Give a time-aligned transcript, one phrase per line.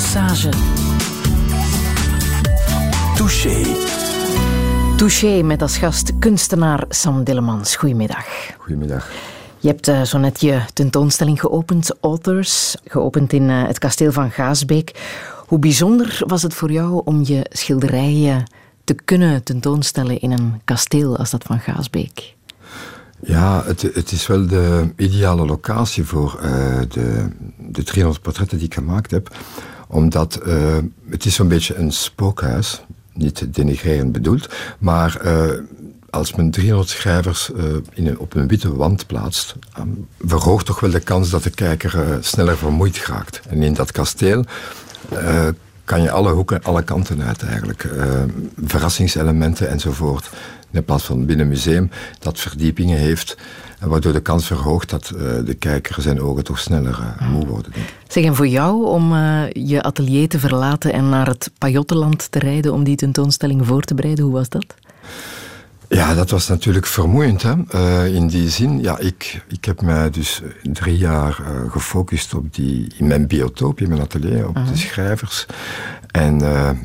[0.00, 0.48] Vernissage.
[3.16, 3.62] Touché.
[4.96, 7.76] Touché met als gast kunstenaar Sam Dillemans.
[7.76, 8.26] Goedemiddag.
[8.58, 9.10] Goedemiddag.
[9.58, 14.30] Je hebt uh, zo net je tentoonstelling geopend, Authors, geopend in uh, het kasteel van
[14.30, 14.94] Gaasbeek.
[15.46, 18.44] Hoe bijzonder was het voor jou om je schilderijen
[18.84, 22.34] te kunnen tentoonstellen in een kasteel als dat van Gaasbeek?
[23.22, 27.28] Ja, het, het is wel de ideale locatie voor uh, de,
[27.58, 29.30] de 300 portretten die ik gemaakt heb.
[29.90, 30.76] Omdat uh,
[31.10, 32.82] het is zo'n beetje een spookhuis.
[33.12, 34.48] Niet denigrerend bedoeld.
[34.78, 35.50] Maar uh,
[36.10, 37.50] als men 300 schrijvers
[37.92, 39.54] in een, op een witte wand plaatst,
[40.26, 43.40] verhoogt toch wel de kans dat de kijker sneller vermoeid raakt.
[43.48, 44.44] En in dat kasteel
[45.84, 47.88] kan je alle hoeken, alle kanten uit eigenlijk.
[48.64, 50.30] verrassingselementen enzovoort
[50.70, 53.36] in plaats van binnen een museum dat verdiepingen heeft.
[53.80, 57.72] Waardoor de kans verhoogt dat uh, de kijker zijn ogen toch sneller uh, moe worden.
[57.72, 57.94] Denk ik.
[58.08, 62.38] Zeg, en voor jou om uh, je atelier te verlaten en naar het Pajottenland te
[62.38, 64.64] rijden om die tentoonstelling voor te bereiden, hoe was dat?
[65.88, 67.42] Ja, dat was natuurlijk vermoeiend.
[67.42, 67.54] Hè?
[67.74, 72.54] Uh, in die zin, ja, ik, ik heb mij dus drie jaar uh, gefocust op
[72.54, 74.72] die, in mijn biotoop, in mijn atelier, op uh -huh.
[74.72, 75.46] de schrijvers.
[76.06, 76.40] En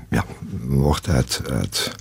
[0.10, 0.26] ja,
[0.68, 1.92] wordt uit, uit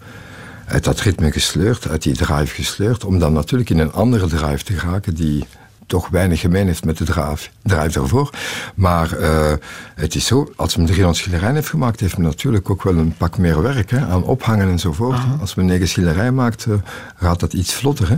[0.67, 4.65] uit dat ritme gesleurd, uit die drive gesleurd, om dan natuurlijk in een andere drive
[4.65, 5.45] te geraken die
[5.87, 8.31] toch weinig gemeen heeft met de drive, drive daarvoor.
[8.75, 9.53] Maar uh,
[9.95, 13.15] het is zo, als men 300 schilderijen heeft gemaakt, heeft men natuurlijk ook wel een
[13.17, 15.17] pak meer werk hè, aan ophangen enzovoort.
[15.17, 15.37] Aha.
[15.41, 16.75] Als men negen schilderijen maakt, uh,
[17.17, 18.09] gaat dat iets vlotter.
[18.09, 18.17] Hè.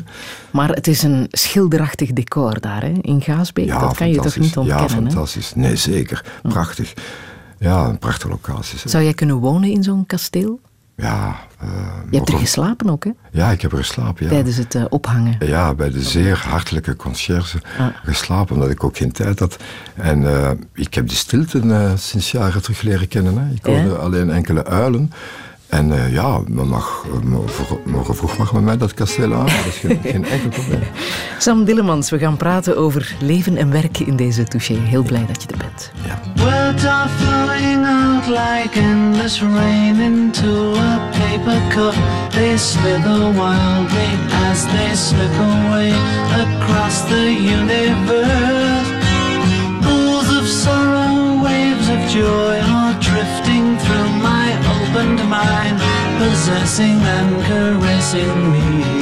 [0.51, 3.67] Maar het is een schilderachtig decor daar, hè, in Gaasbeek.
[3.67, 4.89] Ja, dat kan je toch niet ontkennen?
[4.89, 5.53] Ja, fantastisch.
[5.55, 5.61] Hè?
[5.61, 6.25] Nee, zeker.
[6.43, 6.95] Prachtig.
[7.59, 8.79] Ja, een prachtige locatie.
[8.85, 10.61] Zou jij kunnen wonen in zo'n kasteel?
[10.97, 11.37] Ja.
[11.65, 11.71] Uh,
[12.11, 13.11] je hebt er geslapen ook, hè?
[13.31, 14.31] Ja, ik heb er geslapen, ja.
[14.31, 15.37] Tijdens het uh, ophangen?
[15.39, 17.87] Ja, bij de zeer hartelijke conciërge ah.
[18.05, 19.57] geslapen, omdat ik ook geen tijd had.
[19.95, 23.39] En uh, ik heb de stilte sinds jaren terug leren kennen.
[23.39, 23.55] Hè.
[23.55, 25.13] Ik hoorde alleen enkele uilen.
[25.69, 27.07] En uh, ja, men mag,
[27.85, 29.47] morgen vroeg mag met mij dat kasteel aan.
[29.47, 30.83] Dat is geen, geen enkel probleem.
[31.39, 34.75] Sam Dillemans, we gaan praten over leven en werken in deze touché.
[34.75, 35.91] Heel blij dat je er bent.
[36.07, 36.21] Ja.
[36.45, 41.95] Words are flowing out like endless rain into a paper cup.
[42.31, 44.11] They slither wildly
[44.51, 45.93] as they slip away
[46.45, 47.25] across the
[47.59, 48.91] universe.
[49.81, 53.56] Pools of sorrow, waves of joy are drifting
[54.97, 55.79] opened mind,
[56.19, 58.96] possessing and caressing me.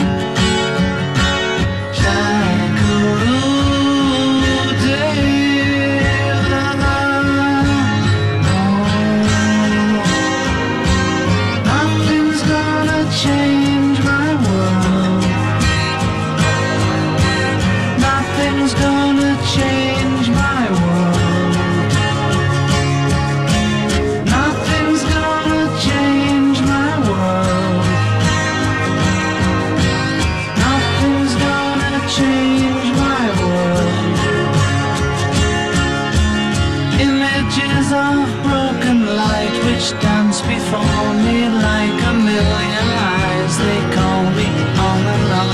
[39.92, 43.58] Before me like a million eyes.
[43.58, 44.48] They call me
[44.88, 45.50] on and on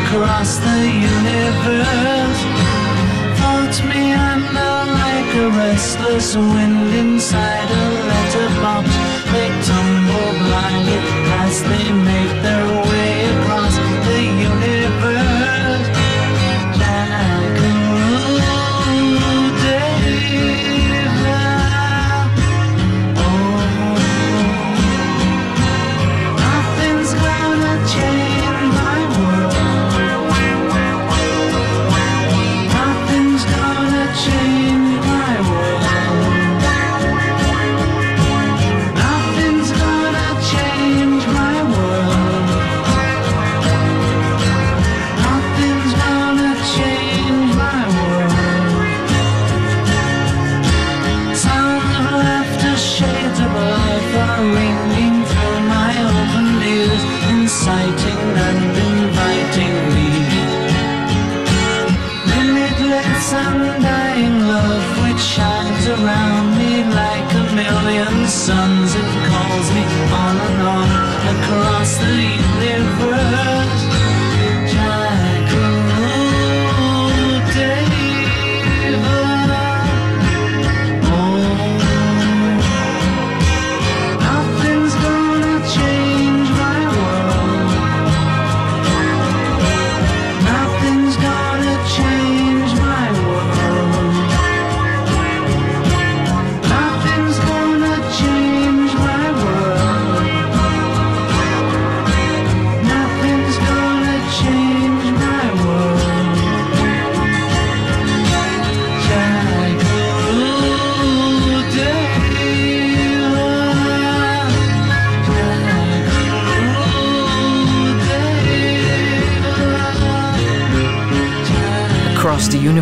[0.00, 0.80] across the
[1.12, 2.40] universe.
[3.38, 4.72] Floats me under
[5.02, 7.95] like a restless wind inside a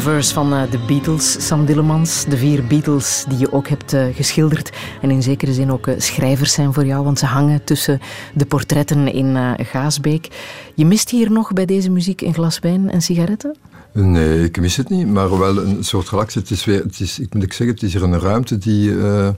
[0.05, 2.25] Universe van de Beatles, Sam Dillemans.
[2.29, 4.73] De vier Beatles die je ook hebt geschilderd.
[5.03, 8.01] En in zekere zin ook schrijvers zijn voor jou, want ze hangen tussen
[8.35, 10.29] de portretten in Gaasbeek.
[10.75, 13.57] Je mist hier nog bij deze muziek een glas wijn en sigaretten?
[13.93, 16.41] Nee, ik mis het niet, maar wel een soort relaxie.
[16.41, 18.91] Het is weer, het is, ik moet ik zeggen, het is hier een ruimte die...
[18.91, 19.29] Uh,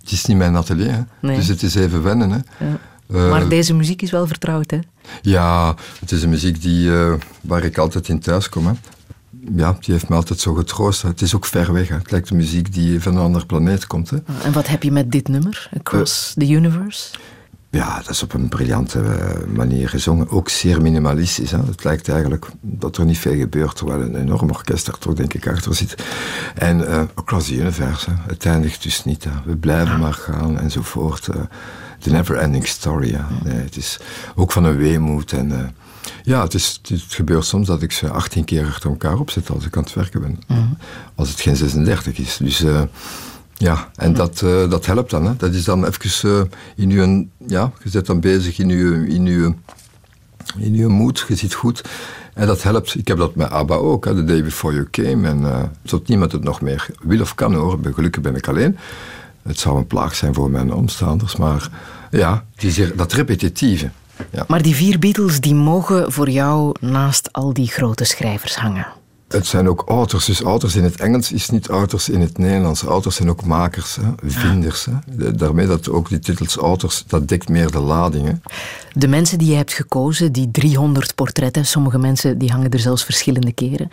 [0.00, 1.36] het is niet mijn atelier, nee.
[1.36, 2.30] dus het is even wennen.
[2.30, 2.66] Hè.
[2.66, 2.78] Ja.
[3.10, 4.78] Uh, maar deze muziek is wel vertrouwd, hè?
[5.22, 8.66] Ja, het is een muziek die, uh, waar ik altijd in thuis kom.
[8.66, 8.72] Hè.
[9.56, 11.02] Ja, die heeft me altijd zo getroost.
[11.02, 11.88] Het is ook ver weg.
[11.88, 11.94] Hè.
[11.94, 14.10] Het lijkt een muziek die van een andere planeet komt.
[14.10, 14.16] Hè.
[14.42, 17.08] En wat heb je met dit nummer, Across the Universe?
[17.70, 20.28] Ja, dat is op een briljante eh, manier gezongen.
[20.28, 21.50] Ook zeer minimalistisch.
[21.50, 21.58] Hè.
[21.58, 25.34] Het lijkt eigenlijk dat er niet veel gebeurt, terwijl een enorm orkest er toch denk
[25.34, 25.94] ik achter zit.
[26.54, 29.24] En uh, Across the Universe, het eindigt dus niet.
[29.24, 29.30] Hè.
[29.44, 31.26] We blijven maar gaan enzovoort.
[31.26, 31.40] Uh,
[31.98, 33.20] the never ending story.
[33.44, 34.00] Nee, het is
[34.34, 35.32] ook van een weemoed.
[35.32, 35.74] En,
[36.22, 39.66] ja, het, is, het, gebeurt soms dat ik ze 18 keer achter elkaar opzet als
[39.66, 40.38] ik aan het werken ben.
[40.46, 40.60] Mhm.
[41.14, 42.36] Als het geen 36 is.
[42.36, 42.64] Dus
[43.60, 45.24] ja, en dat, uh, dat helpt dan.
[45.24, 45.36] Hè.
[45.36, 46.42] Dat is dan even uh,
[46.76, 47.26] in uw...
[47.46, 49.54] Ja, je zit dan bezig in uw, in uw,
[50.56, 51.84] in uw moed, je zit goed.
[52.34, 52.94] En dat helpt.
[52.94, 55.28] Ik heb dat met ABBA ook, The Day Before You Came.
[55.28, 57.94] En tot niemand het nog meer wil of kan horen.
[57.94, 58.78] Gelukkig ben ik alleen.
[59.42, 61.36] Het zou een plaag zijn voor mijn omstanders.
[61.36, 61.68] Maar
[62.10, 63.90] ja, die, dat repetitieve.
[64.30, 64.44] Ja.
[64.48, 68.86] Maar die vier Beatles die mogen voor jou naast al die grote schrijvers hangen.
[69.28, 70.24] Het zijn ook auteurs.
[70.24, 72.82] Dus auteurs in het Engels is niet auteurs in het Nederlands.
[72.82, 74.86] Auteurs zijn ook makers, hè, vinders.
[74.86, 75.34] Hè.
[75.36, 78.42] Daarmee dat ook die titels auteurs, dat dekt meer de ladingen.
[78.92, 83.04] De mensen die je hebt gekozen, die 300 portretten, sommige mensen die hangen er zelfs
[83.04, 83.88] verschillende keren.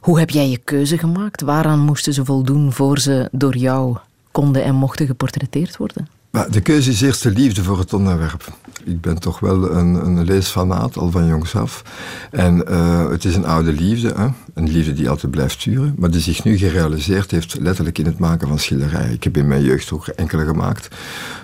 [0.00, 1.40] Hoe heb jij je keuze gemaakt?
[1.40, 3.96] Waaraan moesten ze voldoen voor ze door jou
[4.30, 6.08] konden en mochten geportretteerd worden?
[6.30, 8.52] De keuze is eerst de liefde voor het onderwerp.
[8.84, 11.82] Ik ben toch wel een, een leesfanaat, al van jongs af.
[12.30, 14.28] En uh, het is een oude liefde, hè?
[14.54, 18.18] een liefde die altijd blijft duren, maar die zich nu gerealiseerd heeft, letterlijk in het
[18.18, 19.12] maken van schilderijen.
[19.12, 20.88] Ik heb in mijn jeugd ook enkele gemaakt,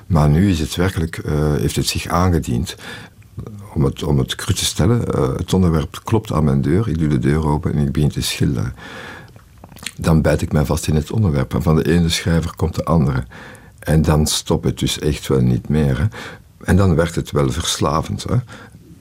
[0.07, 2.77] maar nu is het werkelijk, uh, heeft het zich aangediend.
[3.75, 6.99] Om het, om het cru te stellen, uh, het onderwerp klopt aan mijn deur, ik
[6.99, 8.75] doe de deur open en ik begin te schilderen.
[9.97, 12.85] Dan bijt ik mij vast in het onderwerp en van de ene schrijver komt de
[12.85, 13.25] andere.
[13.85, 15.99] En dan stopt het dus echt wel niet meer.
[15.99, 16.07] Hè.
[16.65, 18.23] En dan werd het wel verslavend.
[18.23, 18.37] Hè.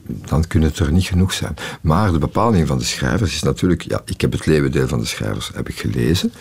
[0.06, 1.54] Dan kunnen het er niet genoeg zijn.
[1.80, 3.82] Maar de bepaling van de schrijvers is natuurlijk...
[3.82, 6.32] Ja, ik heb het leeuwendeel van de schrijvers heb ik gelezen.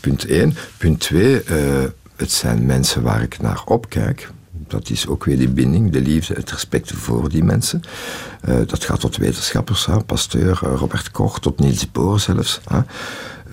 [0.00, 0.56] Punt 1.
[0.76, 1.44] Punt 2.
[1.44, 4.28] Uh, eh, het zijn mensen waar ik naar opkijk.
[4.74, 7.80] Dat is ook weer die binding, de liefde, het respect voor die mensen.
[8.48, 12.60] Uh, dat gaat tot wetenschappers, hè, Pasteur, uh, Robert Koch, tot Niels Bohr zelfs.
[12.64, 12.80] Hè.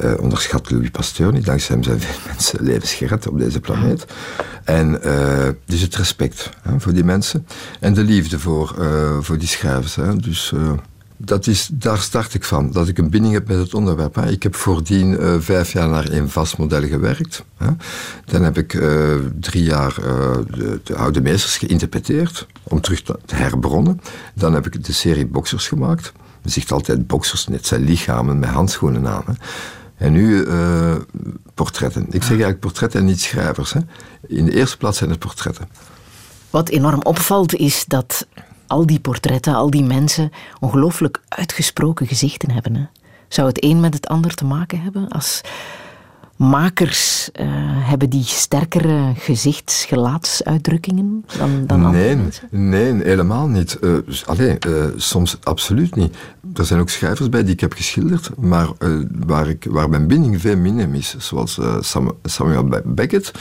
[0.04, 1.46] Uh, onderschat Louis Pasteur niet.
[1.46, 4.06] Dankzij hem zijn veel mensen levens gered op deze planeet.
[4.64, 5.02] En
[5.66, 7.48] dus het respect hè, voor die mensen.
[7.80, 8.76] En de liefde voor,
[9.22, 9.96] voor die schrijvers.
[9.96, 10.16] Hè.
[10.16, 10.54] Dus
[11.26, 12.72] dat is, daar start ik van.
[12.72, 14.18] Dat ik een binding heb met het onderwerp.
[14.18, 17.44] Ik heb voordien vijf jaar naar een vast model gewerkt.
[17.58, 17.68] Hè.
[18.26, 18.82] Dan heb ik
[19.40, 22.48] drie jaar de, de, oude meesters geïnterpreteerd.
[22.64, 24.02] Om terug te herbronnen.
[24.34, 26.12] Dan heb ik de serie Boxers gemaakt.
[26.42, 29.24] Men zegt altijd boxers, net zijn lichamen met handschoenen aan.
[29.26, 29.34] Hè.
[30.06, 30.96] En nu uh,
[31.54, 32.06] portretten.
[32.06, 33.74] Ik zeg eigenlijk portretten en niet schrijvers.
[33.74, 33.80] Hè.
[34.28, 35.70] In de eerste plaats zijn het portretten.
[36.50, 38.28] Wat enorm opvalt is dat
[38.72, 42.76] al die portretten, al die mensen ongelooflijk uitgesproken gezichten hebben.
[42.76, 42.84] Hè.
[43.28, 45.08] Zou het een met het ander te maken hebben?
[45.08, 45.42] Als
[46.36, 47.46] makers uh,
[47.90, 52.48] hebben die sterkere gezichtsgelaatsuitdrukkingen dan, dan nee, andere mensen?
[52.52, 53.78] Nee, helemaal niet.
[53.82, 56.16] Uh, alleen, uh, soms absoluut niet.
[56.54, 58.68] Er zijn ook schrijvers bij die ik heb geschilderd, maar
[59.26, 61.16] waar, ik, waar mijn binding veel minder is.
[61.18, 61.60] Zoals
[62.24, 63.32] Samuel Beckett.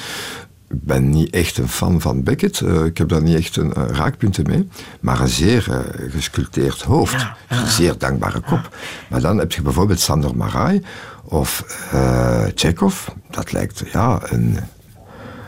[0.71, 2.61] Ik ben niet echt een fan van Beckett.
[2.61, 4.69] ik heb daar niet echt een raakpunten mee.
[5.01, 7.27] Maar een zeer gesculpteerd hoofd.
[7.49, 8.77] Een zeer dankbare kop.
[9.09, 10.83] Maar dan heb je bijvoorbeeld Sander Marai
[11.25, 14.59] of uh, Chekhov, dat lijkt ja, een,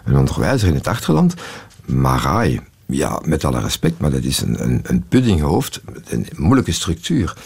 [0.04, 1.34] een onderwijzer in het achterland.
[1.84, 2.60] Marai,
[2.92, 7.37] ja, met alle respect, maar dat is een, een, een puddinghoofd, een moeilijke structuur.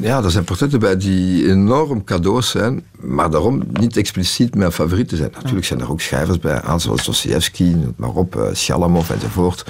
[0.00, 5.16] Ja, er zijn portretten bij die enorm cadeaus zijn, maar daarom niet expliciet mijn favorieten
[5.16, 5.30] zijn.
[5.32, 9.64] Natuurlijk zijn er ook schrijvers bij, aan zoals Dostoevsky, maar op, uh, Shalamov enzovoort,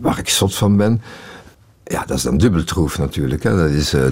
[0.00, 1.02] waar ik zot van ben.
[1.84, 3.42] Ja, dat is dan dubbeltroef natuurlijk.
[3.42, 3.56] Hè.
[3.56, 4.02] Dat is uh,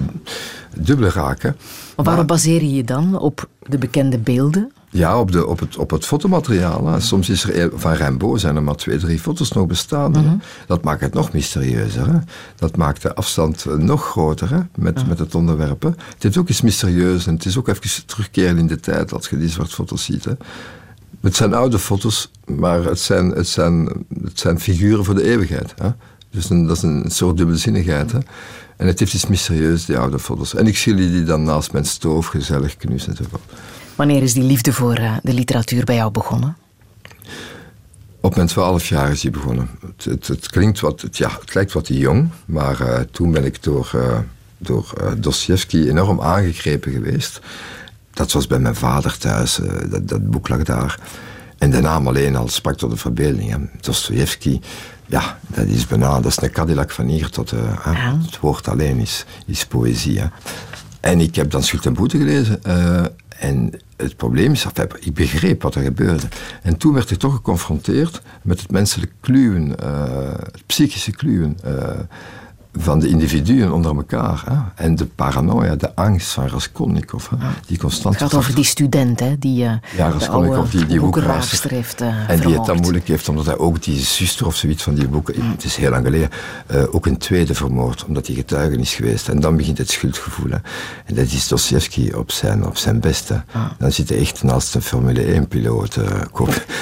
[0.77, 1.57] dubbele raken.
[1.97, 3.19] Maar waarop baseer je je dan?
[3.19, 4.73] Op de bekende beelden?
[4.95, 7.01] Ja, op, de, op, het, op het fotomateriaal.
[7.01, 10.21] Soms is er van Rimbaud zijn er maar twee, drie foto's nog bestaande.
[10.21, 10.35] Mhm.
[10.67, 12.13] Dat maakt het nog mysterieuzer.
[12.13, 12.19] Hè?
[12.57, 14.61] Dat maakt de afstand eh, nog groter hè?
[14.75, 15.83] Met, met het onderwerp.
[15.83, 19.29] Het is ook iets mysterieus en het is ook even terugkeren in de tijd als
[19.29, 20.25] je die soort foto's ziet.
[20.25, 20.33] Hè?
[21.21, 25.75] Het zijn oude foto's, maar het zijn, het zijn, het zijn figuren voor de eeuwigheid.
[25.77, 25.91] Hè?
[26.31, 28.13] Dus een, dat is een soort dubbelzinnigheid.
[28.13, 28.19] Hè?
[28.77, 30.55] En het heeft iets mysterieus, die oude foto's.
[30.55, 33.43] En ik zie die dan naast mijn stoof gezellig knussen enzovoort.
[33.97, 36.57] Wanneer is die liefde voor uh, de literatuur bij jou begonnen?
[38.21, 39.69] Op mijn twaalf jaar is die begonnen.
[39.87, 43.45] Het, het, het, klinkt wat, het, ja, het lijkt wat jong, maar uh, toen ben
[43.45, 44.19] ik door, uh,
[44.59, 47.41] door Dostoevsky enorm aangegrepen geweest.
[48.13, 50.99] Dat was bij mijn vader thuis, dat, dat boek lag daar.
[51.59, 53.71] En de naam alleen al sprak tot de verbeelding.
[53.81, 54.61] Dostoevsky,
[55.07, 57.53] ja, dat is bijna, dat is een Cadillac van hier tot...
[57.53, 58.19] Uh, ja.
[58.25, 60.21] Het woord alleen is, is poëzie.
[60.21, 60.27] Hè.
[61.01, 62.61] En ik heb dan Schuld en Boete gelezen.
[62.67, 63.05] Uh,
[63.43, 66.27] en het probleem is, enfin, ik begreep wat er gebeurde.
[66.63, 71.57] En toen werd ik toch geconfronteerd met het menselijk kluwen, uh, het psychische kluwen
[72.73, 74.43] van de individuen onder elkaar.
[74.47, 74.85] Hè?
[74.85, 77.37] En de paranoia, de angst van Raskolnikov, hè?
[77.67, 78.15] die constant...
[78.15, 79.39] Het gaat over die student, hè?
[79.39, 81.01] die uh, ja, Raskolnikov, die, die
[81.69, 84.83] heeft uh, En die het dan moeilijk heeft, omdat hij ook die zuster of zoiets
[84.83, 85.51] van die boeken, mm.
[85.51, 86.29] het is heel lang geleden,
[86.71, 89.29] uh, ook een tweede vermoord, omdat hij getuige is geweest.
[89.29, 90.51] En dan begint het schuldgevoel.
[90.51, 90.59] Hè?
[91.05, 93.45] En dat is Dostoevsky op zijn, op zijn beste.
[93.53, 93.65] Ah.
[93.79, 95.97] Dan zit hij echt naast een Formule 1-piloot.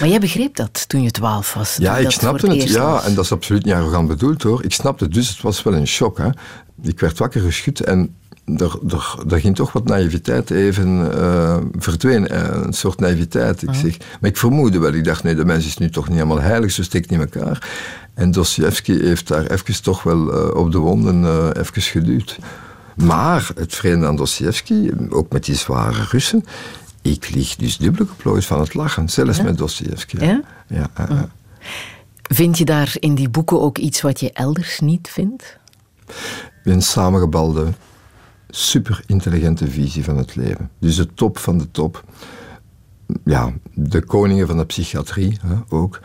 [0.00, 1.76] maar jij begreep dat toen je twaalf was?
[1.76, 4.64] Ja, ik snapte het, het ja, en dat is absoluut niet arrogant bedoeld hoor.
[4.64, 6.18] Ik snapte het, dus het was wel een shock.
[6.18, 6.28] Hè.
[6.82, 8.14] Ik werd wakker geschud en
[8.56, 12.64] er, er, er ging toch wat naïviteit even uh, verdwenen.
[12.66, 13.62] een soort naïviteit.
[13.62, 13.74] Ik ah.
[13.74, 14.92] zeg, maar ik vermoedde wel.
[14.92, 17.28] Ik dacht, nee, de mens is nu toch niet helemaal heilig, zo steekt niet in
[17.32, 17.68] elkaar.
[18.14, 22.38] En Dostoevsky heeft daar even toch wel uh, op de wonden even geduwd.
[22.96, 26.44] Maar het vreemde aan Dostoevsky, ook met die zware Russen,
[27.02, 29.42] ik lig dus dubbel geplooid van het lachen, zelfs ja?
[29.42, 30.24] met Dostoevsky.
[30.24, 30.42] Ja?
[30.66, 31.22] ja ah.
[32.22, 35.58] Vind je daar in die boeken ook iets wat je elders niet vindt?
[36.64, 37.66] Een samengebalde,
[38.48, 40.70] super intelligente visie van het leven.
[40.78, 42.04] Dus de top van de top.
[43.24, 46.00] Ja, de koningen van de psychiatrie hè, ook.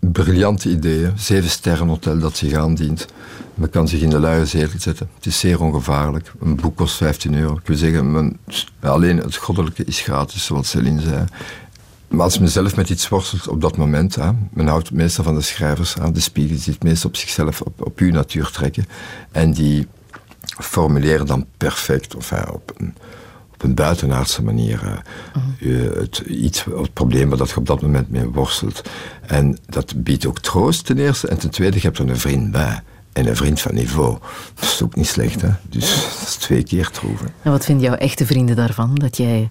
[0.00, 1.12] Briljante ideeën.
[1.16, 3.06] Zeven sterren hotel dat zich aandient.
[3.54, 5.08] Men kan zich in de luie zetel zetten.
[5.14, 6.32] Het is zeer ongevaarlijk.
[6.40, 7.54] Een boek kost 15 euro.
[7.54, 8.38] Ik wil zeggen, men,
[8.80, 11.24] alleen het goddelijke is gratis, zoals Celine zei.
[12.10, 15.34] Maar als men zelf met iets worstelt op dat moment, hè, men houdt meestal van
[15.34, 18.86] de schrijvers, hè, de spiegel die het meest op zichzelf, op, op uw natuur trekken.
[19.32, 19.86] En die
[20.40, 22.94] formuleren dan perfect, of hè, op, een,
[23.52, 25.02] op een buitenaardse manier,
[25.60, 28.82] uh, het, iets, het probleem waar dat je op dat moment mee worstelt.
[29.26, 31.28] En dat biedt ook troost ten eerste.
[31.28, 32.82] En ten tweede, je hebt er een vriend bij
[33.20, 34.18] en een vriend van niveau.
[34.54, 35.48] Dat is ook niet slecht, hè?
[35.68, 37.28] Dus dat is twee keer troeven.
[37.42, 38.94] En wat vinden jouw echte vrienden daarvan?
[38.94, 39.50] Dat, jij,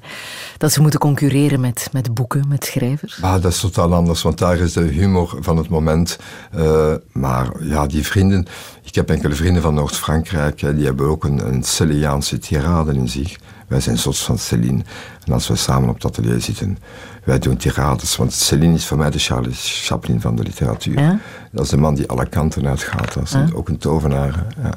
[0.58, 3.22] dat ze moeten concurreren met, met boeken, met schrijvers?
[3.22, 6.20] Ah, dat is totaal anders, want daar is de humor van het moment.
[6.56, 8.48] Uh, maar ja, die vrienden...
[8.84, 13.38] Ik heb enkele vrienden van Noord-Frankrijk, die hebben ook een, een Celiaanse tirade in zich.
[13.70, 14.84] Wij zijn soort van Céline.
[15.26, 16.78] En als we samen op het atelier zitten,
[17.24, 18.16] wij doen tirades.
[18.16, 21.00] Want Céline is voor mij de Charles Chaplin van de literatuur.
[21.00, 21.20] Ja?
[21.52, 23.14] Dat is de man die alle kanten uitgaat.
[23.14, 23.48] Dat is ja?
[23.54, 24.46] ook een tovenaar.
[24.64, 24.72] Ja.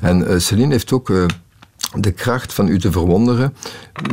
[0.00, 1.24] En uh, Céline heeft ook uh,
[1.94, 3.54] de kracht van u te verwonderen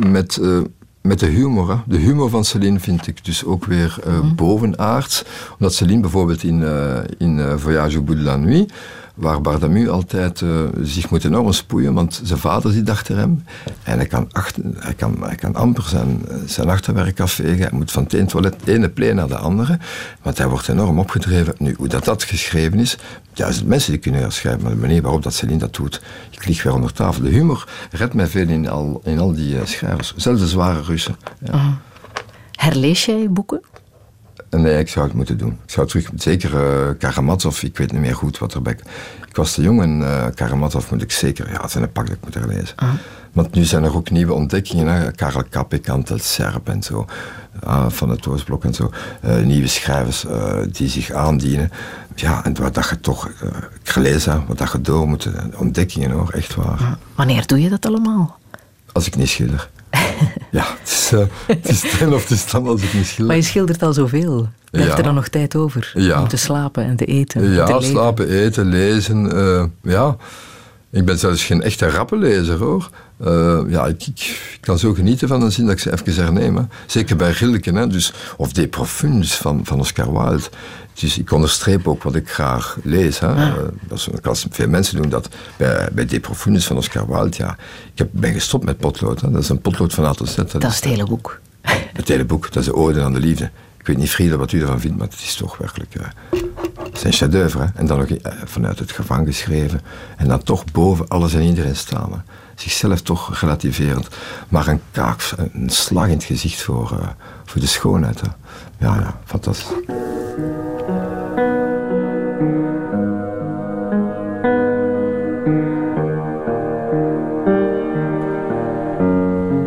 [0.06, 0.38] met...
[0.40, 0.60] Uh,
[1.02, 1.70] met de humor.
[1.70, 1.76] Hè.
[1.86, 5.24] De humor van Céline vind ik dus ook weer uh, bovenaards.
[5.52, 8.72] Omdat Céline bijvoorbeeld in, uh, in Voyage au bout de la nuit
[9.14, 13.44] waar Bardamu altijd uh, zich moet enorm spoeien, want zijn vader zit achter hem.
[13.82, 14.62] En hij kan, achter,
[14.96, 17.60] kan, kan amper zijn, zijn achterwerk afvegen.
[17.60, 19.78] Hij moet van het ene toilet, ene play naar de andere.
[20.22, 21.54] Want hij wordt enorm opgedreven.
[21.58, 22.96] Nu, hoe dat, dat geschreven is,
[23.34, 26.62] ja, mensen die kunnen herschrijven, maar de manier waarop dat Celine dat doet, ik lig
[26.62, 27.22] weer onder tafel.
[27.22, 30.14] De humor redt mij veel in al, in al die uh, schrijvers.
[30.16, 31.16] Zelfs de zware Russen.
[31.44, 31.78] Ja.
[32.52, 33.60] Herlees jij boeken?
[34.60, 35.58] Nee, ik zou het moeten doen.
[35.64, 38.76] Ik zou terug, zeker uh, Karamazov, ik weet niet meer goed wat erbij...
[39.28, 41.50] Ik was te jong en uh, Karamazov moet ik zeker...
[41.50, 42.76] Ja, het zijn een pak dat ik moet herlezen.
[42.82, 42.88] Uh.
[43.32, 44.86] Want nu zijn er ook nieuwe ontdekkingen.
[44.86, 45.10] Hè?
[45.10, 47.06] Karel Kapik, Antel Serp en zo.
[47.64, 48.90] Uh, van het Oostblok en zo.
[49.24, 50.24] Uh, nieuwe schrijvers
[50.70, 51.70] die zich aandienen.
[52.14, 53.30] Ja, en wat dat je toch...
[53.82, 55.28] gelezen wat dat je door moet...
[55.56, 56.98] Ontdekkingen hoor, echt waar.
[57.14, 58.38] Wanneer doe je dat allemaal?
[58.92, 59.70] Als ik niet schilder.
[60.50, 63.26] Ja, het is, uh, het is ten of het is dan als ik niet schilder.
[63.26, 64.48] Maar je schildert al zoveel.
[64.70, 64.96] Blijft ja.
[64.96, 66.20] er dan nog tijd over ja.
[66.20, 67.52] om te slapen en te eten?
[67.52, 69.36] Ja, te slapen, eten, lezen.
[69.36, 70.16] Uh, ja.
[70.90, 72.90] Ik ben zelfs geen echte rappenlezer hoor.
[73.24, 76.56] Uh, ja, ik, ik, kan zo genieten van een zin dat ik ze even herneem.
[76.56, 76.62] Hè.
[76.86, 80.42] Zeker bij Rilke, hè, dus, of De Profunds van, van Oscar Wilde.
[80.94, 83.18] Dus ik onderstreep ook wat ik graag lees.
[83.18, 83.28] Hè.
[83.28, 83.54] Ah.
[83.88, 85.28] Dat is, als veel mensen doen dat.
[85.56, 87.56] Bij, bij De Profundis van Oscar Wilde, ja.
[87.92, 89.20] Ik heb, ben gestopt met potlood.
[89.20, 89.30] Hè.
[89.30, 90.34] Dat is een potlood van A tot Z.
[90.34, 91.40] Dat, dat is het hele boek.
[91.92, 93.50] Het hele boek, dat is de ode aan de liefde.
[93.78, 95.94] Ik weet niet, Frieda, wat u ervan vindt, maar het is toch werkelijk...
[95.94, 96.04] Uh,
[96.82, 97.70] het is een chef-d'oeuvre.
[97.74, 99.80] En dan uh, vanuit het gevangen geschreven.
[100.16, 102.12] En dan toch boven alles en iedereen staan.
[102.12, 102.18] Hè
[102.54, 104.08] zichzelf toch relativerend.
[104.48, 107.08] Maar een kaak, een slag in het gezicht voor, uh,
[107.44, 108.20] voor de schoonheid.
[108.20, 108.28] Hè.
[108.78, 109.66] Ja, ja, fantastisch.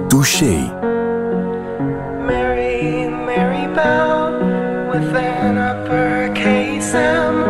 [0.08, 0.74] Touché.
[2.25, 4.39] Mary, Mary Bell,
[4.92, 7.45] with an uppercase M.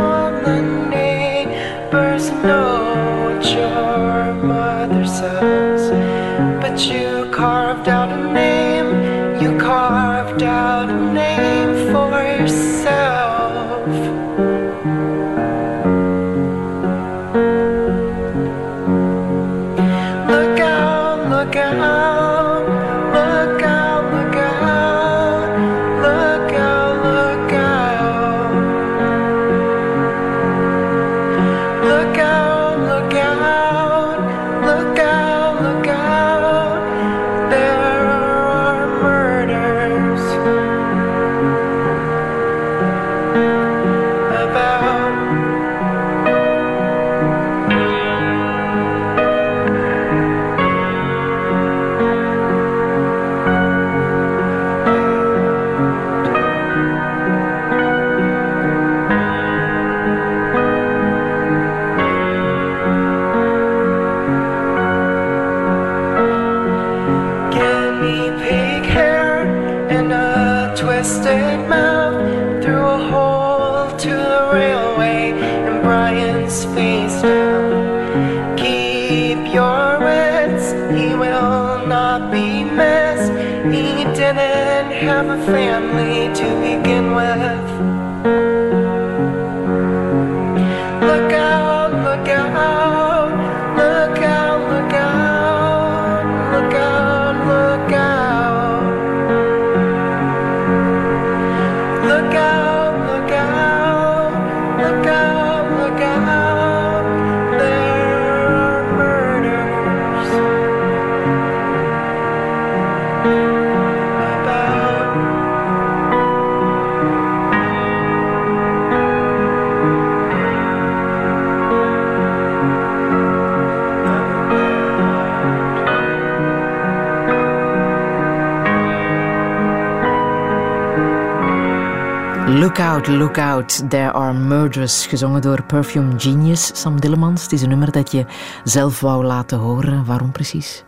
[133.07, 135.05] out, look out, there are murders.
[135.05, 137.43] Gezongen door Perfume Genius, Sam Dillemans.
[137.43, 138.25] Het is een nummer dat je
[138.63, 140.05] zelf wou laten horen.
[140.05, 140.83] Waarom precies?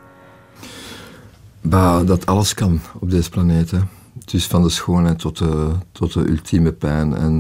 [1.62, 3.72] Bah, dat alles kan op deze planeet.
[3.72, 3.78] Hè.
[4.20, 7.16] Het is van de schoonheid tot de, tot de ultieme pijn.
[7.16, 7.40] En,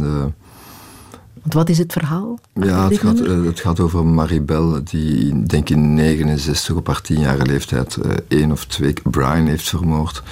[1.42, 2.40] Want wat is het verhaal?
[2.54, 7.46] ja, het gaat, eh, het gaat over Maribel, die denk in 69 op haar tienjarige
[7.46, 10.24] leeftijd eh, één of twee Brian heeft vermoord.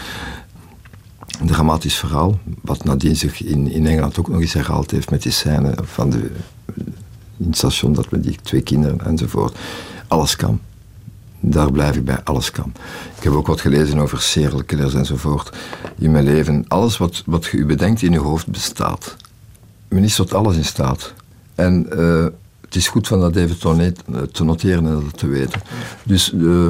[1.43, 5.32] Dramatisch verhaal, wat nadien zich in, in Engeland ook nog eens herhaald heeft met die
[5.32, 6.32] scène van de,
[7.38, 9.58] in het station, dat met die twee kinderen enzovoort.
[10.08, 10.60] Alles kan.
[11.39, 12.74] Daar blijf ik bij, alles kan.
[13.17, 14.62] Ik heb ook wat gelezen over serial
[14.93, 15.58] enzovoort
[15.98, 16.65] in mijn leven.
[16.67, 19.15] Alles wat, wat je bedenkt in je hoofd bestaat.
[19.88, 21.13] Men is tot alles in staat.
[21.56, 22.26] En eh,
[22.62, 23.60] het is goed van dat even
[24.32, 25.62] te noteren en dat te weten.
[26.04, 26.67] Dus eh,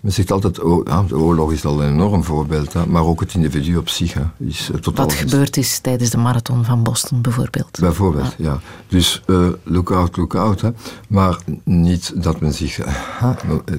[0.00, 3.20] men zegt altijd, oh, ja, de oorlog is al een enorm voorbeeld, hè, maar ook
[3.20, 6.82] het individu op zich hè, is eh, tot Wat gebeurd is tijdens de marathon van
[6.82, 7.78] Boston bijvoorbeeld.
[7.80, 8.60] Bijvoorbeeld, ja.
[8.88, 10.60] Dus eh, look out, look out.
[10.60, 10.70] Hè.
[11.08, 12.78] Maar niet dat men zich...
[12.78, 13.30] eh,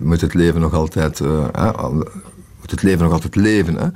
[0.01, 1.19] moet het leven nog altijd...
[2.59, 3.75] moet het leven nog altijd leven.
[3.75, 3.87] Hè.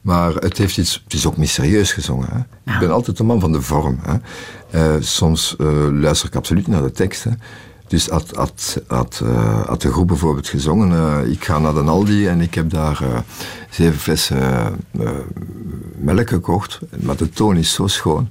[0.00, 2.28] Maar het, heeft iets, het is ook mysterieus gezongen.
[2.32, 2.72] Hè.
[2.74, 3.98] Ik ben altijd een man van de vorm.
[4.02, 5.02] Hè.
[5.02, 5.54] Soms
[5.92, 7.26] luister ik absoluut naar de tekst.
[7.88, 10.92] Dus had, had, had, eh, had de groep bijvoorbeeld gezongen...
[10.92, 13.18] eh, ik ga naar de Aldi en ik heb daar eh,
[13.70, 14.38] zeven flessen
[15.98, 16.80] melk gekocht.
[17.00, 18.28] Maar de toon is zo schoon.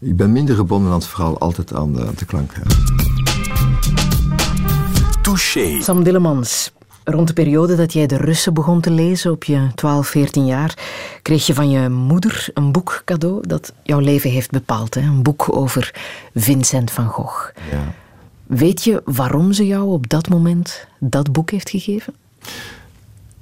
[0.00, 2.52] Ik ben minder gebonden aan het verhaal, altijd aan de, aan de klank.
[5.22, 5.80] Touché.
[5.80, 6.72] Sam Dillemans,
[7.04, 10.74] rond de periode dat jij de Russen begon te lezen, op je 12, 14 jaar,
[11.22, 14.94] kreeg je van je moeder een boek cadeau dat jouw leven heeft bepaald.
[14.94, 15.00] Hè?
[15.00, 15.94] Een boek over
[16.34, 17.50] Vincent van Gogh.
[17.70, 17.94] Ja.
[18.46, 22.14] Weet je waarom ze jou op dat moment dat boek heeft gegeven?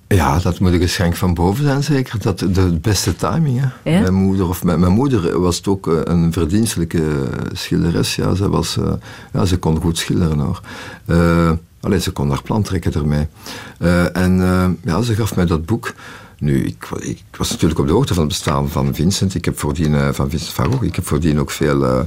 [0.09, 2.19] Ja, dat moet een geschenk van boven zijn, zeker.
[2.23, 3.91] Dat, de beste timing, hè.
[3.91, 4.01] Ja?
[4.01, 8.17] Mijn moeder, of mijn, mijn moeder was het ook eh, een verdienstelijke schilderes.
[8.17, 8.93] Ja, ze, was, eh,
[9.33, 10.61] ja, ze kon goed schilderen, hoor.
[11.05, 13.27] Eh, alleen, ze kon haar plan trekken ermee.
[14.13, 14.37] En
[14.85, 15.95] ja, ze gaf mij dat boek.
[16.39, 19.35] Nu, ik, wa- ik was natuurlijk op de hoogte van het bestaan van Vincent.
[19.35, 22.01] Ik heb voordien, eh, van Vincent van Gogh, ik heb voordien ook veel eh,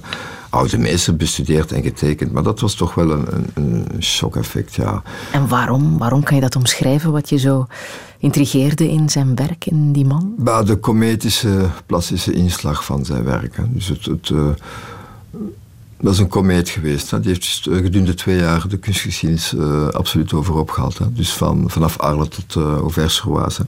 [0.49, 2.31] oude meesters bestudeerd en getekend.
[2.31, 5.01] Maar dat was toch wel een, een, een shock-effect, ja.
[5.31, 5.97] En waarom?
[5.97, 7.67] Waarom kan je dat omschrijven, wat je zo
[8.17, 10.33] intrigeerde in zijn werk, in die man?
[10.37, 13.55] Maar de cometische, plastische inslag van zijn werk.
[13.57, 13.63] Hè.
[13.67, 14.47] Dus het, het, eh,
[15.99, 17.11] dat is een komeet geweest.
[17.11, 17.19] Hè.
[17.19, 19.55] Die heeft gedurende twee jaar de kunstgeschiedenis
[19.91, 20.97] absoluut overop gehaald.
[20.97, 21.13] Hè.
[21.13, 23.65] Dus van, vanaf Arles tot uh, Auvers-sur-Oise.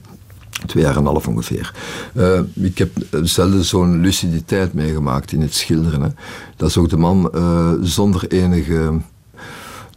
[0.66, 1.74] Twee jaar en een half ongeveer.
[2.14, 2.92] Uh, ik heb
[3.24, 6.02] zelden zo'n luciditeit meegemaakt in het schilderen.
[6.02, 6.10] Hè.
[6.56, 8.98] Dat is ook de man uh, zonder enige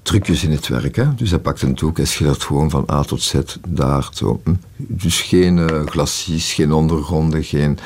[0.03, 0.97] trucjes in het werk.
[0.97, 1.15] Hè.
[1.15, 3.35] Dus hij pakt een doek en schildert gewoon van A tot Z
[3.69, 4.09] daar.
[4.13, 4.41] Zo.
[4.45, 4.55] Hm.
[4.77, 7.79] Dus geen uh, glacies, geen ondergronden, geen...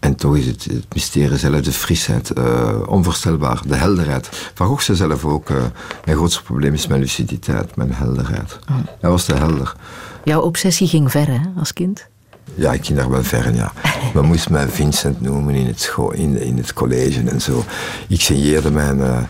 [0.00, 3.60] En toch is het, het mysterie zelf, de frisheid, uh, onvoorstelbaar.
[3.66, 4.50] De helderheid.
[4.54, 5.56] Van Gogh zei zelf ook, uh,
[6.04, 8.58] mijn grootste probleem is mijn luciditeit, mijn helderheid.
[9.00, 9.74] Hij was te helder.
[10.26, 12.06] Jouw obsessie ging ver, hè, als kind?
[12.54, 13.72] Ja, ik ging daar wel ver ja.
[14.14, 17.64] Men moest mij Vincent noemen in het, in, in het college en zo.
[18.08, 18.98] Ik signeerde mijn...
[18.98, 19.22] Uh,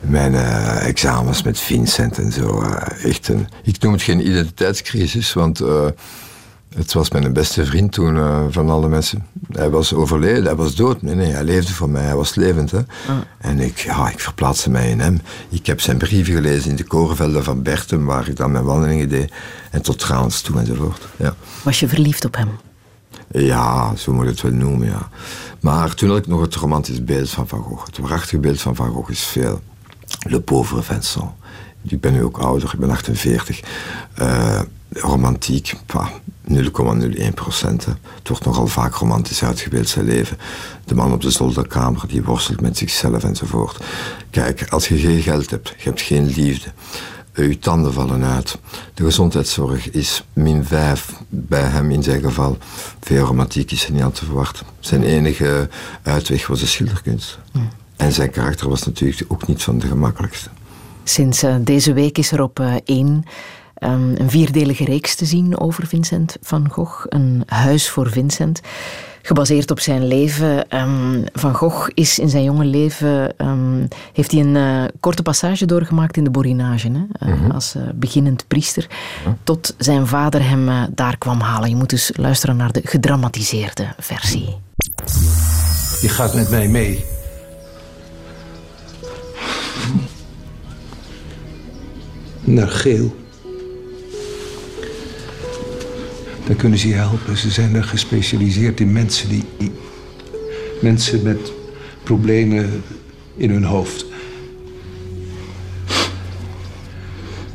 [0.00, 2.62] mijn uh, examens met Vincent en zo.
[2.62, 5.60] Uh, echt een, ik noem het geen identiteitscrisis, want
[6.74, 8.18] het was mijn beste vriend toen
[8.52, 9.26] van alle mensen.
[9.52, 11.02] Hij was overleden, hij was dood.
[11.02, 12.70] Nee, nee, hij leefde voor mij, hij was levend.
[12.70, 12.78] Hè.
[12.78, 13.16] Ah.
[13.38, 15.20] En ik, ja, ik verplaatste mij in hem.
[15.48, 19.08] Ik heb zijn brieven gelezen in de korenvelden van Bertem, waar ik dan mijn wandelingen
[19.08, 19.32] deed.
[19.70, 21.08] En tot traans toe enzovoort.
[21.16, 21.34] Ja.
[21.62, 22.48] Was je verliefd op hem?
[23.30, 25.08] Ja, zo moet je het wel noemen, ja.
[25.60, 27.86] Maar toen had ik nog het romantisch beeld van Van Gogh.
[27.86, 29.60] Het waarachtige beeld van Van Gogh is veel
[30.18, 31.30] Le pauvre Vincent.
[31.82, 33.60] Ik ben nu ook ouder, ik ben 48.
[34.18, 34.60] Uh,
[35.00, 35.72] romantiek,
[36.48, 37.84] 0,01 procent.
[37.84, 40.38] Het wordt nogal vaak romantisch uitgebeeld, zijn leven.
[40.84, 43.84] De man op de zolderkamer, die worstelt met zichzelf enzovoort.
[44.30, 46.68] Kijk, als je geen geld hebt, je hebt geen liefde,
[47.34, 48.58] je tanden vallen uit.
[48.94, 52.58] De gezondheidszorg is min 5 bij hem in zijn geval.
[53.00, 54.66] Veel romantiek is er niet aan te verwachten.
[54.80, 55.68] Zijn enige
[56.02, 57.38] uitweg was de schilderkunst.
[57.96, 60.48] En zijn karakter was natuurlijk ook niet van de gemakkelijkste.
[61.04, 63.24] Sinds uh, deze week is er op uh, één
[63.80, 67.06] um, een vierdelige reeks te zien over Vincent van Gogh.
[67.08, 68.60] Een huis voor Vincent.
[69.22, 70.76] Gebaseerd op zijn leven.
[70.78, 73.34] Um, van Gogh is in zijn jonge leven.
[73.36, 76.90] Um, heeft hij een uh, korte passage doorgemaakt in de Borinage.
[76.90, 77.28] Hè?
[77.28, 77.50] Mm -hmm.
[77.50, 78.86] Als beginnend priester.
[78.88, 79.38] Mm -hmm.
[79.44, 81.68] Tot zijn vader hem daar kwam halen.
[81.68, 84.56] Je moet dus luisteren naar de gedramatiseerde versie.
[86.00, 87.04] Je gaat met mij mee.
[92.46, 93.25] naar geel.
[96.46, 97.36] Dan kunnen ze je helpen.
[97.36, 99.44] Ze zijn er gespecialiseerd in mensen die.
[100.80, 101.52] mensen met
[102.02, 102.82] problemen
[103.36, 104.06] in hun hoofd.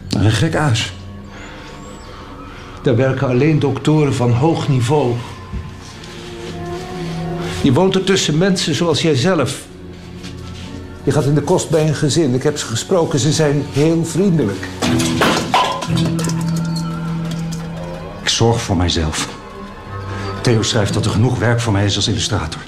[0.10, 0.93] Een gek huis.
[2.84, 5.15] Daar werken alleen doktoren van hoog niveau.
[7.63, 9.65] Je woont er tussen mensen zoals jijzelf.
[11.04, 12.34] Je gaat in de kost bij een gezin.
[12.34, 13.19] Ik heb ze gesproken.
[13.19, 14.67] Ze zijn heel vriendelijk.
[18.36, 19.39] Zorg voor mijzelf.
[20.41, 22.62] Theo schrijft dat er genoeg werk voor mij is als illustrator.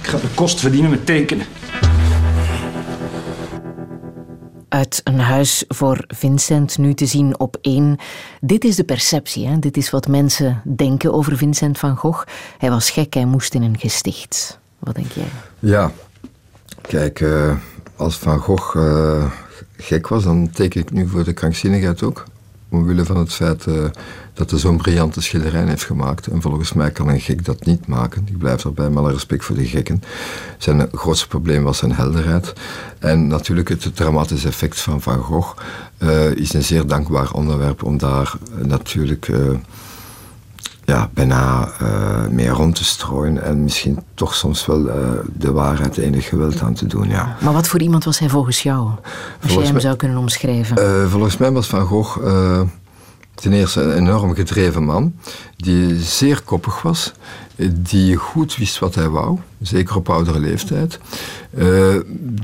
[0.00, 1.46] Ik ga de kost verdienen met tekenen.
[4.68, 7.96] Uit een huis voor Vincent nu te zien op één.
[8.40, 9.46] Dit is de perceptie.
[9.46, 9.58] Hè?
[9.58, 12.26] Dit is wat mensen denken over Vincent van Gogh.
[12.58, 14.58] Hij was gek, hij moest in een gesticht.
[14.78, 15.28] Wat denk jij?
[15.58, 15.92] Ja,
[16.80, 17.56] kijk, uh,
[17.96, 19.24] als Van Gogh uh,
[19.76, 22.24] gek was, dan teken ik nu voor de krankzinnigheid ook.
[22.70, 23.84] Omwille van het feit uh,
[24.32, 26.26] dat hij zo'n briljante schilderij heeft gemaakt.
[26.26, 28.26] En volgens mij kan een gek dat niet maken.
[28.26, 30.02] Ik blijf erbij, met alle respect voor de gekken.
[30.58, 32.52] Zijn grootste probleem was zijn helderheid.
[32.98, 35.56] En natuurlijk het dramatische effect van Van Gogh
[36.34, 39.28] is een zeer dankbaar onderwerp om daar natuurlijk
[40.90, 44.94] ja, bijna uh, meer rond te strooien en misschien toch soms wel uh,
[45.36, 47.08] de waarheid enig geweld aan te doen.
[47.08, 47.36] Ja.
[47.40, 49.00] Maar wat voor iemand was hij volgens jou, als
[49.40, 50.78] volgens jij hem mij, zou kunnen omschrijven?
[50.78, 52.18] Uh, volgens mij was Van Gogh
[53.34, 55.14] ten eerste een enorm gedreven man,
[55.56, 57.12] die zeer koppig was,
[57.72, 60.98] die goed wist wat hij wou, zeker op oudere leeftijd,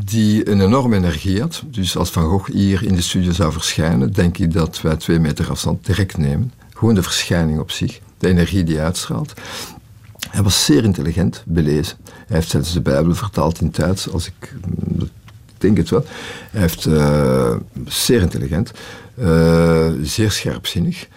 [0.04, 1.62] die een enorme energie had.
[1.66, 5.18] Dus als Van Gogh hier in de studio zou verschijnen, denk ik dat wij twee
[5.18, 6.52] meter afstand direct nemen.
[6.74, 9.32] Gewoon de verschijning op zich de energie die hij uitstraalt.
[10.30, 11.96] Hij was zeer intelligent, belezen.
[12.04, 14.54] Hij heeft zelfs de Bijbel vertaald in Duits, als ik,
[14.98, 15.10] ik
[15.58, 16.04] denk het wel.
[16.50, 18.72] Hij heeft uh, zeer intelligent,
[19.18, 21.08] uh, zeer scherpzinnig,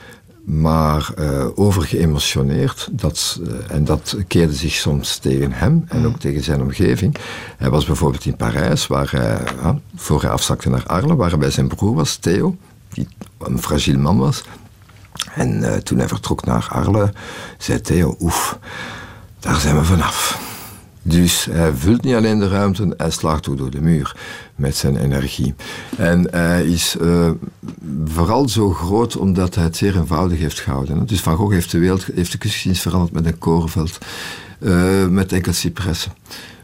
[0.43, 2.89] maar uh, overgeëmotioneerd.
[2.91, 7.15] Dat, en dat keerde zich soms tegen hem en ook tegen zijn omgeving.
[7.57, 11.51] Hij was bijvoorbeeld in Parijs, waar hij, voor hij afzakte naar Arles, waar hij bij
[11.51, 12.57] zijn broer was, Theo,
[12.89, 13.07] die
[13.37, 14.43] een fragiel man was.
[15.33, 17.09] En uh, toen hij vertrok naar Arles,
[17.57, 18.59] zei Theo, oef,
[19.39, 20.47] daar zijn we vanaf.
[21.01, 24.15] Dus hij vult niet alleen de ruimte, hij slaagt ook door de muur
[24.55, 25.55] met zijn energie.
[25.97, 27.29] En hij is uh,
[28.05, 31.05] vooral zo groot omdat hij het zeer eenvoudig heeft gehouden.
[31.05, 33.97] Dus Van Gogh heeft de, wereld, heeft de kunstgeschiedenis veranderd met een korenveld,
[34.59, 36.11] uh, met enkel cipressen.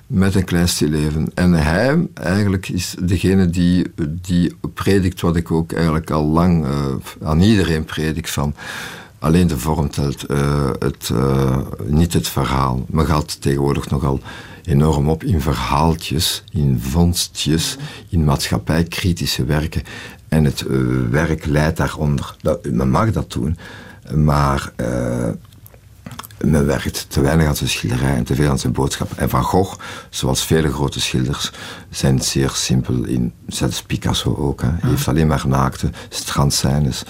[0.07, 1.31] Met een klein stilleven.
[1.33, 6.71] En hij eigenlijk is degene die, die predikt wat ik ook eigenlijk al lang uh,
[7.23, 8.55] aan iedereen predik van
[9.19, 12.85] alleen de vorm telt, uh, het, uh, niet het verhaal.
[12.89, 14.19] Men gaat tegenwoordig nogal
[14.63, 17.77] enorm op in verhaaltjes, in vondstjes,
[18.09, 19.83] in maatschappijkritische werken.
[20.27, 20.65] En het
[21.09, 22.35] werk leidt daaronder.
[22.71, 23.57] Men mag dat doen,
[24.15, 24.73] maar
[26.37, 29.11] men werkt te weinig aan zijn schilderij en te veel aan zijn boodschap.
[29.15, 31.51] En Van Gogh, zoals vele grote schilders,
[31.89, 33.33] zijn zeer simpel in.
[33.47, 34.61] Zelfs Picasso ook.
[34.61, 34.67] Hè.
[34.67, 37.03] Hij heeft alleen maar naakte strandscènes.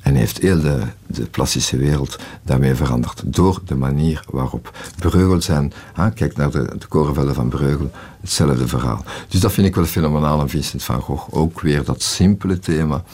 [0.00, 3.22] En heeft heel de, de plastische wereld daarmee veranderd.
[3.24, 5.72] Door de manier waarop Breugel zijn.
[6.14, 7.90] kijk naar de, de korenvelden van Breugel.
[8.20, 9.04] Hetzelfde verhaal.
[9.28, 11.26] Dus dat vind ik wel fenomenaal aan Vincent van Gogh.
[11.30, 13.04] Ook weer dat simpele thema.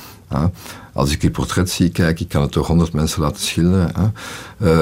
[0.92, 3.92] Als ik je portret zie, kijk, ik kan het door honderd mensen laten schilderen.
[3.94, 4.06] Hè.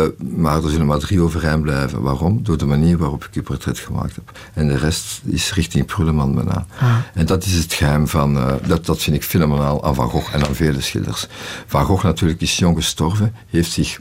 [0.05, 2.03] Uh, maar er zullen maar drie overeind blijven.
[2.03, 2.45] Waarom?
[2.45, 4.39] Door de manier waarop ik je portret gemaakt heb.
[4.55, 6.67] En de rest is richting Prulleman bijna.
[6.79, 6.97] Ah.
[7.15, 8.37] En dat is het geheim van...
[8.37, 11.27] Uh, dat, dat vind ik fenomenaal aan Van Gogh en aan vele schilders.
[11.67, 13.35] Van Gogh natuurlijk is jong gestorven.
[13.51, 13.99] Heeft zich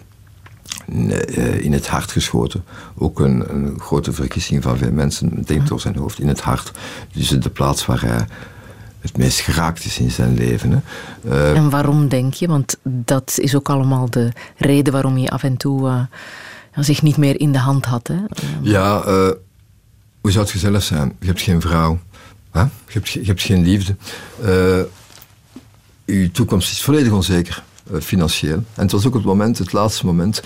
[0.88, 2.63] eh, in het hart geschoten.
[2.97, 6.71] Ook een, een grote vergissing van veel mensen, denkt door zijn hoofd, in het hart.
[7.13, 8.27] Dus de plaats waar hij
[9.05, 10.71] het meest geraakt is in zijn leven.
[10.71, 10.79] Hè.
[11.31, 12.47] Uh, en waarom denk je?
[12.47, 15.99] Want dat is ook allemaal de reden waarom je af en toe uh,
[16.83, 18.07] zich niet meer in de hand had.
[18.07, 18.17] Hè?
[18.61, 19.29] Ja, uh,
[20.21, 21.15] hoe zou het gezellig zijn?
[21.19, 21.99] Je hebt geen vrouw,
[22.51, 22.61] hè?
[22.61, 23.95] Je, hebt, je hebt geen liefde.
[26.05, 27.63] uw toekomst is volledig onzeker.
[28.01, 28.63] financieel.
[28.73, 30.41] En het was ook het moment, het laatste moment,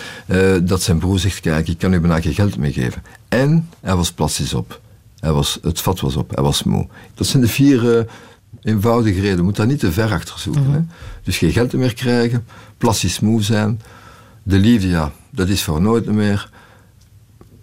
[0.61, 3.03] dat zijn broer zegt: Kijk, ik kan u bijna geen geld meer geven.
[3.29, 4.79] En hij was plastisch op.
[5.19, 6.87] Hij was, het vat was op, hij was moe.
[7.13, 8.07] Dat zijn de vier
[8.63, 9.37] eenvoudige reden.
[9.37, 10.71] Je moet daar niet te ver achter zoeken.
[10.71, 10.79] hè?
[11.23, 12.45] Dus geen geld meer krijgen,
[12.77, 13.81] plastisch moe zijn.
[14.43, 16.49] De liefde, ja, dat is voor nooit meer.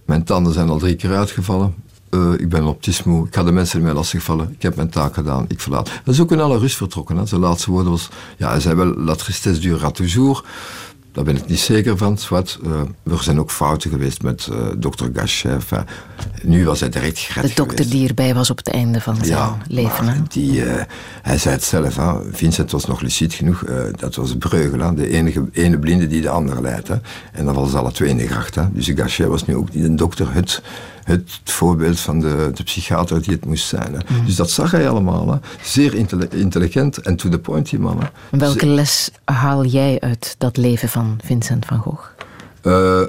[0.07, 1.75] Mijn tanden zijn al drie keer uitgevallen.
[2.11, 4.51] Uh, ik ben optismo, ik ga de mensen ermee lastigvallen.
[4.51, 5.91] Ik heb mijn taak gedaan, ik verlaat.
[6.05, 7.17] Dat is ook in alle rust vertrokken.
[7.17, 7.27] Hè.
[7.27, 10.45] Zijn laatste woorden was, ja, hij zei wel, la tristesse durera toujours.
[11.17, 12.19] Daar ben ik niet zeker van.
[12.19, 12.59] Zwart.
[12.65, 12.81] Uh,
[13.13, 15.65] er zijn ook fouten geweest met uh, dokter Gachet.
[16.43, 19.29] nu was hij direct gered De dokter die erbij was op het einde van zijn
[19.29, 20.27] ja, leven.
[20.29, 20.63] Die,
[21.23, 21.97] hij zei het zelf.
[21.97, 22.13] Hè.
[22.33, 23.65] Vincent was nog lucide genoeg.
[23.97, 24.95] dat was Breugel.
[24.95, 26.89] De enige, ene blinde die de andere leidt.
[27.33, 28.55] En dat was alle twee in de gracht.
[28.55, 28.63] Hè.
[28.73, 30.33] Dus Gachet was nu ook niet een dokter.
[30.33, 30.63] Het,
[31.07, 33.93] het voorbeeld van de, de psychiater die het moest zijn.
[33.93, 33.99] Hè.
[34.15, 34.25] Mm.
[34.25, 35.31] Dus dat zag hij allemaal.
[35.31, 35.39] Hè.
[35.63, 35.95] Zeer
[36.31, 38.01] intelligent en to the point, die man.
[38.01, 38.39] Hè.
[38.39, 42.09] Welke les haal jij uit dat leven van Vincent van Gogh?
[42.63, 43.01] Uh,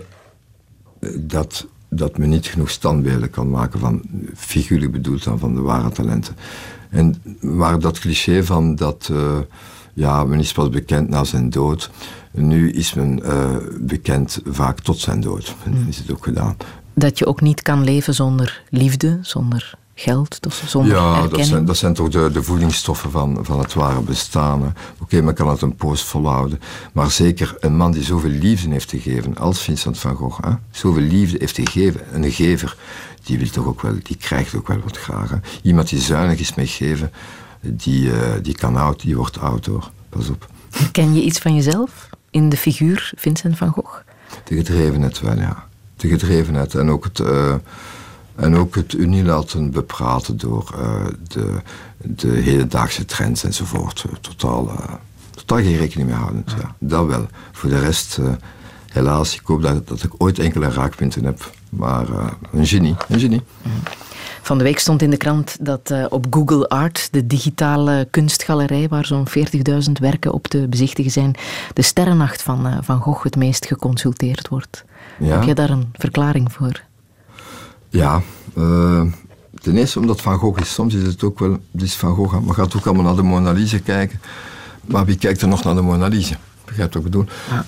[1.16, 4.02] dat, dat men niet genoeg standbeelden kan maken van,
[4.36, 6.36] figuurlijk bedoeld dan, van de ware talenten.
[6.90, 9.38] En waar dat cliché van dat, uh,
[9.94, 11.90] ja, men is pas bekend na zijn dood.
[12.32, 15.56] Nu is men uh, bekend vaak tot zijn dood.
[15.66, 15.88] Mm.
[15.88, 16.58] Is het ook gedaan
[16.98, 21.66] dat je ook niet kan leven zonder liefde, zonder geld, of zonder Ja, dat zijn,
[21.66, 24.62] dat zijn toch de, de voedingsstoffen van, van het ware bestaan.
[24.62, 26.60] Oké, okay, men kan het een poos volhouden.
[26.94, 30.44] Maar zeker een man die zoveel liefde heeft gegeven als Vincent van Gogh.
[30.44, 30.52] Hè?
[30.72, 32.02] Zoveel liefde heeft gegeven.
[32.12, 32.78] Een gever,
[33.24, 35.30] die, wil toch ook wel, die krijgt ook wel wat graag.
[35.30, 35.38] Hè?
[35.62, 37.12] Iemand die zuinig is met geven,
[37.62, 39.92] die, uh, die kan oud, die wordt oud hoor.
[40.10, 40.48] Pas op.
[40.92, 43.98] Ken je iets van jezelf in de figuur Vincent van Gogh?
[44.44, 47.54] De gedrevenheid wel, ja de gedrevenheid en ook het, uh,
[48.36, 51.62] en ook het u niet laten bepraten door uh, de,
[51.98, 54.06] de hedendaagse trends enzovoort.
[54.22, 54.94] Totaal, uh,
[55.36, 56.44] totaal geen rekening mee houden.
[56.48, 56.76] Ja.
[56.80, 57.28] Dat wel.
[57.52, 58.20] Voor de rest,
[58.88, 61.52] helaas, ik hoop dat, dat ik ooit enkele raakpunten heb.
[61.70, 62.08] Maar
[62.52, 63.42] een genie, een genie.
[64.48, 68.88] Van de week stond in de krant dat uh, op Google Art, de digitale kunstgalerij
[68.88, 71.36] waar zo'n 40.000 werken op te bezichtigen zijn,
[71.74, 74.86] de sterrennacht van uh, Van Gogh het meest geconsulteerd wordt.
[75.20, 75.28] Ja.
[75.28, 76.84] Heb je daar een verklaring voor?
[77.90, 78.22] Ja,
[78.58, 79.02] uh,
[79.54, 82.40] ten eerste omdat Van Gogh is, soms is het ook wel, het is Van Gogh,
[82.40, 84.22] maar gaat ook allemaal naar de Mona Lisa kijken.
[84.86, 86.38] Maar wie kijkt er nog naar de Mona Lisa?
[86.68, 87.26] Begrijp wat ik bedoel?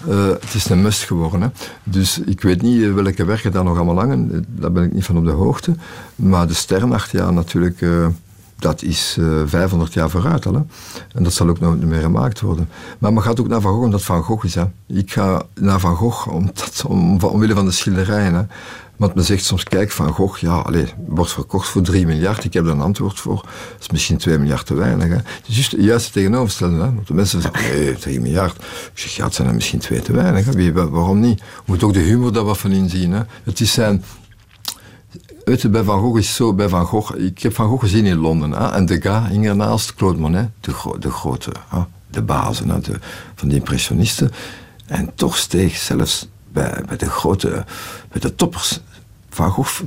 [0.07, 1.41] Uh, het is een must geworden.
[1.41, 1.47] Hè.
[1.83, 4.45] Dus ik weet niet eh, welke werken daar nog allemaal hangen.
[4.47, 5.75] Daar ben ik niet van op de hoogte.
[6.15, 7.81] Maar de sternacht, ja, natuurlijk...
[7.81, 8.07] Uh,
[8.59, 10.53] dat is uh, 500 jaar vooruit al.
[10.53, 10.61] Hè.
[11.13, 12.69] En dat zal ook nooit meer gemaakt worden.
[12.97, 14.55] Maar men gaat ook naar Van Gogh omdat Van Gogh is.
[14.55, 14.63] Hè.
[14.87, 18.33] Ik ga naar Van Gogh omdat, om, omwille van de schilderijen.
[18.33, 18.43] Hè.
[18.99, 22.43] Want men zegt soms, kijk, Van Gogh, ja, allez, wordt verkocht voor 3 miljard.
[22.43, 23.35] Ik heb er een antwoord voor.
[23.35, 25.07] Dat is misschien 2 miljard te weinig.
[25.07, 25.15] Hè.
[25.15, 26.77] Het is juist, juist het tegenovergestelde.
[26.77, 28.55] Want de mensen zeggen, nee, 3 miljard.
[28.55, 30.73] Ik zeg, ja, het zijn er misschien 2 te weinig.
[30.73, 31.39] Waarom niet?
[31.39, 33.11] Je moet ook de humor daar wat van inzien.
[33.11, 33.21] Hè.
[33.43, 34.03] Het is zijn
[35.45, 38.17] Weet bij Van Gogh is zo, bij Van Gogh, ik heb Van Gogh gezien in
[38.17, 38.51] Londen.
[38.51, 42.99] Hè, en Degas hing ernaast, Claude Monet, de, de grote, hè, de bazen hè, de,
[43.35, 44.31] van de impressionisten.
[44.85, 47.65] En toch steeg zelfs bij, bij de grote,
[48.11, 48.79] bij de toppers,
[49.29, 49.81] Van Gogh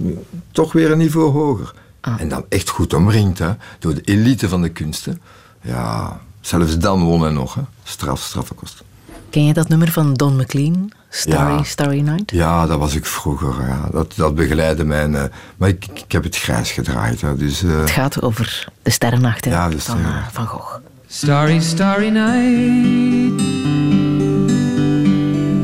[0.53, 1.75] toch weer een niveau hoger.
[2.01, 2.21] Ah.
[2.21, 5.21] En dan echt goed omringd hè, door de elite van de kunsten.
[5.61, 7.55] Ja, zelfs dan won hij nog.
[7.55, 7.61] Hè.
[7.83, 8.83] Straf, straffe kost.
[9.31, 10.91] Ken je dat nummer van Don McLean?
[11.11, 11.63] Starry, Ja.
[11.63, 12.31] Starry Night?
[12.31, 13.55] Ja, dat was ik vroeger.
[13.69, 13.89] Ja.
[13.93, 15.15] Dat, dat begeleidde mijn...
[15.15, 15.25] eh,
[15.57, 17.21] maar ik, ik heb het grijs gedraaid.
[17.21, 20.75] Hè, dus, eh, Het gaat over de sterrennacht hè, Ja, de van, eh, van Gogh.
[21.07, 23.43] Starry, starry night.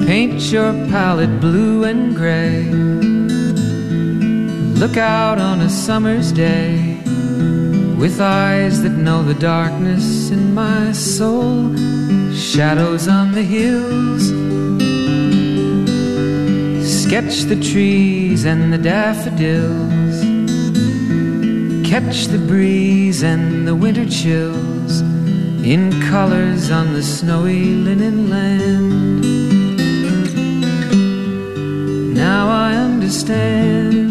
[0.07, 3.18] Paint your palette blue and gray.
[4.79, 7.01] Look out on a summer's day
[7.99, 11.77] with eyes that know the darkness in my soul.
[12.33, 14.29] Shadows on the hills.
[17.03, 20.23] Sketch the trees and the daffodils.
[21.91, 25.01] Catch the breeze and the winter chills
[25.67, 29.25] in colors on the snowy linen land.
[32.15, 34.08] Now I understand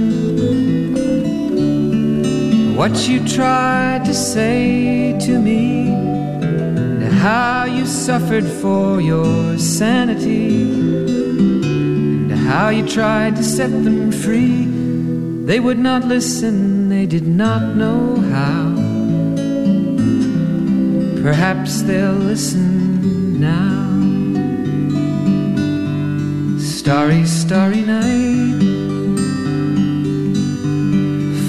[2.77, 10.61] what you tried to say to me, and how you suffered for your sanity,
[12.21, 14.65] and how you tried to set them free.
[15.47, 18.75] They would not listen, they did not know how.
[21.23, 23.87] Perhaps they'll listen now.
[26.59, 28.66] Starry, starry night.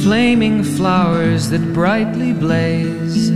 [0.09, 3.29] Flaming flowers that brightly blaze.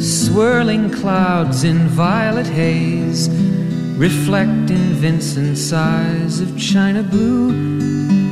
[0.00, 3.28] Swirling clouds in violet haze.
[3.98, 7.52] Reflect in Vincent's eyes of china blue.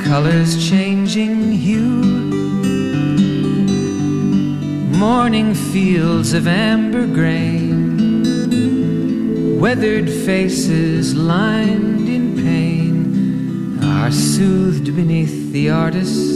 [0.05, 2.01] Colors changing hue.
[4.97, 8.23] Morning fields of amber grain,
[9.61, 12.87] weathered faces lined in pain
[14.07, 16.36] are soothed beneath the artist's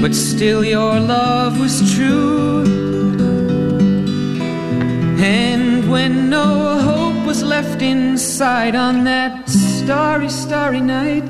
[0.00, 2.64] But still, your love was true.
[5.18, 11.24] And when no hope was left inside on that starry, starry night,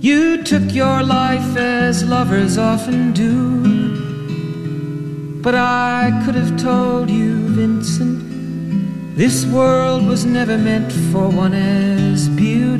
[0.00, 3.60] you took your life as lovers often do.
[5.42, 12.28] But I could have told you, Vincent, this world was never meant for one as
[12.30, 12.79] beautiful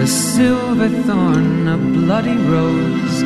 [0.00, 3.22] a silver thorn, a bloody rose,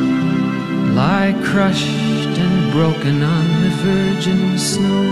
[0.93, 5.03] lie crushed and broken on the virgin snow.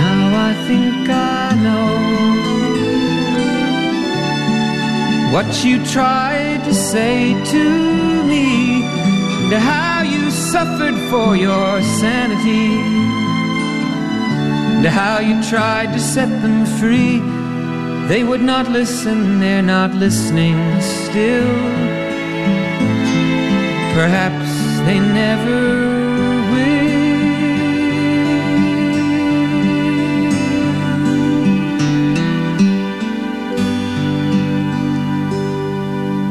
[0.00, 1.88] Now I think I know
[5.32, 7.64] what you tried to say to
[8.24, 8.84] me,
[9.44, 12.76] and how you suffered for your sanity,
[14.76, 17.31] and how you tried to set them free.
[18.08, 21.48] They would not listen, they're not listening still.
[23.94, 24.48] Perhaps
[24.86, 25.90] they never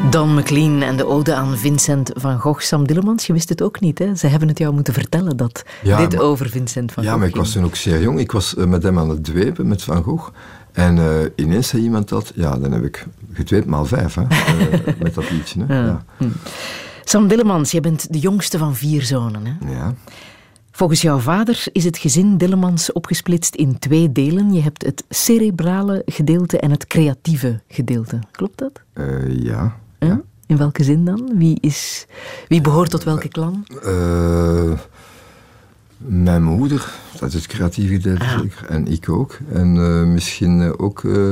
[0.10, 2.60] Don McLean en de ode aan Vincent van Gogh.
[2.62, 4.16] Sam Dillemans, je wist het ook niet, hè?
[4.16, 7.22] Ze hebben het jou moeten vertellen dat Ja, dit maar- over Vincent van Ja, Gogh
[7.22, 8.20] maar ik was toen ook zeer jong.
[8.20, 10.30] Ik was eh, met hem aan het dwepen, met Van Gogh.
[10.72, 12.32] En eh, ineens zei iemand dat.
[12.36, 15.66] Ja, dan heb ik gedweept maal vijf, hè, eh, met dat liedje.
[15.66, 15.84] Hè.
[15.86, 16.04] Ja.
[17.04, 19.46] Sam Dillemans, jij bent de jongste van vier zonen.
[19.46, 19.72] Hè?
[19.72, 19.94] Ja.
[20.72, 24.54] Volgens jouw vader is het gezin Dillemans opgesplitst in twee delen.
[24.54, 28.20] Je hebt het cerebrale gedeelte en het creatieve gedeelte.
[28.32, 28.82] Klopt dat?
[28.94, 29.78] Eh, ja.
[30.00, 30.16] Huh?
[30.46, 31.32] In welke zin dan?
[31.38, 32.06] Wie, is,
[32.48, 33.66] wie behoort tot welke klan?
[36.06, 38.66] Mijn moeder, dat is het creatieve gedeelte zeker.
[38.70, 39.38] En ik ook.
[39.52, 41.32] En eh, misschien eh, ook eh,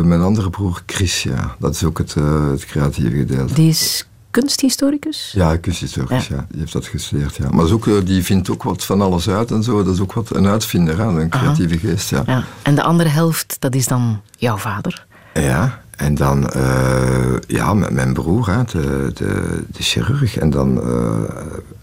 [0.00, 1.56] mijn andere broer Chris, ja.
[1.58, 2.14] Dat is ook het,
[2.50, 3.54] het creatieve gedeelte.
[3.54, 5.32] Die is kunsthistoricus?
[5.34, 6.46] Ja, kunsthistoricus, ja.
[6.50, 7.50] Die heeft dat gestudeerd, ja.
[7.50, 9.84] Maar ook, die vindt ook wat van alles uit en zo.
[9.84, 12.22] Dat is ook wat een uitvinder, hè, een creatieve geest, ja.
[12.26, 12.44] ja.
[12.62, 15.06] En de andere helft, dat is dan jouw vader?
[15.34, 20.36] Ja, en dan uh, ja, mijn broer, hè, de, de, de chirurg.
[20.38, 21.20] En dan uh,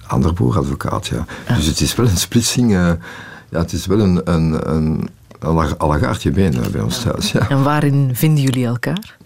[0.09, 1.07] andere broer, advocaat.
[1.07, 1.25] Ja.
[1.55, 2.71] Dus het is wel een splitsing.
[2.71, 2.91] Uh,
[3.49, 7.31] ja, het is wel een, een, een, een allegaartje been bij ons thuis.
[7.31, 7.49] Ja.
[7.49, 9.17] En waarin vinden jullie elkaar?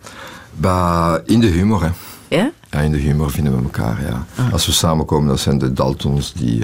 [0.53, 1.81] Bah, in de humor.
[1.81, 1.89] Hè.
[2.27, 2.51] Ja?
[2.69, 4.25] Ja, in de humor vinden we elkaar, ja.
[4.35, 4.53] Ah.
[4.53, 6.63] Als we samenkomen, dat zijn de Daltons die...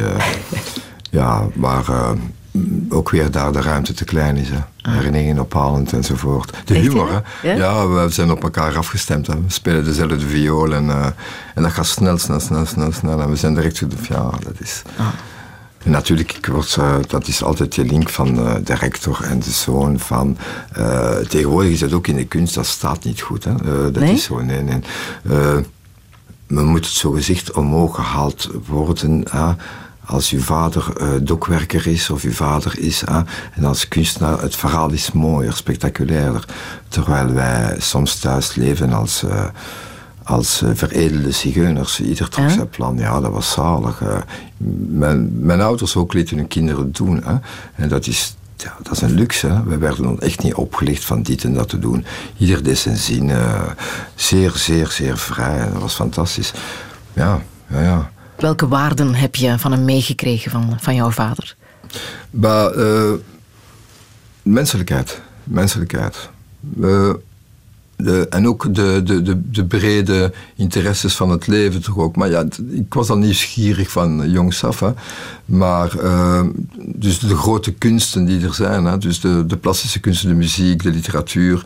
[1.19, 2.15] ja, waar
[2.89, 4.49] ook weer daar de ruimte te klein is.
[4.49, 4.57] Hè.
[4.81, 4.93] Ah.
[4.93, 6.57] Herinneringen ophalend enzovoort.
[6.65, 7.53] De humor, hè?
[7.53, 7.87] Ja?
[7.87, 9.27] we zijn op elkaar afgestemd.
[9.27, 9.33] Hè.
[9.33, 11.05] We spelen dezelfde viool en, uh,
[11.55, 13.21] en dat gaat snel, snel, snel, snel, snel.
[13.21, 13.83] En we zijn direct...
[14.09, 14.81] Ja, dat is...
[14.97, 15.07] Ah.
[15.83, 19.39] En natuurlijk, ik word, uh, dat is altijd de link van uh, de rector en
[19.39, 20.37] de zoon van...
[21.27, 23.43] tegenwoordig is het ook in de kunst, dat staat niet goed.
[23.43, 23.53] Hè.
[23.91, 24.13] dat nee?
[24.13, 24.81] is zo, nee, nee.
[26.47, 29.23] men moet het zo gezegd omhoog gehaald worden
[30.09, 33.03] als uw vader uh, dokwerker is of uw vader is.
[33.53, 36.45] en als kunstenaar, het verhaal is mooier, spectaculairder.
[36.87, 39.45] Terwijl wij soms thuis leven als, uh,
[40.23, 41.99] als uh, veredelde zigeuners.
[41.99, 42.97] Ieder trok zijn plan.
[42.97, 44.01] Ja, dat was zalig.
[44.87, 47.23] Mijn, mijn, ouders ook lieten hun kinderen doen.
[47.75, 49.63] En dat is, ja, dat is een luxe.
[49.65, 52.05] We werden echt niet opgelicht van dit en dat te doen.
[52.37, 53.31] Ieder deed zijn zin.
[54.15, 55.69] zeer, zeer, zeer vrij.
[55.71, 56.53] Dat was fantastisch.
[57.13, 58.11] Ja, ja, ja.
[58.39, 61.55] Welke waarden heb je van hem meegekregen van, van jouw vader?
[62.31, 63.11] Uh,
[64.41, 65.21] menselijkheid.
[65.43, 66.29] Menselijkheid.
[67.95, 72.15] De, en ook de, de, de, de, brede interesses van het leven toch ook.
[72.15, 74.79] Maar ja, ik was al nieuwsgierig van jongs af.
[74.79, 74.91] Hè.
[75.45, 76.41] Maar uh,
[76.77, 78.85] dus de grote kunsten die er zijn.
[78.85, 78.97] Hè.
[78.97, 81.65] Dus de, de plastische kunsten, de muziek, de literatuur.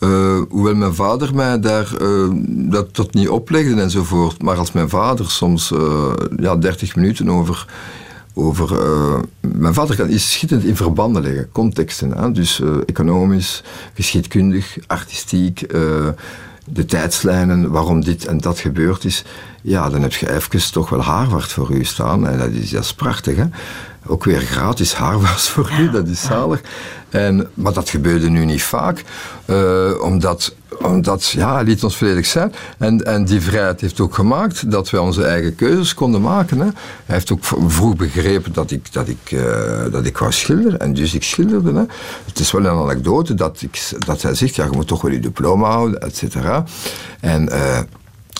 [0.00, 4.42] Uh, hoewel mijn vader mij daar uh, dat tot niet oplegde enzovoort.
[4.42, 7.66] Maar als mijn vader soms uh, ja, 30 minuten over.
[8.34, 8.76] over
[9.40, 12.32] mijn vader kan, is schittend in verbanden leggen, contexten.
[12.32, 13.62] Dus economisch,
[13.94, 15.66] geschiedkundig, artistiek,
[16.66, 19.24] de tijdslijnen, waarom dit en dat gebeurd is.
[19.62, 22.26] Ja, dan heb je even toch wel Harvard voor u staan.
[22.26, 23.36] En dat is, dat is prachtig.
[23.36, 23.44] Hè?
[24.06, 26.60] Ook weer gratis haarwas voor u, dat is zalig.
[27.08, 29.04] En, maar dat gebeurde nu niet vaak,
[29.46, 32.52] uh, omdat, omdat ja, hij liet ons volledig zijn.
[32.78, 36.58] En, en die vrijheid heeft ook gemaakt dat wij onze eigen keuzes konden maken.
[36.58, 36.64] Hè.
[37.04, 40.94] Hij heeft ook vroeg begrepen dat ik, dat ik, uh, dat ik wou schilderen, en
[40.94, 41.72] dus ik schilderde.
[41.72, 41.84] Hè.
[42.26, 45.12] Het is wel een anekdote dat, ik, dat hij zegt, ja, je moet toch wel
[45.12, 46.64] je diploma houden, et cetera.
[47.20, 47.48] En...
[47.52, 47.78] Uh,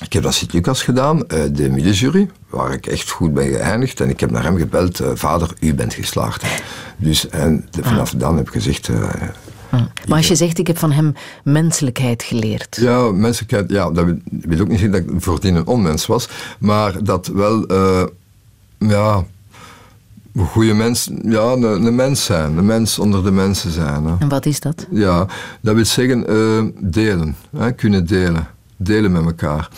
[0.04, 1.18] ik heb dat Sint-Lucas gedaan,
[1.52, 4.00] de middenjury, waar ik echt goed ben geëindigd.
[4.00, 6.44] En ik heb naar hem gebeld, uh, vader, u bent geslaagd.
[6.96, 8.20] Dus en vanaf ah.
[8.20, 8.88] dan heb ik gezegd...
[8.88, 9.12] Uh,
[10.08, 12.76] maar als je zegt, ik heb van hem menselijkheid geleerd.
[12.80, 16.28] Ja, menselijkheid, ja, dat wil ook niet zeggen dat ik voordien een onmens was.
[16.58, 17.66] Maar dat wel,
[18.78, 19.24] ja,
[20.34, 22.56] een goede mens, ja, een, een, mens zijn.
[22.56, 24.04] Een mens onder de mensen zijn.
[24.04, 24.14] Hè.
[24.18, 24.86] En wat is dat?
[24.90, 25.26] Ja,
[25.60, 26.24] dat wil zeggen
[26.90, 28.46] delen, hè, kunnen delen
[28.76, 29.68] delen met elkaar.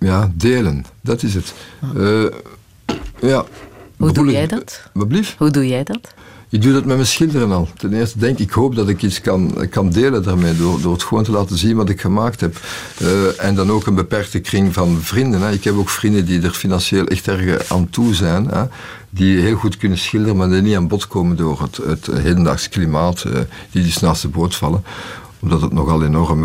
[0.00, 1.54] Ja, delen, dat is het.
[1.96, 2.26] Uh,
[3.20, 3.44] ja.
[3.96, 4.82] Hoe doe jij dat?
[4.92, 5.34] Wat blief?
[5.38, 6.14] Hoe doe jij dat?
[6.48, 7.68] Ik doe dat met mijn schilderen al.
[7.76, 11.02] Ten eerste denk ik, hoop dat ik iets kan, kan delen daarmee, door, door het
[11.02, 12.56] gewoon te laten zien wat ik gemaakt heb.
[13.02, 15.40] Uh, en dan ook een beperkte kring van vrienden.
[15.40, 15.52] Hè.
[15.52, 18.46] Ik heb ook vrienden die er financieel echt erg aan toe zijn.
[18.48, 18.64] Hè.
[19.10, 22.68] Die heel goed kunnen schilderen, maar die niet aan bod komen door het, het hedendaags
[22.68, 23.24] klimaat.
[23.26, 23.32] Uh,
[23.70, 24.84] die dus naast de boot vallen.
[25.40, 26.44] Omdat het nogal enorm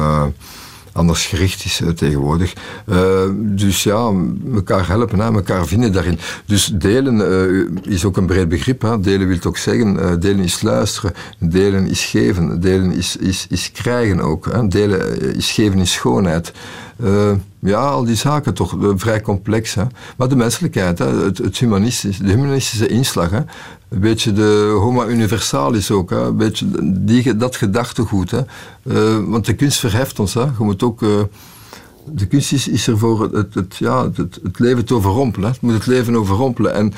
[0.96, 2.54] anders gericht is uh, tegenwoordig.
[2.89, 4.12] Uh, dus ja,
[4.54, 6.20] elkaar helpen, hè, elkaar vinden daarin.
[6.46, 8.82] Dus delen uh, is ook een breed begrip.
[8.82, 9.00] Hè.
[9.00, 14.20] Delen wil ook zeggen, delen is luisteren, delen is geven, delen is, is, is krijgen
[14.20, 14.46] ook.
[14.52, 14.68] Hè.
[14.68, 16.54] Delen is geven in schoonheid.
[17.66, 19.74] Ja, al die zaken toch vrij complex.
[19.74, 19.84] Hè.
[20.18, 23.30] Maar de menselijkheid, hè, het, het de humanistische inslag.
[23.30, 23.41] Hè.
[23.89, 26.18] Een beetje de homo universalis ook, hè.
[26.18, 28.32] een beetje die, dat gedachtegoed.
[28.32, 28.41] Hè.
[28.84, 30.34] Uh, want de kunst verheft ons.
[30.34, 30.41] Hè.
[30.41, 31.09] Je moet ook, uh,
[32.05, 35.47] de kunst is, is er voor het, het, ja, het, het leven te overrompelen.
[35.47, 35.53] Hè.
[35.53, 36.74] Het moet het leven overrompelen.
[36.74, 36.93] En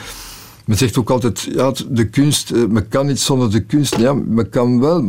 [0.65, 3.95] men zegt ook altijd, ja, de kunst, men kan niet zonder de kunst.
[3.95, 5.05] Ja, men kan wel,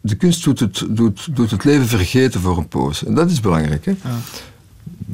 [0.00, 3.04] de kunst doet het, doet, doet het leven vergeten voor een poos.
[3.04, 3.84] En dat is belangrijk.
[3.84, 3.90] Hè.
[3.90, 4.18] Ja.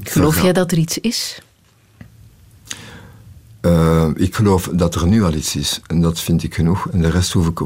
[0.03, 1.41] Geloof jij dat er iets is?
[3.67, 5.81] Uh, ik geloof dat er nu al iets is.
[5.87, 6.89] En dat vind ik genoeg.
[6.93, 7.61] En de rest hoef ik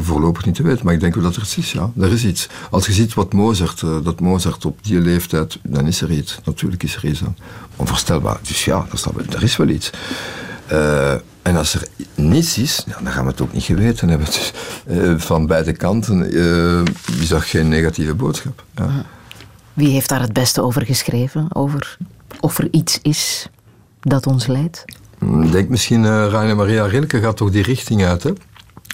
[0.00, 0.84] voorlopig niet te weten.
[0.84, 1.90] Maar ik denk wel dat er iets is, ja.
[2.00, 2.48] Er is iets.
[2.70, 5.58] Als je ziet wat Mozart, uh, dat Mozart op die leeftijd...
[5.62, 6.38] Dan is er iets.
[6.44, 7.20] Natuurlijk is er iets.
[7.76, 8.38] Onvoorstelbaar.
[8.42, 9.90] Dus ja, er, er is wel iets.
[10.72, 11.12] Uh,
[11.42, 14.26] En als er niets is, dan gaan we het ook niet geweten hebben.
[14.34, 14.52] Dus,
[15.24, 16.32] van beide kanten
[17.20, 18.64] is dat geen negatieve boodschap.
[18.74, 19.04] Ja.
[19.74, 21.46] Wie heeft daar het beste over geschreven?
[21.52, 21.96] Over
[22.40, 23.48] of er iets is
[24.00, 24.84] dat ons leidt?
[25.42, 28.22] Ik denk misschien uh, Rainer Maria Rilke gaat toch die richting uit.
[28.22, 28.30] Hè?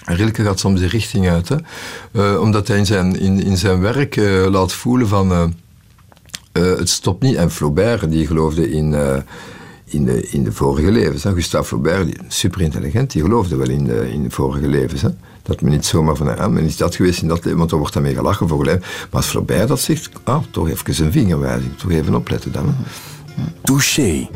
[0.05, 1.49] Rilke gaat soms die richting uit.
[1.49, 1.55] Hè?
[2.11, 5.55] Uh, omdat hij in zijn, in, in zijn werk uh, laat voelen van...
[6.51, 7.35] het stopt niet.
[7.35, 8.95] En Flaubert, die geloofde in
[9.85, 11.23] in de, in de vorige levens.
[11.23, 11.33] Hè.
[11.33, 15.01] Gustave Flaubert, super intelligent, die geloofde wel in de, in de vorige levens.
[15.01, 15.09] Hè.
[15.43, 17.79] Dat men niet zomaar van, ah, men is dat geweest in dat leven, want dan
[17.79, 18.65] wordt daarmee gelachen voor.
[18.65, 18.79] Maar
[19.09, 22.75] als Flaubert dat zegt, ah, toch even een vingerwijzing, toch even opletten dan.
[23.61, 24.29] Touché.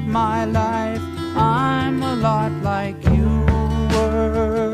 [0.00, 1.02] At my life.
[1.36, 3.28] I'm a lot like you
[3.92, 4.72] were.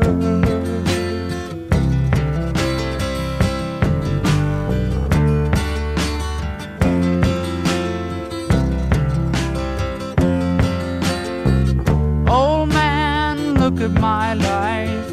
[12.29, 15.07] Old man, look at my life.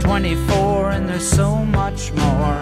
[0.00, 2.60] 24 and there's so much more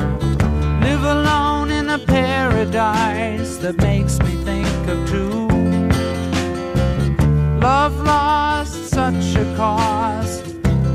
[0.84, 5.31] live alone in a paradise that makes me think of two.
[7.82, 10.44] Love lost such a cost.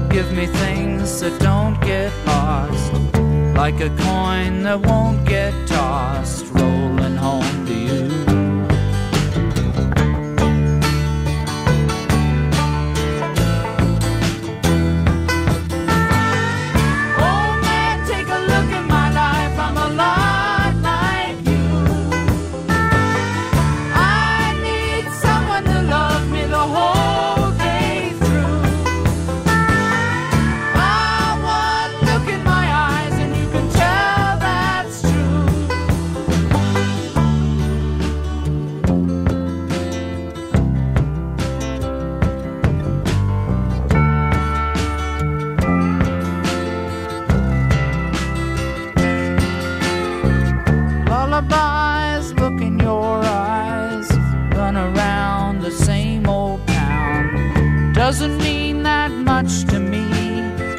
[0.10, 2.94] Give me things that don't get lost,
[3.58, 8.16] like a coin that won't get tossed, rolling home to you.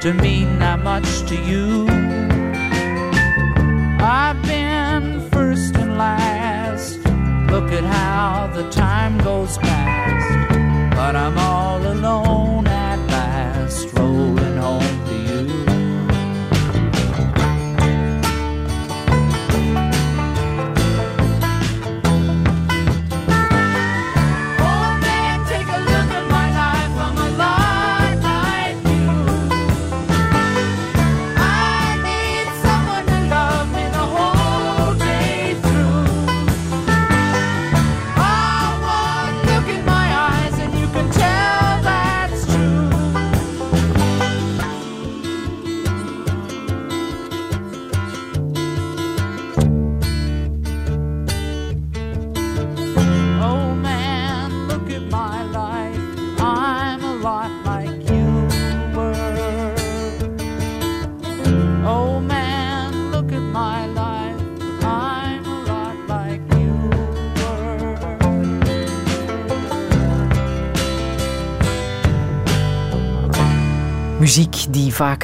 [0.01, 1.87] To mean that much to you.
[4.01, 6.99] I've been first and last.
[7.51, 12.28] Look at how the time goes past, but I'm all alone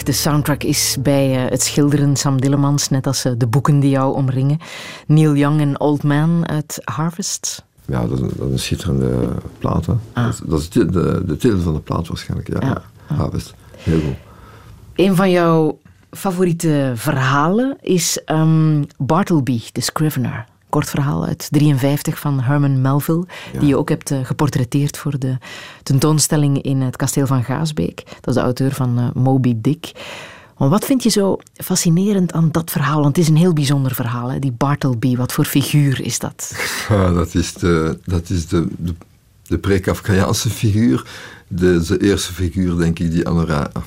[0.06, 3.90] de soundtrack is bij uh, het schilderen Sam Dillemans, net als uh, de boeken die
[3.90, 4.58] jou omringen.
[5.06, 7.64] Neil Young en Old Man uit Harvest.
[7.84, 9.28] Ja, dat is, dat is een schitterende
[9.58, 9.88] plaat.
[9.88, 10.24] Ah.
[10.24, 12.52] Dat, dat, is de, de, de, titel van de plaat waarschijnlijk.
[12.52, 12.82] Ja, ja.
[13.08, 13.18] Ah.
[13.18, 13.54] Harvest.
[13.76, 14.14] Heel goed.
[14.94, 15.78] Een van jouw
[16.10, 20.44] favoriete verhalen is um, Bartleby, de Scrivener
[20.74, 23.26] kort verhaal uit 53 van Herman Melville,
[23.58, 25.38] die je ook hebt uh, geportretteerd voor de
[25.82, 28.02] tentoonstelling in het kasteel van Gaasbeek.
[28.04, 29.92] Dat is de auteur van uh, Moby Dick.
[30.58, 33.02] Maar wat vind je zo fascinerend aan dat verhaal?
[33.02, 34.38] Want het is een heel bijzonder verhaal, hè?
[34.38, 35.16] die Bartleby.
[35.16, 36.54] Wat voor figuur is dat?
[36.88, 38.94] Ja, dat is de, dat is de, de,
[39.42, 41.06] de pre-Kafkaiaanse figuur
[41.54, 43.28] de, eerste figuur, denk ik, die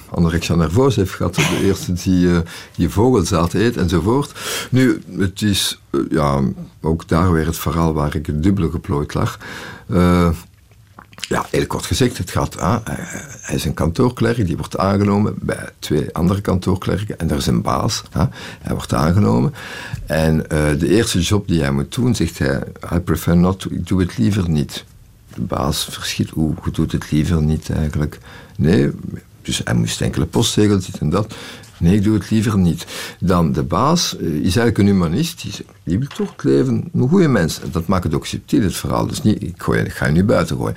[0.10, 1.36] anorexia nervosa heeft gehad.
[1.36, 2.38] De eerste die, uh,
[2.76, 4.32] die vogelzaad eet enzovoort.
[4.70, 6.42] Nu, het is uh, ja,
[6.82, 9.40] ook daar weer het verhaal waar ik het dubbele geplooid lag.
[9.88, 10.30] Uh,
[11.20, 12.86] ja, heel kort gezegd, het gaat, ah,
[13.42, 17.62] hij is een kantoorklerk, die wordt aangenomen bij twee andere kantoorklerken en er is een
[17.62, 18.04] baas,
[18.62, 19.54] hij wordt aangenomen.
[20.06, 22.64] En eh, de eerste job die hij moet doen, zegt hij,
[22.94, 24.86] I prefer not to, ik doe het liever niet.
[25.38, 28.20] De baas verschiet, hoe, doet het liever niet eigenlijk.
[28.58, 28.92] Nee,
[29.42, 31.36] dus hij moest enkele postzegels, dit en dat.
[31.80, 32.86] Nee, ik doe het liever niet.
[33.20, 35.42] Dan de baas eh, is eigenlijk een humanist.
[35.42, 35.52] Die,
[35.84, 37.60] die wil toch het leven een goede mens.
[37.72, 39.08] Dat maakt het ook subtiel, het verhaal.
[39.08, 40.76] Dus niet, ik, gooi, ik ga je nu buiten gooien.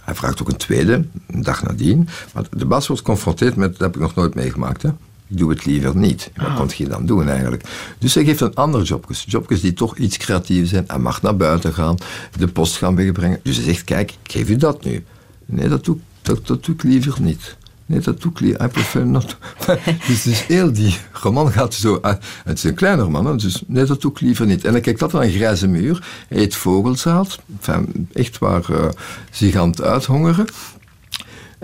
[0.00, 2.08] Hij vraagt ook een tweede, een dag nadien.
[2.34, 4.82] Maar de baas wordt geconfronteerd met, dat heb ik nog nooit meegemaakt.
[4.82, 4.90] Hè?
[5.34, 6.30] Ik doe het liever niet.
[6.36, 6.56] Wat ah.
[6.56, 7.64] kon je dan doen eigenlijk?
[7.98, 9.24] Dus hij geeft een ander jobjes.
[9.28, 10.84] Jobjes die toch iets creatiever zijn.
[10.86, 11.96] Hij mag naar buiten gaan,
[12.38, 13.40] de post gaan wegbrengen.
[13.42, 15.04] Dus hij zegt, kijk, ik geef u dat nu.
[15.46, 17.56] Nee, dat doe, dat, dat doe ik liever niet.
[17.86, 19.36] Nee, dat doe ik I prefer not.
[20.06, 21.98] dus, dus heel die roman gaat zo...
[22.44, 24.64] Het is een kleine roman, dus nee, dat doe ik liever niet.
[24.64, 26.06] En dan kijkt dat naar een grijze muur.
[26.28, 27.38] Hij heet Vogelzaad.
[27.56, 28.88] Enfin, echt waar uh,
[29.30, 30.46] zich aan het uithongeren.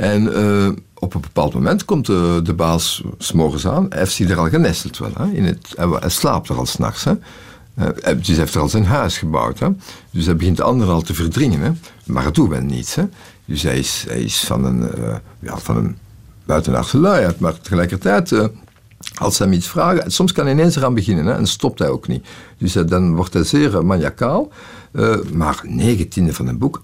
[0.01, 3.86] En uh, op een bepaald moment komt de, de baas s'morgens aan.
[3.88, 5.11] Hij heeft zich er al genesteld wel.
[5.14, 7.05] Hè, in het, hij, slaapt er al s'nachts.
[7.07, 7.14] Uh,
[8.16, 9.59] dus hij heeft er al zijn huis gebouwd.
[9.59, 9.68] Hè.
[10.11, 11.61] Dus hij begint de anderen al te verdringen.
[11.61, 11.70] Hè.
[12.07, 12.94] Maar het doet wel niets.
[12.94, 13.05] Hè.
[13.44, 14.90] Dus hij is, hij is van een...
[14.98, 15.96] Uh, ja, van een
[16.44, 17.40] buitenaardse luiheid.
[17.40, 18.51] Maar tegelijkertijd,
[19.14, 21.88] als ze hem iets vragen, soms kan hij ineens eraan beginnen hè, en stopt hij
[21.88, 22.26] ook niet.
[22.59, 24.53] Dus dan wordt hij zeer maniacaal.
[25.32, 26.80] Maar negentiende van een boek,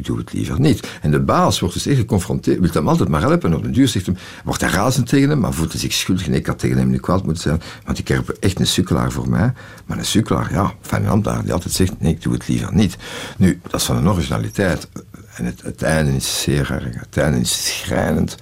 [0.00, 0.88] ik doe het liever niet.
[1.00, 3.50] En de baas wordt dus echt geconfronteerd, wil hem altijd maar helpen.
[3.50, 5.92] En op de duur zegt hem, wordt hij razend tegen hem, maar voelt hij zich
[5.92, 6.26] schuldig.
[6.26, 9.12] Nee, ik had tegen hem niet kwaad moeten zijn, want ik heb echt een sukkelaar
[9.12, 9.52] voor mij.
[9.86, 12.74] Maar een sukkelaar, ja, van een ambtenaar die altijd zegt, nee, ik doe het liever
[12.74, 12.96] niet.
[13.36, 14.88] Nu, dat is van een originaliteit.
[15.34, 17.00] En het, het einde is zeer erg.
[17.00, 18.36] Het einde is schrijnend.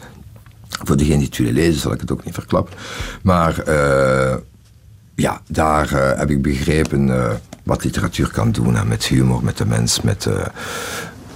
[0.68, 2.74] Voor degene die het willen lezen zal ik het ook niet verklappen.
[3.22, 4.34] Maar uh,
[5.14, 7.30] ja, daar uh, heb ik begrepen uh,
[7.62, 8.88] wat literatuur kan doen.
[8.88, 10.28] Met humor, met de mens, met...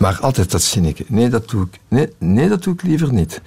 [0.03, 1.05] maar altijd dat zinnetje.
[1.09, 3.41] Nee, dat doe ik, nee, nee, dat doe ik liever niet.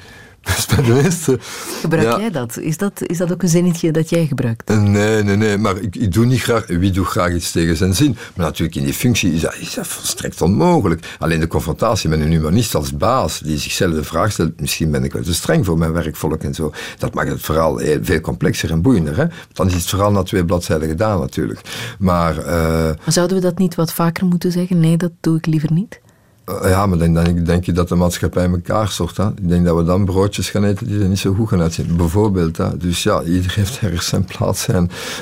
[0.55, 1.39] Dus bij de meeste,
[1.81, 2.57] Gebruik jij dat?
[2.57, 3.01] Is, dat?
[3.01, 4.69] is dat ook een zinnetje dat jij gebruikt?
[4.69, 5.57] Nee, nee, nee.
[5.57, 6.67] Maar ik, ik doe niet graag...
[6.67, 8.17] Wie doet graag iets tegen zijn zin?
[8.35, 11.15] Maar natuurlijk in die functie is dat, is dat volstrekt onmogelijk.
[11.19, 15.03] Alleen de confrontatie met een humanist als baas, die zichzelf de vraag stelt, misschien ben
[15.03, 16.73] ik wel te streng voor mijn werkvolk en zo.
[16.97, 19.17] Dat maakt het verhaal veel complexer en boeiender.
[19.17, 19.25] Hè?
[19.53, 21.61] Dan is het verhaal na twee bladzijden gedaan natuurlijk.
[21.99, 22.45] Maar, uh...
[22.45, 24.79] maar zouden we dat niet wat vaker moeten zeggen?
[24.79, 25.99] Nee, dat doe ik liever niet?
[26.45, 29.17] Eh, ja, maar dan, dan denk je dat de maatschappij in elkaar stort.
[29.17, 29.27] Hè?
[29.27, 31.95] Ik denk dat we dan broodjes gaan eten die er niet zo goed gaan uitzien.
[31.95, 32.57] Bijvoorbeeld.
[32.57, 32.77] Hè?
[32.77, 34.67] Dus ja, iedereen heeft ergens zijn plaats.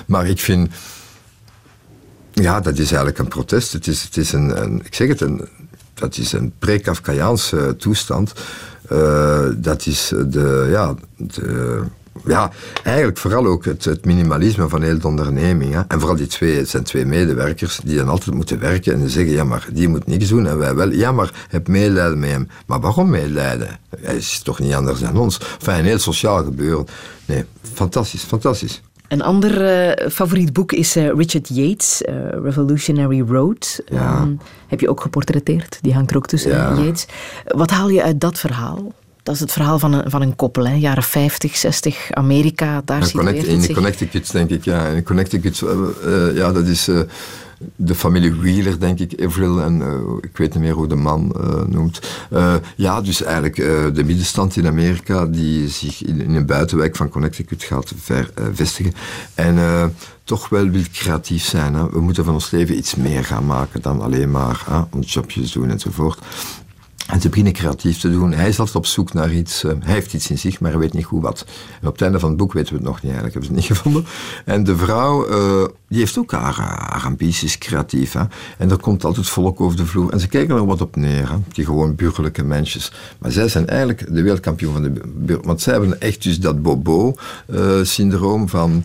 [0.05, 0.69] Maar ik vind...
[2.31, 3.73] Ja, dat is eigenlijk een protest.
[3.73, 5.47] Het is, het is een, een ik zeg het, een,
[5.93, 8.33] dat is een pre-Kafkaiaanse toestand.
[8.91, 11.81] Uh, dat is de, ja, de,
[12.25, 12.51] ja,
[12.83, 15.73] eigenlijk vooral ook het, het minimalisme van heel de onderneming.
[15.73, 15.81] Hè.
[15.87, 19.33] En vooral die twee, het zijn twee medewerkers die dan altijd moeten werken en zeggen,
[19.33, 20.91] ja maar die moet niks doen en wij wel.
[20.91, 22.47] Ja maar heb medelijden met hem.
[22.65, 23.79] Maar waarom medelijden?
[23.99, 25.39] Hij is toch niet anders dan ons.
[25.59, 26.85] Enfin, een heel sociaal gebeuren.
[27.25, 28.81] Nee, fantastisch, fantastisch.
[29.07, 33.81] Een ander uh, favoriet boek is uh, Richard Yates, uh, Revolutionary Road.
[33.85, 34.21] Ja.
[34.21, 36.73] Um, heb je ook geportretteerd, die hangt er ook tussen, ja.
[36.73, 37.05] Yates.
[37.45, 38.93] Wat haal je uit dat verhaal?
[39.23, 40.73] Dat is het verhaal van een, van een koppel, hè.
[40.73, 44.85] jaren 50, 60, Amerika, daar ja, connect, In de Connecticut, denk ik, ja.
[44.85, 46.99] In Connecticut, uh, ja, dat is uh,
[47.75, 49.81] de familie Wheeler, denk ik, Avril, en
[50.21, 51.35] ik weet niet meer hoe de man
[51.67, 51.99] noemt.
[52.75, 53.55] ja, dus eigenlijk
[53.95, 57.93] de middenstand in Amerika die zich in, in, een buitenwijk van Connecticut gaat
[58.53, 58.93] vestigen.
[59.33, 59.57] En
[60.23, 61.73] toch wel wil creatief zijn.
[61.73, 61.89] Hè.
[61.89, 65.51] We moeten van ons leven iets meer gaan maken dan alleen maar hè, ons jobjes
[65.51, 66.19] doen enzovoort.
[67.07, 68.33] En ze beginnen creatief te doen.
[68.33, 69.63] Hij is altijd op zoek naar iets.
[69.63, 71.45] Uh, hij heeft iets in zich, maar hij weet niet hoe wat.
[71.81, 73.33] En op het einde van het boek weten we het nog niet eigenlijk.
[73.33, 74.05] Hebben ze het niet gevonden.
[74.45, 78.13] En de vrouw, uh, die heeft ook haar, ambities creatief.
[78.13, 78.23] Hè?
[78.57, 80.11] En er komt altijd volk over de vloer.
[80.11, 81.29] En ze kijken er wat op neer.
[81.29, 81.35] Hè?
[81.53, 82.91] Die gewoon burgerlijke mensjes.
[83.19, 88.41] Maar zij zijn eigenlijk de wereldkampioen van de Want zij hebben echt dus dat bobo-syndroom
[88.41, 88.83] uh, van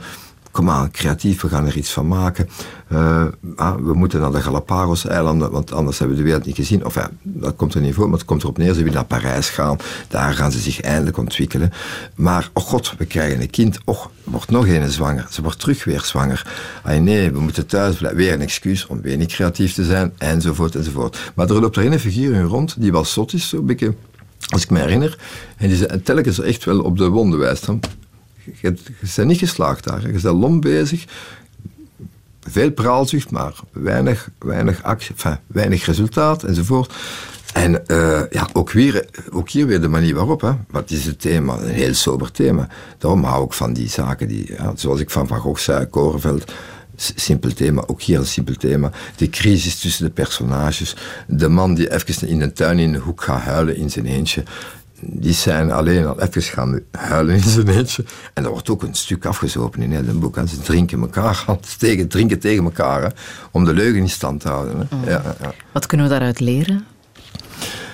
[0.51, 2.49] kom aan, creatief, we gaan er iets van maken.
[2.93, 3.25] Uh,
[3.57, 6.85] ah, we moeten naar de Galapagos-eilanden, want anders hebben we de wereld niet gezien.
[6.85, 8.75] Of dat komt er niet voor, maar het komt erop neer.
[8.75, 9.79] Ze willen naar Parijs gaan,
[10.09, 11.73] daar gaan ze zich eindelijk ontwikkelen.
[12.15, 13.79] Maar, oh god, we krijgen een kind.
[13.85, 15.27] Och, wordt nog een zwanger.
[15.31, 16.47] Ze wordt terug weer zwanger.
[16.83, 18.19] Ah nee, we moeten thuis blijven.
[18.19, 21.33] Weer een excuus om weer niet creatief te zijn, enzovoort, enzovoort.
[21.35, 23.95] Maar er loopt er een figuur in rond die wel zot is, zo'n beetje
[24.49, 25.19] als ik me herinner.
[25.57, 27.67] En die telkens echt wel op de wonden wijst.
[28.61, 28.77] Je,
[29.17, 30.01] bent niet geslaagd daar.
[30.01, 31.05] Je bent lom bezig.
[32.41, 35.15] Veel praalzucht, maar weinig, weinig, actie,
[35.47, 36.93] weinig resultaat enzovoort.
[37.53, 40.41] En uh, ja, ook, weer, ook hier weer de manier waarop.
[40.41, 40.53] Hè.
[40.71, 41.59] Wat is het thema?
[41.59, 42.69] Een heel sober thema.
[42.99, 46.53] Daarom hou ik van die zaken, die, zoals ik van Van Gogh zei, Korenveld.
[46.97, 48.91] simpel thema, ook hier een simpel thema.
[49.17, 50.97] De crisis tussen de personages.
[51.27, 54.43] De man die even in de tuin in de hoek gaat huilen in zijn eentje.
[55.01, 58.05] Die zijn alleen al even gaan huilen in zijn eentje.
[58.35, 60.37] En er wordt ook een stuk afgezopen in het boek.
[60.37, 61.45] En ze drinken elkaar,
[61.79, 63.09] tegen, drinken tegen elkaar, hè,
[63.51, 64.79] om de leugen in stand te houden.
[64.79, 64.97] Hè.
[64.97, 65.05] Mm.
[65.05, 65.53] Ja, ja.
[65.73, 66.85] Wat kunnen we daaruit leren?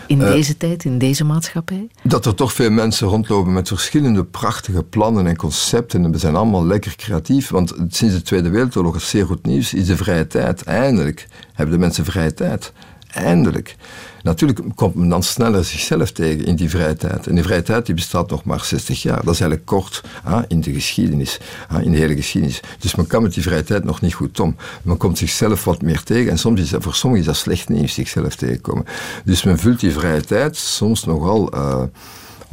[0.07, 1.89] In Eh, deze tijd, in deze maatschappij?
[2.03, 6.05] Dat er toch veel mensen rondlopen met verschillende prachtige plannen en concepten.
[6.05, 7.49] En we zijn allemaal lekker creatief.
[7.49, 9.75] Want sinds de Tweede Wereldoorlog is zeer goed nieuws.
[9.75, 10.63] Is de vrije tijd.
[10.63, 12.73] Eindelijk hebben de mensen vrije tijd.
[13.15, 13.77] Eindelijk.
[14.23, 17.27] Natuurlijk komt men dan sneller zichzelf tegen in die vrije tijd.
[17.27, 19.25] En die vrije tijd die bestaat nog maar 60 jaar.
[19.25, 20.03] Dat is eigenlijk kort
[20.49, 21.39] in de geschiedenis,
[21.81, 22.61] in de hele geschiedenis.
[22.79, 24.57] Dus men kan met die vrije tijd nog niet goed om.
[24.83, 26.31] Men komt zichzelf wat meer tegen.
[26.31, 28.85] En soms is dat, voor sommigen is dat slecht nieuws, zichzelf tegenkomen.
[29.25, 31.51] Dus men vult die vrije tijd soms nogal...
[31.53, 31.83] eh,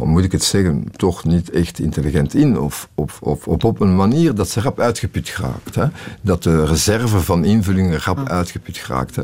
[0.01, 2.59] hoe moet ik het zeggen, toch niet echt intelligent in.
[2.59, 5.75] Of, of, of, of op een manier dat ze rap uitgeput geraakt.
[5.75, 5.85] Hè?
[6.21, 9.15] Dat de reserve van invullingen rap uitgeput geraakt.
[9.15, 9.23] Hè?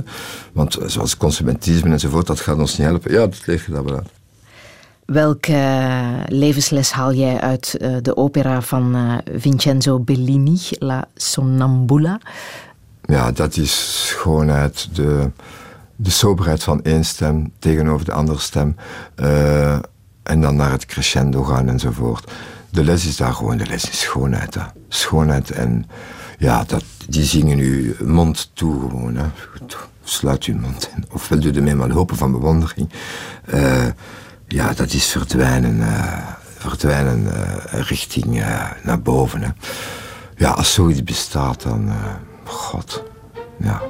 [0.52, 3.12] Want zoals consumentisme enzovoort, dat gaat ons niet helpen.
[3.12, 4.10] Ja, dat leg je dat wel uit.
[5.06, 12.20] Welke eh, levensles haal jij uit eh, de opera van eh, Vincenzo Bellini, La Sonnambula?
[13.02, 15.32] Ja, dat is schoonheid, de,
[15.96, 18.76] de soberheid van één stem tegenover de andere stem.
[20.28, 22.32] En dan naar het crescendo gaan enzovoort.
[22.70, 24.54] De les is daar gewoon, de les is schoonheid.
[24.54, 24.62] Hè.
[24.88, 25.86] Schoonheid en
[26.38, 29.16] ja, dat, die zingen u mond toe gewoon.
[29.16, 29.26] Hè.
[30.04, 31.06] Sluit uw mond in.
[31.12, 32.90] Ofwel doe je ermee maar hopen van bewondering.
[33.46, 33.86] Eh,
[34.48, 38.44] ja, dat is verdwijnen, eh, verdwijnen eh, richting
[38.84, 39.42] naar boven.
[39.42, 39.50] Hè.
[40.36, 41.92] Ja, als zoiets bestaat, dan...
[42.44, 43.04] God,
[43.60, 43.82] ja.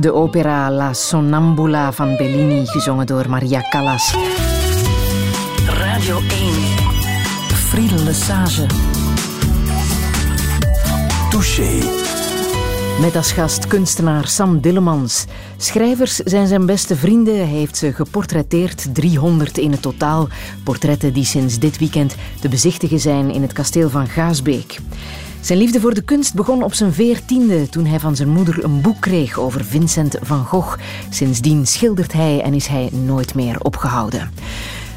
[0.00, 4.16] De opera La Sonnambula van Bellini, gezongen door Maria Callas.
[5.66, 6.26] Radio 1.
[7.54, 8.66] Friedel Lesage.
[11.30, 11.78] Touché.
[13.00, 15.24] Met als gast kunstenaar Sam Dillemans.
[15.56, 17.36] Schrijvers zijn zijn beste vrienden.
[17.36, 20.28] Hij heeft ze geportretteerd, 300 in het totaal.
[20.64, 24.78] Portretten die sinds dit weekend te bezichtigen zijn in het kasteel van Gaasbeek.
[25.46, 28.80] Zijn liefde voor de kunst begon op zijn veertiende toen hij van zijn moeder een
[28.80, 30.78] boek kreeg over Vincent van Gogh.
[31.10, 34.30] Sindsdien schildert hij en is hij nooit meer opgehouden.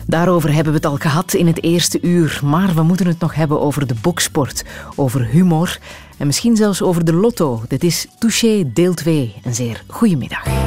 [0.07, 3.35] Daarover hebben we het al gehad in het eerste uur, maar we moeten het nog
[3.35, 4.63] hebben over de boksport,
[4.95, 5.79] over humor
[6.17, 7.63] en misschien zelfs over de lotto.
[7.67, 9.35] Dit is Touché deel 2.
[9.43, 10.58] Een zeer goedemiddag.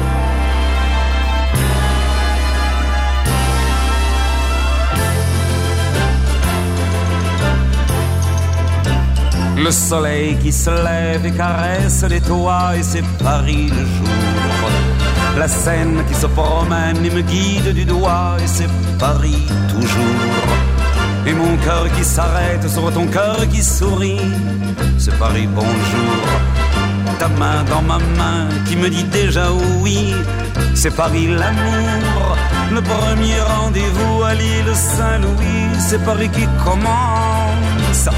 [9.63, 14.69] Le soleil qui se lève et caresse les toits et c'est Paris le jour.
[15.37, 18.67] La Seine qui se promène et me guide du doigt et c'est
[18.99, 20.49] Paris toujours.
[21.25, 24.19] Et mon cœur qui s'arrête sur ton cœur qui sourit,
[24.97, 26.25] c'est Paris bonjour.
[27.17, 29.45] Ta main dans ma main qui me dit déjà
[29.79, 30.13] oui,
[30.73, 32.37] c'est Paris l'amour.
[32.69, 38.09] Le premier rendez-vous à l'île Saint-Louis, c'est Paris qui commence.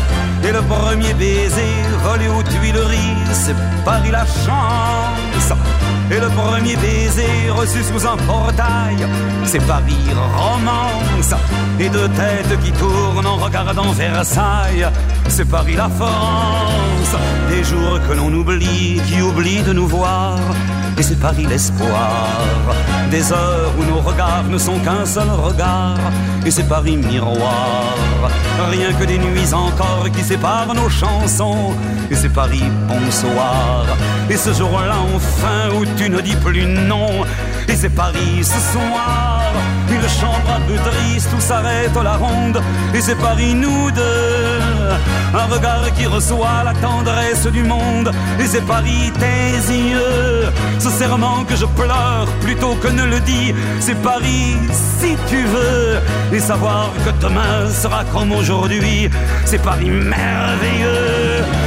[0.48, 1.74] Et le premier baiser
[2.04, 5.54] volé aux Tuileries, c'est Paris la chance.
[6.12, 9.08] Et le premier baiser reçu sous un portail,
[9.46, 10.06] c'est Paris
[10.38, 11.34] romance.
[11.80, 14.88] Et deux têtes qui tournent en regardant Versailles,
[15.30, 17.16] c'est Paris la France.
[17.50, 20.38] Des jours que l'on oublie, qui oublient de nous voir,
[20.98, 22.40] et c'est Paris l'espoir.
[23.12, 25.98] Des heures où nos regards ne sont qu'un seul regard,
[26.46, 27.96] et c'est Paris miroir.
[28.72, 31.74] Rien que des nuits encore qui séparent nos chansons,
[32.10, 33.86] et c'est Paris bonsoir.
[34.30, 37.24] Et ce jour-là enfin où tu ne dis plus non,
[37.68, 39.42] et c'est Paris ce soir.
[39.90, 42.62] Une chambre un peu triste où s'arrête la ronde,
[42.94, 44.60] et c'est Paris nous deux.
[45.34, 50.52] Un regard qui reçoit la tendresse du monde, et c'est Paris tes yeux.
[50.80, 54.58] Ce serment que je pleure plutôt que ne le dis, c'est Paris
[55.00, 56.00] si tu veux.
[56.34, 59.10] Et savoir que demain sera comme aujourd'hui,
[59.46, 61.65] c'est Paris merveilleux.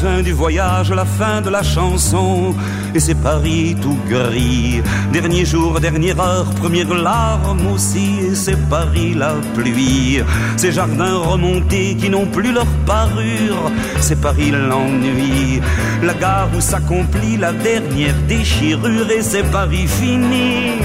[0.00, 2.54] Fin du voyage, la fin de la chanson,
[2.94, 4.80] et c'est Paris tout gris.
[5.12, 10.22] Dernier jour, dernière heure, première larme aussi, et c'est Paris la pluie.
[10.56, 15.60] Ces jardins remontés qui n'ont plus leur parure, c'est Paris l'ennui.
[16.04, 20.78] La gare où s'accomplit la dernière déchirure, et c'est Paris fini.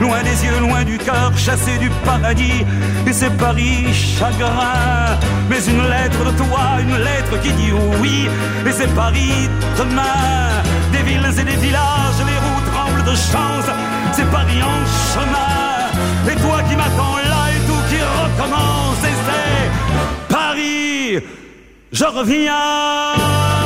[0.00, 2.64] Loin des yeux, loin du cœur, chassé du paradis,
[3.06, 5.18] et c'est Paris chagrin.
[5.48, 8.28] Mais une lettre de toi, une lettre qui dit oui,
[8.66, 10.62] et c'est Paris demain.
[10.92, 13.68] Des villes et des villages, les roues tremblent de chance,
[14.12, 14.80] c'est Paris en
[15.12, 16.32] chemin.
[16.32, 21.18] Et toi qui m'attends là et tout qui recommence, et c'est Paris,
[21.92, 23.59] je reviens.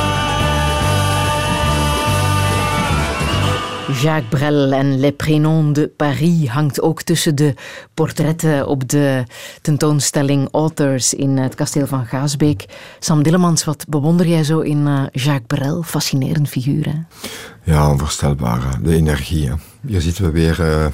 [3.91, 7.53] Jacques Brel en Les Prénoms de Paris hangt ook tussen de
[7.93, 9.23] portretten op de
[9.61, 12.65] tentoonstelling Authors in het kasteel van Gaasbeek.
[12.99, 15.83] Sam Dillemans, wat bewonder jij zo in uh, Jacques Brel?
[15.83, 17.05] Fascinerend figuur?
[17.63, 18.79] Ja, onvoorstelbaar.
[18.81, 19.47] De energie.
[19.47, 19.53] Hè.
[19.87, 20.59] Hier zitten we weer...
[20.59, 20.85] Uh,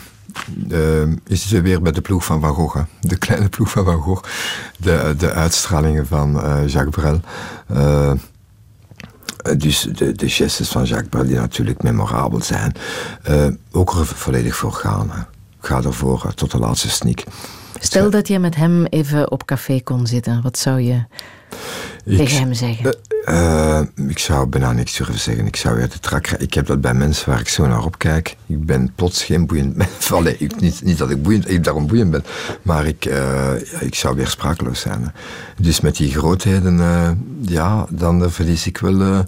[0.71, 2.79] uh, je zit we weer bij de ploeg van Van Gogh.
[3.01, 4.23] De kleine ploeg van Van Gogh.
[4.77, 6.31] De, de uitstralingen van
[6.67, 7.21] Jacques Brel.
[9.57, 12.73] Dus de, de gestes van Jacques Brel die natuurlijk memorabel zijn.
[13.29, 15.09] Uh, ook er volledig voor gaan.
[15.11, 15.21] Hè.
[15.59, 17.23] Ga ervoor uh, tot de laatste sneak.
[17.79, 20.41] Stel dat je met hem even op café kon zitten.
[20.41, 21.03] Wat zou je
[22.17, 22.95] tegen hem zeggen?
[23.25, 25.45] Uh, ik zou bijna niks durven zeggen.
[25.45, 28.35] Ik zou uit de trak Ik heb dat bij mensen waar ik zo naar opkijk.
[28.45, 30.11] Ik ben plots geen boeiend mens.
[30.11, 32.23] Allee, ik, niet, niet dat ik, boeiend, ik daarom boeiend ben.
[32.61, 35.13] Maar ik, ja, ik zou weer sprakeloos zijn.
[35.57, 36.79] Dus met die grootheden,
[37.41, 39.25] ja, dan verlies ik wel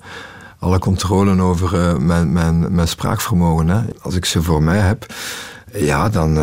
[0.59, 3.67] alle controle over mijn, mijn, mijn spraakvermogen.
[3.67, 3.81] Hè.
[4.01, 5.13] Als ik ze voor mij heb,
[5.73, 6.37] ja, dan,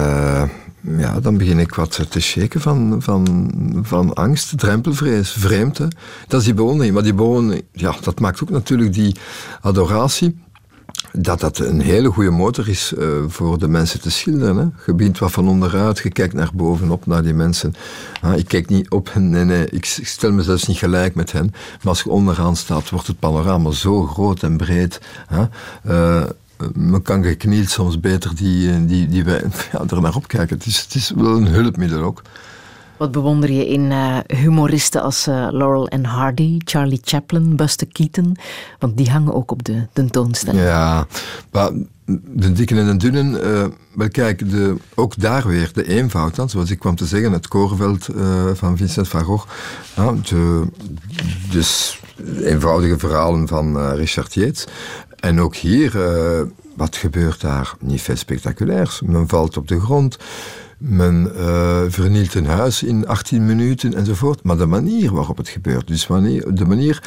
[0.81, 3.51] ja, dan begin ik wat te shaken van, van,
[3.83, 5.89] van angst, drempelvrees, vreemde.
[6.27, 6.95] Dat is die bewondering.
[6.95, 9.17] Maar die bewondering, ja, dat maakt ook natuurlijk die
[9.61, 10.37] adoratie
[11.13, 14.57] dat dat een hele goede motor is uh, voor de mensen te schilderen.
[14.57, 14.67] Hè.
[14.87, 17.75] Je begint wat van onderuit, je kijkt naar bovenop, naar die mensen.
[18.21, 21.33] Ah, ik kijk niet op hen, nee, nee, ik, stel me zelfs niet gelijk met
[21.33, 21.51] hen.
[21.53, 25.01] Maar als je onderaan staat, wordt het panorama zo groot en breed.
[25.27, 25.45] Hè.
[25.89, 26.23] Uh,
[26.75, 29.43] men kan geknield soms beter die, die, die wij
[29.73, 30.57] ja, er naar opkijken.
[30.57, 32.23] Het is, het is wel een hulpmiddel ook.
[33.01, 38.37] Wat bewonder je in uh, humoristen als uh, Laurel en Hardy, Charlie Chaplin, Buster Keaton?
[38.79, 40.63] Want die hangen ook op de tentoonstelling.
[40.63, 41.07] Ja,
[41.51, 41.71] maar
[42.25, 46.49] de dikke en de dunnen, uh, wel kijk, de, ook daar weer de eenvoud, dan,
[46.49, 48.09] zoals ik kwam te zeggen, het koorveld
[48.55, 49.47] van Vincent van Gogh.
[49.97, 50.67] Ja, de,
[51.51, 52.01] dus
[52.43, 54.67] eenvoudige verhalen van Richard Yates.
[55.21, 55.93] En ook hier,
[56.77, 57.75] wat gebeurt daar?
[57.81, 59.01] Niet veel spectaculairs.
[59.01, 60.19] Men valt op de grond.
[60.81, 64.43] Men uh, vernielt een huis in 18 minuten enzovoort.
[64.43, 67.03] Maar de manier waarop het gebeurt, dus de manier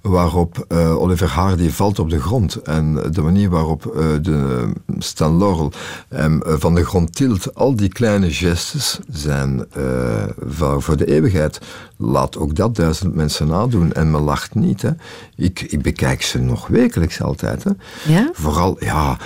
[0.00, 4.68] waarop uh, Oliver Hardy valt op de grond en de manier waarop uh, de
[4.98, 5.72] Stan Laurel
[6.08, 9.64] hem van de grond tilt, al die kleine gestes zijn
[10.46, 11.60] voor, voor de eeuwigheid.
[11.96, 14.82] Laat ook dat duizend mensen nadoen en men lacht niet.
[14.82, 14.90] Hè.
[15.36, 17.64] Ik, ik bekijk ze nog wekelijks altijd.
[17.64, 17.70] Hè.
[18.12, 18.30] Ja?
[18.32, 19.18] Vooral, ja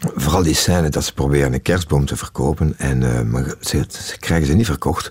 [0.00, 3.86] vooral die scène dat ze proberen een kerstboom te verkopen en uh, maar ze,
[4.18, 5.10] krijgen ze niet verkocht.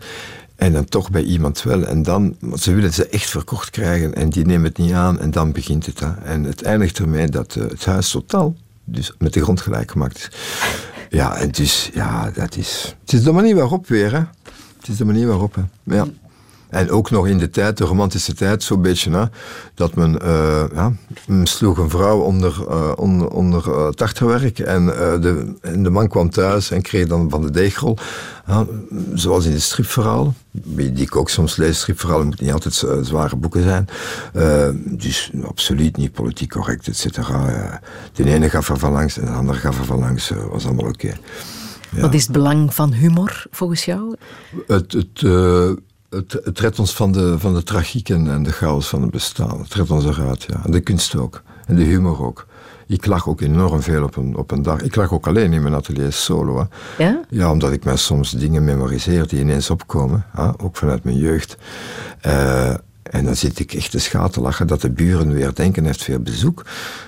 [0.56, 1.86] En dan toch bij iemand wel.
[1.86, 5.32] En dan, ze willen ze echt verkocht krijgen en die nemen het niet aan en
[5.32, 6.00] dan begint het.
[6.00, 6.12] Hè.
[6.24, 10.18] En het eindigt ermee dat uh, het huis totaal dus met de grond gelijk gemaakt
[10.18, 10.30] is.
[11.10, 12.96] Ja, en dus, ja, dat is...
[13.02, 14.24] Het is de manier waarop weer, hè.
[14.78, 15.62] Het is de manier waarop, hè.
[15.96, 16.06] Ja.
[16.76, 19.24] En ook nog in de tijd, de romantische tijd, zo'n beetje, hè,
[19.74, 20.94] dat men, uh, ja,
[21.28, 26.08] men sloeg een vrouw onder, uh, onder, onder uh, tachterwerk en, de, en de man
[26.08, 27.98] kwam thuis en kreeg dan van de deegrol,
[29.14, 33.64] zoals in de stripverhalen, die ik ook soms lees, stripverhalen moeten niet altijd zware boeken
[33.64, 33.88] zijn,
[34.98, 37.82] dus absoluut niet politiek correct, et cetera.
[38.14, 40.86] de ene gaf er van langs en de andere gaf er van langs, was allemaal
[40.86, 41.06] oké.
[41.06, 41.18] Okay.
[41.90, 42.02] Ja.
[42.02, 44.16] Wat is het belang van humor volgens jou?
[44.68, 45.22] Het, het
[46.16, 49.12] het, het redt ons van de, van de tragiek en, en de chaos van het
[49.12, 49.60] bestaan.
[49.60, 50.62] Het redt ons eruit, ja.
[50.66, 51.42] En de kunst ook.
[51.66, 52.46] En de humor ook.
[52.88, 54.82] Ik lach ook enorm veel op een, op een dag.
[54.82, 56.58] Ik lach ook alleen in mijn atelier solo.
[56.58, 57.04] Hè.
[57.04, 57.22] Ja?
[57.30, 60.26] Ja, omdat ik mij soms dingen memoriseer die ineens opkomen.
[60.32, 60.50] Hè?
[60.64, 61.58] Ook vanuit mijn jeugd.
[62.26, 66.04] Uh, en dan zit ik echt te schaten lachen dat de buren weer denken, heeft
[66.04, 66.66] veel bezoek.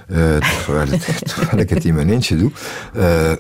[0.08, 2.52] Uh, terwijl, het, terwijl, ik het in mijn eentje doe.
[2.96, 3.32] Uh,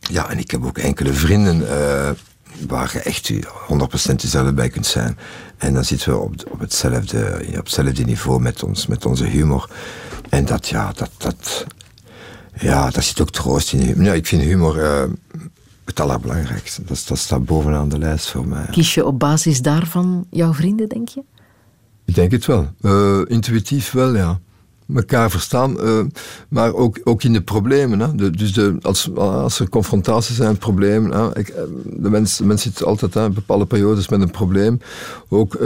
[0.00, 1.66] ja, en ik heb ook enkele vrienden
[2.68, 3.36] waar je echt 100%
[4.16, 5.18] jezelf bij kunt zijn.
[5.56, 9.70] En dan zitten we op, op, hetzelfde, op hetzelfde niveau met, ons, met onze humor.
[10.28, 11.66] En dat, ja, dat, dat,
[12.60, 14.04] ja, daar zit ook troost in.
[14.04, 15.02] Ja, ik vind humor uh,
[15.84, 16.84] het allerbelangrijkste.
[16.84, 18.66] Dat, dat staat bovenaan de lijst voor mij.
[18.70, 21.22] Kies je op basis daarvan jouw vrienden, denk je?
[22.04, 22.72] Ik denk het wel.
[22.80, 24.40] Uh, intuïtief wel, ja
[24.94, 26.00] elkaar verstaan, uh,
[26.48, 28.00] maar ook, ook in de problemen.
[28.00, 28.30] Hè.
[28.30, 31.10] Dus de, als, als er confrontaties zijn, problemen.
[31.10, 31.38] Hè.
[31.38, 34.80] Ik, eh, de, mens, de mens zit altijd hè, in bepaalde periodes met een probleem.
[35.28, 35.60] Ook uh,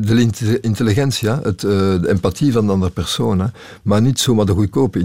[0.00, 1.70] de intelligentie, het, uh,
[2.00, 3.40] de empathie van de andere persoon.
[3.40, 3.46] Hè.
[3.82, 5.04] Maar niet zomaar de goedkope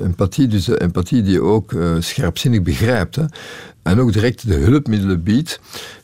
[0.00, 3.16] empathie, dus de empathie die je ook scherpzinnig begrijpt.
[3.16, 3.24] Hè.
[3.82, 5.60] En ook direct de hulpmiddelen biedt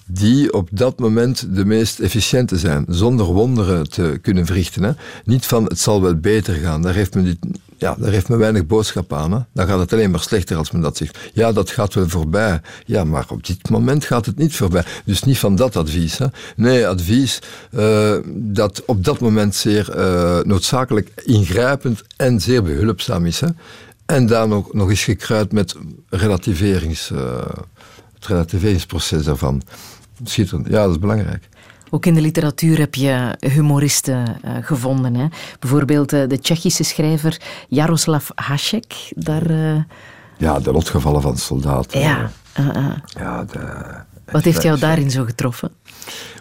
[0.07, 4.83] die op dat moment de meest efficiënte zijn, zonder wonderen te kunnen verrichten.
[4.83, 4.93] Hè.
[5.25, 7.39] Niet van het zal wel beter gaan, daar heeft men,
[7.77, 9.47] ja, daar heeft men weinig boodschap aan.
[9.53, 11.19] Dan gaat het alleen maar slechter als men dat zegt.
[11.33, 12.61] Ja, dat gaat wel voorbij.
[12.85, 14.85] Ja, maar op dit moment gaat het niet voorbij.
[15.05, 16.19] Dus niet van dat advies.
[16.19, 16.27] Hè.
[16.57, 17.39] Nee, advies
[17.75, 23.41] uh, dat op dat moment zeer uh, noodzakelijk ingrijpend en zeer behulpzaam is.
[23.41, 23.49] Hè.
[24.09, 25.77] En daar nog, nog eens gekruid met
[26.09, 27.41] relativerings, uh,
[28.15, 29.63] het relativeringsproces daarvan.
[30.25, 30.67] Schitterend.
[30.69, 31.49] Ja, dat is belangrijk.
[31.91, 35.15] Ook in de literatuur heb je humoristen uh, gevonden.
[35.15, 35.27] Hè?
[35.59, 39.13] Bijvoorbeeld uh, de Tsjechische schrijver Jaroslav Hasek.
[39.17, 39.83] Daar, uh...
[40.39, 41.93] Ja, de lotgevallen van soldaat.
[41.93, 42.31] Ja.
[43.09, 43.95] ja de,
[44.33, 45.71] Wat heeft jou daarin zo getroffen?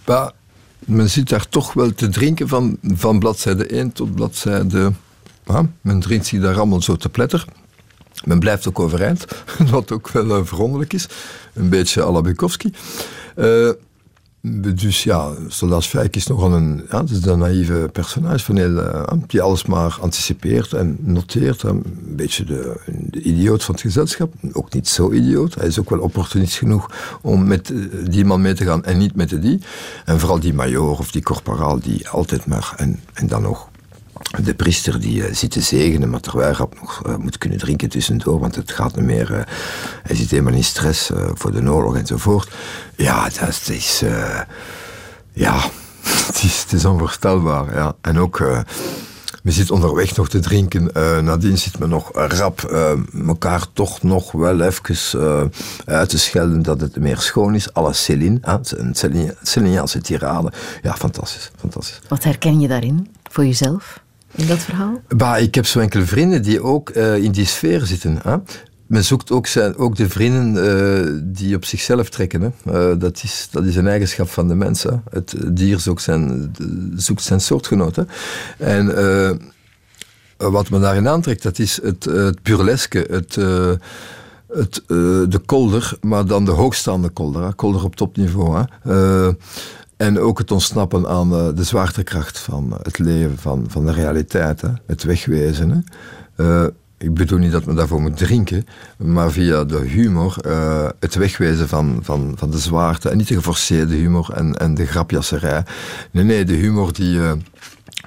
[0.06, 0.32] Maar,
[0.80, 4.92] men zit daar toch wel te drinken van, van bladzijde 1 tot bladzijde...
[5.48, 7.46] Ja, men drinkt zich daar allemaal zo te pletter.
[8.24, 9.26] Men blijft ook overeind,
[9.72, 11.08] wat ook wel verwonderlijk is.
[11.54, 12.74] Een beetje à la Bukowski.
[13.36, 13.70] Uh,
[14.76, 18.72] dus ja, Soldaat Fijk is nogal een, ja, het is een naïeve personage van heel,
[18.72, 21.64] uh, die alles maar anticipeert en noteert.
[21.64, 21.84] Een
[22.16, 24.34] beetje de, de, idioot van het gezelschap.
[24.52, 25.56] Ook niet zo idioot.
[25.56, 26.92] Hij is ook wel opportunist genoeg
[27.22, 27.78] om met eh,
[28.10, 29.60] die man mee te gaan en niet met de die.
[30.06, 33.67] En vooral die major of die corporaal die altijd maar, en, en dan nog
[34.44, 37.90] de priester die uh, zit te zegenen, maar terwijl hij nog uh, moet kunnen drinken
[37.90, 39.32] tussendoor, want het gaat niet meer.
[39.32, 39.40] Uh,
[40.04, 42.50] hij zit helemaal in stress voor de oorlog enzovoort.
[42.96, 44.04] Ja, dat is.
[45.34, 45.60] ja,
[46.28, 47.74] het is, het onvoorstelbaar.
[47.74, 47.96] Ja.
[48.02, 48.40] En ook.
[49.44, 50.90] men zit onderweg nog te drinken.
[51.24, 52.62] nadien zit men nog rap
[53.28, 55.52] elkaar toch nog wel even
[55.86, 57.74] uit te schelden dat het meer schoon is.
[57.74, 58.96] Alle Céline, een
[59.42, 60.52] Celiniaanse tirade.
[60.82, 62.00] Ja, fantastisch, fantastisch.
[62.08, 64.06] Wat herken je daarin voor jezelf?
[64.36, 65.02] In dat verhaal?
[65.38, 68.20] Ik heb zo enkele vrienden die ook uh, in die sfeer zitten.
[68.24, 68.38] Hè?
[68.88, 72.42] men zoekt ook, zijn, ook de vrienden uh, die op zichzelf trekken.
[72.42, 72.92] Hè.
[72.92, 74.86] Uh, dat, is, dat is een eigenschap van de mens.
[75.10, 76.56] Het dier zoekt zijn,
[76.96, 78.10] zoekt zijn soortgenoten.
[78.58, 78.86] En
[80.38, 83.36] wat men daarin aantrekt, dat is het, het burleske, het,
[84.48, 84.84] het,
[85.32, 87.44] de kolder, maar dan de hoogstaande kolder.
[87.44, 87.54] Hè.
[87.54, 88.66] Kolder op topniveau.
[88.82, 89.32] Hè.
[89.98, 94.70] En ook het ontsnappen aan de zwaartekracht van het leven, van, van de realiteit, hè.
[94.86, 95.86] het wegwezen.
[96.36, 98.66] Hè ik bedoel niet dat men daarvoor moet drinken,
[98.98, 103.10] maar via de humor uh, het wegwijzen van, van, van de zwaarte.
[103.10, 105.64] En niet de geforceerde humor en, en de grapjasserij.
[106.12, 107.32] Nee, nee, de humor die uh,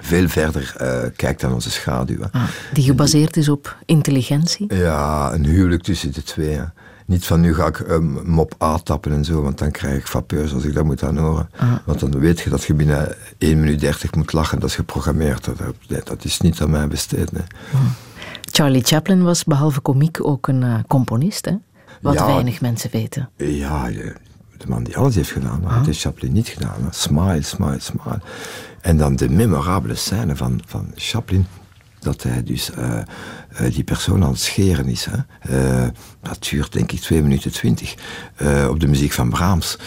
[0.01, 2.23] veel verder uh, kijkt dan onze schaduw.
[2.31, 4.75] Ah, die gebaseerd is op intelligentie?
[4.75, 6.59] Ja, een huwelijk tussen de twee.
[7.11, 10.07] Niet van nu ga ik um, mop A tappen en zo, want dan krijg ik
[10.07, 11.49] vapeurs als ik dat moet aanhoren.
[11.57, 11.73] Ah.
[11.85, 15.45] Want dan weet je dat je binnen 1 minuut 30 moet lachen, dat is geprogrammeerd.
[15.45, 17.31] Dat, dat is niet aan mij besteed.
[17.31, 17.43] Nee.
[17.73, 17.79] Ah.
[18.41, 21.55] Charlie Chaplin was behalve komiek ook een uh, componist, hè?
[22.01, 23.29] Wat weinig mensen weten.
[23.37, 23.87] Ja,
[24.57, 25.85] de man die alles heeft gedaan, maar ah.
[25.85, 26.87] heeft Chaplin niet gedaan.
[26.89, 28.21] Smile, smile, smile.
[28.81, 31.45] En dan de memorabele scène van, van Chaplin,
[32.01, 32.99] dat hij dus uh,
[33.61, 35.07] uh, die persoon aan het scheren is.
[35.09, 35.17] Hè.
[36.21, 37.95] dat duurt denk ik 2 minuten 20
[38.69, 39.77] op de muziek van Brahms.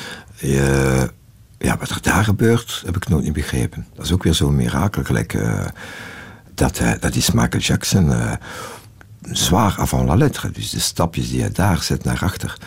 [1.58, 3.86] ja, wat er daar gebeurt, heb ik nooit niet begrepen.
[3.94, 5.38] Dat is ook weer zo'n mirakel, gelijk
[6.54, 8.12] dat, uh, dat is Michael Jackson
[9.32, 10.50] zwaar avant la lettre.
[10.50, 12.58] Dus de stapjes die hij daar zet naar achter.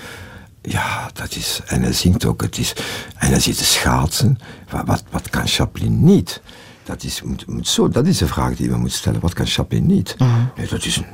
[0.62, 1.62] Ja, dat is.
[1.66, 2.42] En hij zingt ook.
[2.42, 2.76] Het is,
[3.16, 4.38] en hij zit te schaatsen.
[4.86, 6.42] Wat, wat kan Chaplin niet?
[6.88, 9.20] Dat is, moet, moet zo, dat is de vraag die we moeten stellen.
[9.20, 10.16] Wat kan Chaplin niet?
[10.22, 11.06] Uh nee, dat is een,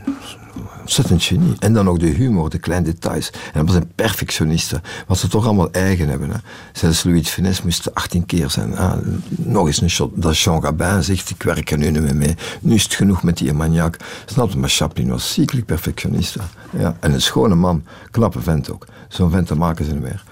[0.80, 1.54] ontzettend genie.
[1.60, 3.30] En dan ook de humor, de kleine details.
[3.30, 4.82] En dat was een perfectioniste.
[5.08, 6.30] Wat ze toch allemaal eigen hebben.
[6.30, 6.38] Hè.
[6.74, 8.78] Zelfs Louis de Finesse moest 18 keer zijn.
[8.78, 8.98] Ah,
[9.28, 10.22] nog eens een shot.
[10.22, 12.36] Dat Jean Gabin zegt, ik werk er nu niet meer mee.
[12.62, 13.98] Nu is het genoeg met die maniak.
[14.26, 14.58] Snap je?
[14.58, 16.38] Maar Chaplin was ziekelijk perfectionist.
[16.78, 16.98] Ja.
[17.00, 17.84] En een schone man.
[18.12, 18.86] Knappe vent ook.
[19.08, 20.24] Zo'n vent te maken ze niet meer.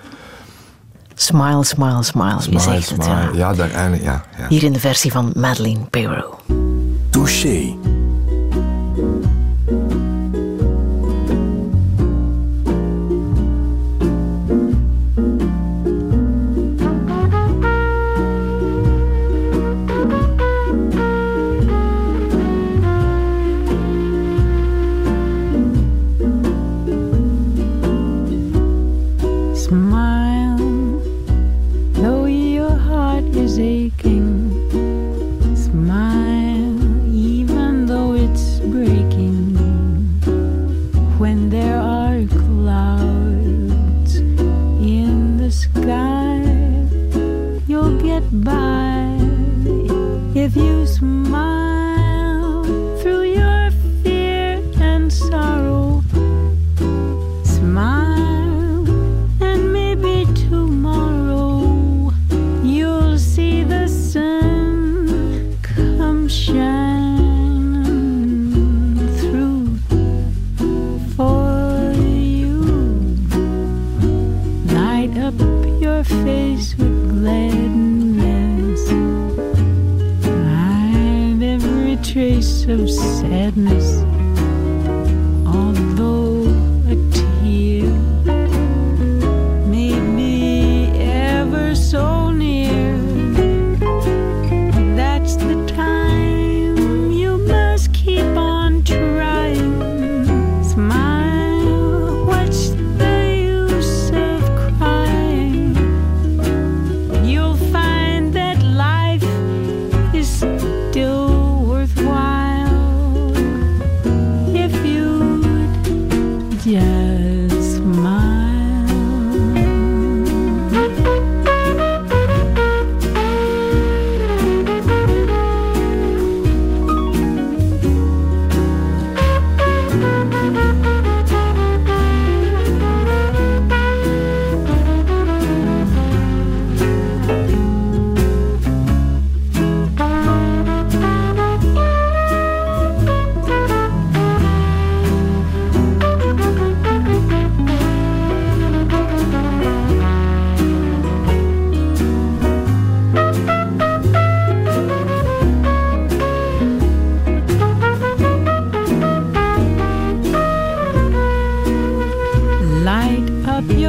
[1.21, 2.41] Smile, smile, smile.
[2.41, 3.09] smile, zegt smile.
[3.09, 3.49] Het, ja.
[3.49, 4.47] ja, daar eindelijk, ja, ja.
[4.47, 6.39] Hier in de versie van Madeleine Peiro.
[7.09, 7.75] Touché.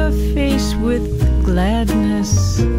[0.03, 1.05] your face with
[1.45, 2.72] gladness.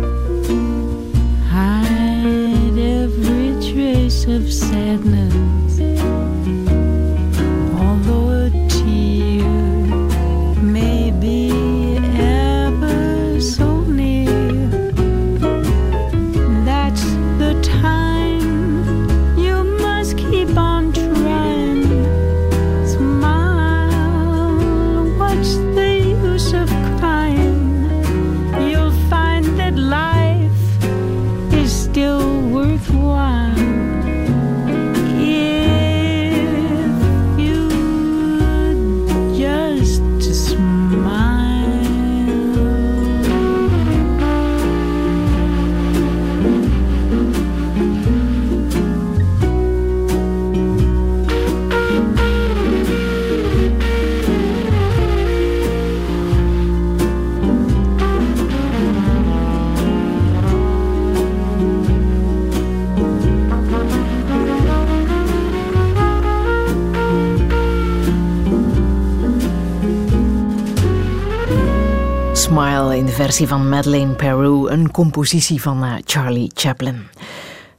[73.34, 77.02] Versie van Madeleine Peru, een compositie van uh, Charlie Chaplin.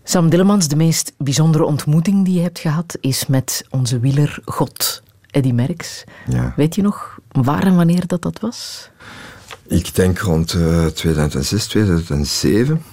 [0.04, 5.04] Sam Dillemans, de meest bijzondere ontmoeting die je hebt gehad is met onze wieler God,
[5.32, 6.04] Eddy Merckx.
[6.28, 6.54] Ja.
[6.56, 8.90] Weet je nog waar en wanneer dat dat was?
[9.68, 12.84] Ik denk rond uh, 2006, 2007.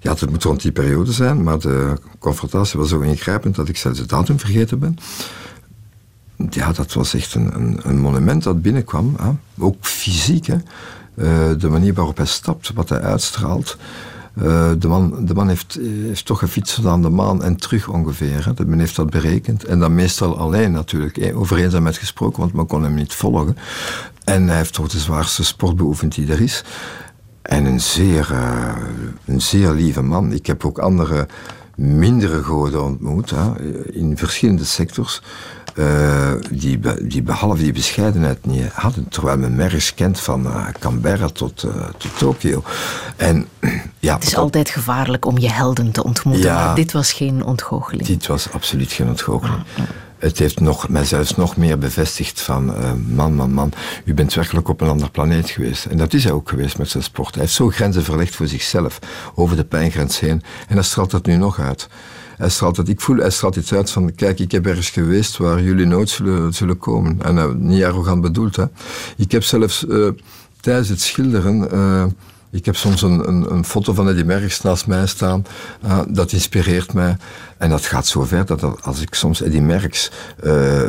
[0.00, 3.76] Ja, het moet rond die periode zijn, maar de confrontatie was zo ingrijpend dat ik
[3.76, 4.96] zelfs de datum vergeten ben.
[6.50, 9.16] Ja, dat was echt een, een, een monument dat binnenkwam.
[9.20, 9.30] Hè.
[9.64, 10.56] Ook fysiek, hè.
[11.18, 13.76] Uh, de manier waarop hij stapt, wat hij uitstraalt.
[14.42, 18.44] Uh, de man, de man heeft, heeft toch gefietst aan de maan en terug ongeveer.
[18.44, 18.64] Hè.
[18.66, 19.64] Men heeft dat berekend.
[19.64, 21.32] En dan meestal alleen natuurlijk.
[21.34, 23.56] Over eenzaamheid gesproken, want men kon hem niet volgen.
[24.24, 26.64] En hij heeft toch de zwaarste sport beoefend die er is.
[27.42, 28.76] En een zeer, uh,
[29.24, 30.32] een zeer lieve man.
[30.32, 31.26] Ik heb ook andere
[31.76, 33.62] mindere goden ontmoet, hè,
[33.92, 35.22] in verschillende sectors.
[35.78, 39.08] Uh, die, die behalve die bescheidenheid niet hadden.
[39.08, 42.62] Terwijl men Merks kent van uh, Canberra tot, uh, tot Tokio.
[43.16, 43.46] En,
[43.98, 47.12] ja, het is dat, altijd gevaarlijk om je helden te ontmoeten, ja, maar dit was
[47.12, 48.08] geen ontgoocheling.
[48.08, 49.62] Dit was absoluut geen ontgoocheling.
[49.76, 49.84] Ja,
[50.18, 52.74] het heeft nog, mij zelfs nog meer bevestigd van
[53.14, 53.72] man, man, man,
[54.04, 55.84] u bent werkelijk op een ander planeet geweest.
[55.84, 57.34] En dat is hij ook geweest met zijn sport.
[57.34, 58.98] Hij heeft zo grenzen verlegd voor zichzelf,
[59.34, 60.42] over de pijngrens heen.
[60.68, 61.88] En hij straalt dat nu nog uit.
[62.38, 65.36] Hij straalt het, ik voel, hij straalt iets uit van, kijk, ik heb ergens geweest
[65.36, 67.22] waar jullie nooit zullen, zullen komen.
[67.22, 68.64] En uh, niet arrogant bedoeld, hè.
[69.16, 70.08] Ik heb zelfs uh,
[70.60, 71.68] tijdens het schilderen...
[71.74, 72.04] Uh,
[72.50, 75.44] ik heb soms een, een, een, foto van Eddie Merckx naast mij staan.
[75.84, 77.16] Uh, dat inspireert mij.
[77.58, 80.44] En dat gaat zo ver dat als ik soms Eddie Merckx uh,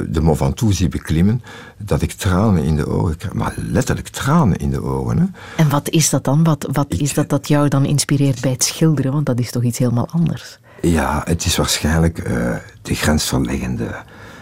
[0.08, 1.44] de Mont Ventoux zie beklimmen,
[1.78, 3.34] dat ik tranen in de ogen krijg.
[3.34, 5.18] Maar letterlijk tranen in de ogen.
[5.18, 5.26] Hè.
[5.64, 6.44] En wat is dat dan?
[6.44, 9.12] Wat, wat ik, is dat dat jou dan inspireert bij het schilderen?
[9.12, 10.60] Want dat is toch iets helemaal anders?
[10.82, 13.96] Ja, het is waarschijnlijk uh, de grensverleggende...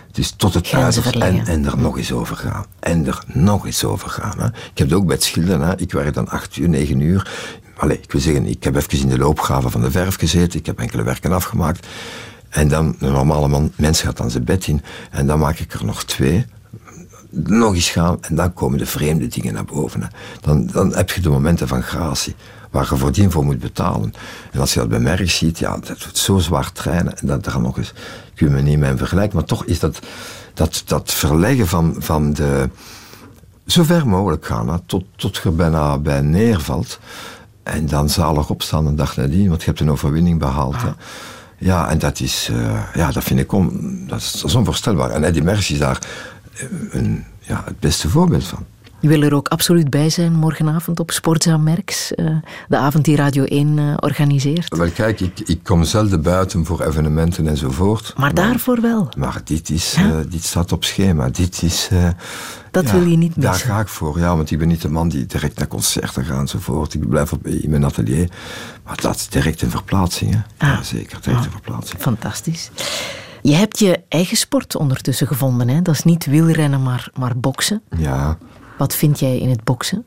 [0.07, 2.65] Het is tot het uiterste en, en er nog eens over gaan.
[2.79, 4.39] En er nog eens over gaan.
[4.39, 4.45] Hè.
[4.45, 5.61] Ik heb het ook bij het schilderen.
[5.61, 5.79] Hè.
[5.79, 7.31] Ik werk dan acht uur, negen uur.
[7.77, 10.59] Allee, ik wil zeggen, ik heb even in de loopgraven van de verf gezeten.
[10.59, 11.87] Ik heb enkele werken afgemaakt.
[12.49, 14.81] En dan, een normale man, mens gaat dan zijn bed in.
[15.11, 16.45] En dan maak ik er nog twee.
[17.29, 18.17] Nog eens gaan.
[18.21, 20.09] En dan komen de vreemde dingen naar boven.
[20.41, 22.35] Dan, dan heb je de momenten van gratie
[22.71, 24.13] waar je voordien voor moet betalen.
[24.51, 27.17] En als je dat bij merk ziet, ja, dat wordt zo zwaar trainen.
[27.17, 27.93] En dat er nog eens,
[28.35, 29.99] kun je me niet mee vergelijken, maar toch is dat,
[30.53, 32.69] dat, dat verleggen van, van de,
[33.65, 36.99] zo ver mogelijk gaan, tot, tot je bijna bij neervalt.
[37.63, 40.75] En dan zalig opstaan een dag nadien, want je hebt een overwinning behaald.
[41.57, 43.49] Ja, en dat is, uh, ja, dat vind ik
[44.09, 45.09] dat is, onvoorstelbaar.
[45.09, 45.99] En Eddie Merckx is daar
[46.89, 48.65] een, ja, het beste voorbeeld van.
[48.99, 52.37] Je wil er ook absoluut bij zijn morgenavond op Sportzaam Merks, uh,
[52.67, 54.77] de avond die Radio 1 uh, organiseert.
[54.77, 58.13] Wel kijk, ik, ik kom zelden buiten voor evenementen enzovoort.
[58.15, 59.09] Maar, maar daarvoor wel.
[59.17, 60.05] Maar dit, is, ja?
[60.05, 61.29] uh, dit staat op schema.
[61.29, 61.89] Dit is...
[62.71, 63.41] dat ja, wil je niet missen.
[63.41, 66.25] Daar ga ik voor, ja, want ik ben niet de man die direct naar concerten
[66.25, 66.93] gaat enzovoort.
[66.93, 68.29] Ik blijf op, in mijn atelier.
[68.83, 70.67] Maar dat is direct een verplaatsing, hè.
[70.67, 70.73] Ah.
[70.73, 71.45] Ja, zeker, direct ah.
[71.45, 72.01] een verplaatsing.
[72.01, 72.71] Fantastisch.
[73.41, 75.81] Je hebt je eigen sport ondertussen gevonden, hè?
[75.81, 77.81] Dat is niet wielrennen, maar, maar boksen.
[77.97, 78.37] Ja.
[78.77, 80.05] Wat vind jij in het boksen?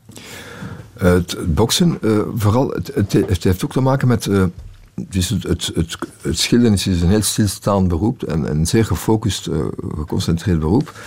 [1.03, 4.27] Uh, het boksen, uh, vooral, het, het, heeft ook te maken met.
[4.27, 4.45] Uh,
[4.95, 5.73] dus het, het,
[6.23, 9.49] het, schilderen is een heel stilstaand beroep en een zeer gefocust,
[9.95, 10.99] geconcentreerd beroep.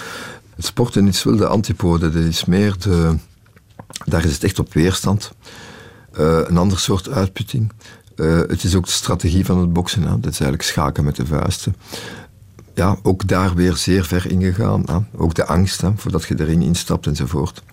[0.55, 3.15] Het sporten is wel de antipode, dat is meer de.
[4.05, 5.31] Daar is het echt op weerstand.
[6.11, 7.71] een ander soort uitputting.
[8.15, 10.01] het is ook de strategie van het boksen.
[10.01, 10.09] Hè.
[10.09, 11.75] Dat is eigenlijk schaken met de vuisten
[12.73, 14.83] ja, ook daar weer zeer ver ingegaan.
[14.85, 15.19] Hè.
[15.21, 17.63] Ook de angst, hè, voordat je erin instapt enzovoort.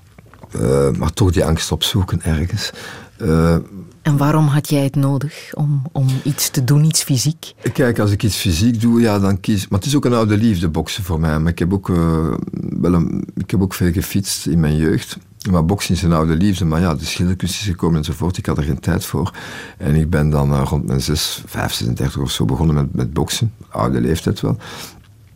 [0.57, 2.71] Uh, maar toch die angst opzoeken ergens.
[3.19, 3.57] Uh,
[4.03, 7.53] en waarom had jij het nodig om, om iets te doen, iets fysiek?
[7.73, 9.69] Kijk, als ik iets fysiek doe, ja, dan kies...
[9.69, 11.39] Maar het is ook een oude liefde, boksen voor mij.
[11.39, 12.35] Maar ik heb ook, uh,
[12.81, 15.19] wel een, ik heb ook veel gefietst in mijn jeugd.
[15.49, 16.65] Maar boksen is een oude liefde.
[16.65, 18.37] Maar ja, de schilderkunst is gekomen enzovoort.
[18.37, 19.35] Ik had er geen tijd voor.
[19.79, 23.13] En ik ben dan uh, rond mijn 6, 5, 36 of zo begonnen met, met
[23.13, 23.53] boksen.
[23.69, 24.57] Oude leeftijd wel.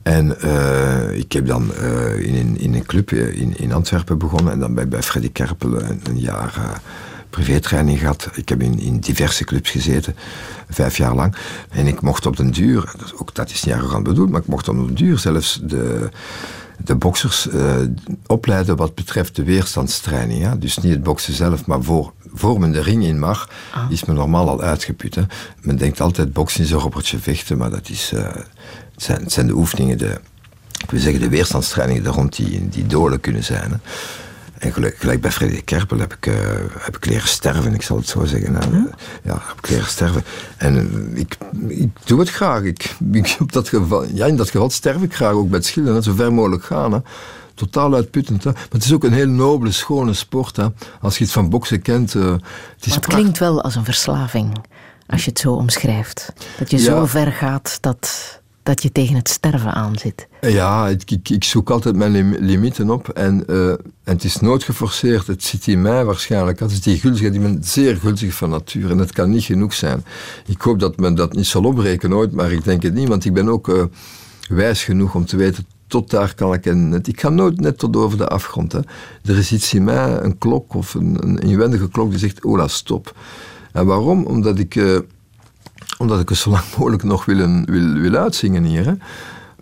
[0.02, 4.52] En uh, ik heb dan uh, in, in een club in, in Antwerpen begonnen.
[4.52, 6.80] En dan bij, bij Freddy Kerpel een, een jaar
[7.30, 8.30] privétraining gehad.
[8.34, 10.14] Ik heb in, in diverse clubs gezeten,
[10.68, 11.34] vijf jaar lang.
[11.70, 14.68] En ik mocht op den duur, ook dat is niet arrogant bedoeld, maar ik mocht
[14.68, 16.08] op den duur zelfs de
[16.76, 17.74] de boksers uh,
[18.26, 20.40] opleiden wat betreft de weerstandstraining.
[20.40, 20.54] Ja?
[20.54, 23.90] Dus niet het boksen zelf, maar voor, voor men de ring in mag, ah.
[23.90, 25.14] is men normaal al uitgeput.
[25.14, 25.22] Hè?
[25.60, 28.46] Men denkt altijd boksen is een robbertje vechten, maar dat is, uh, het,
[28.96, 30.20] zijn, het zijn de oefeningen, de,
[30.82, 33.70] ik wil zeggen de weerstandstrainingen er rond die, die dodelijk kunnen zijn.
[33.70, 33.76] Hè?
[34.64, 36.34] En gelijk, gelijk, bij Frederik Kerpel heb ik, uh,
[36.78, 38.52] heb ik leren sterven, ik zal het zo zeggen.
[38.52, 38.84] Uh,
[39.22, 40.24] ja, heb ik leren sterven.
[40.56, 41.38] En uh, ik,
[41.68, 42.62] ik doe het graag.
[42.62, 45.66] Ik, ik, op dat geval, ja, in dat geval sterf ik graag ook bij het
[45.66, 46.02] schilderen.
[46.02, 46.92] Zo ver mogelijk gaan.
[46.92, 46.98] Hè.
[47.54, 48.44] totaal uitputtend.
[48.44, 48.50] Hè?
[48.50, 50.56] Maar het is ook een heel nobele, schone sport.
[50.56, 50.66] Hè?
[51.00, 52.40] Als je iets van boksen kent, uh, het
[52.80, 54.58] is maar het klinkt wel als een verslaving,
[55.06, 56.32] als je het zo omschrijft.
[56.58, 60.28] Dat je zo ver gaat dat dat je tegen het sterven aan zit.
[60.40, 65.26] Ja, ik, ik, zoek altijd mijn limieten op en, uh, en het is nooit geforceerd.
[65.26, 66.58] Het zit in mij waarschijnlijk.
[66.58, 67.34] Dat is die gulzigheid.
[67.34, 70.04] Ik ben zeer gulzig van natuur en dat kan niet genoeg zijn.
[70.46, 73.24] Ik hoop dat men dat niet zal opbreken ooit, maar ik denk het niet, want
[73.24, 73.84] ik ben ook uh,
[74.48, 77.08] wijs genoeg om te weten tot daar kan ik net.
[77.08, 78.72] Ik ga nooit net tot over de afgrond.
[78.72, 78.80] Hè.
[79.24, 82.68] Er is iets in mij, een klok of een, een inwendige klok die zegt, Ola,
[82.68, 83.16] stop.
[83.72, 84.24] En waarom?
[84.24, 84.74] Omdat ik...
[84.74, 84.98] Uh,
[85.98, 88.86] omdat ik het zo lang mogelijk nog wil, wil, wil uitzingen hier.
[88.86, 88.94] Hè.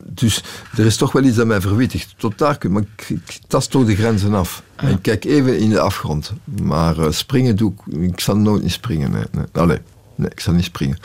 [0.04, 0.44] Dus
[0.76, 2.14] er is toch wel iets dat mij verwittigt.
[2.16, 4.62] Tot daar, maar ik, ik tast toch de grenzen af.
[4.76, 6.32] En ik kijk even in de afgrond.
[6.62, 7.94] Maar uh, springen doe ik...
[7.94, 9.10] Ik zal nooit niet springen.
[9.10, 9.44] Nee, nee.
[9.52, 9.78] Allee,
[10.14, 10.98] nee, ik zal niet springen.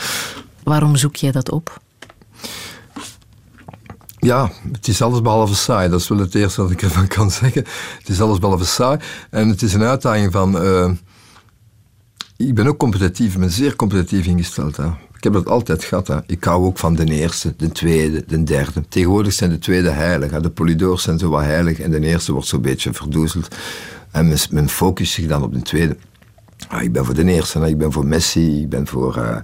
[0.63, 1.81] Waarom zoek jij dat op?
[4.19, 5.89] Ja, het is allesbehalve saai.
[5.89, 7.65] Dat is wel het eerste wat ik ervan kan zeggen.
[7.97, 8.99] Het is allesbehalve saai.
[9.29, 10.63] En het is een uitdaging van...
[10.63, 10.91] Uh,
[12.37, 13.33] ik ben ook competitief.
[13.33, 14.77] Ik ben zeer competitief ingesteld.
[14.77, 14.87] Hè.
[15.17, 16.07] Ik heb dat altijd gehad.
[16.07, 16.17] Hè.
[16.25, 18.83] Ik hou ook van de eerste, de tweede, de derde.
[18.89, 20.31] Tegenwoordig zijn de tweede heilig.
[20.31, 23.55] De polydors zijn zo wat heilig en de eerste wordt zo'n beetje verdoezeld.
[24.11, 25.97] En men, men focust zich dan op de tweede.
[26.67, 29.37] Ah, ik ben voor de eerste, ik ben voor Messi, ik ben voor uh,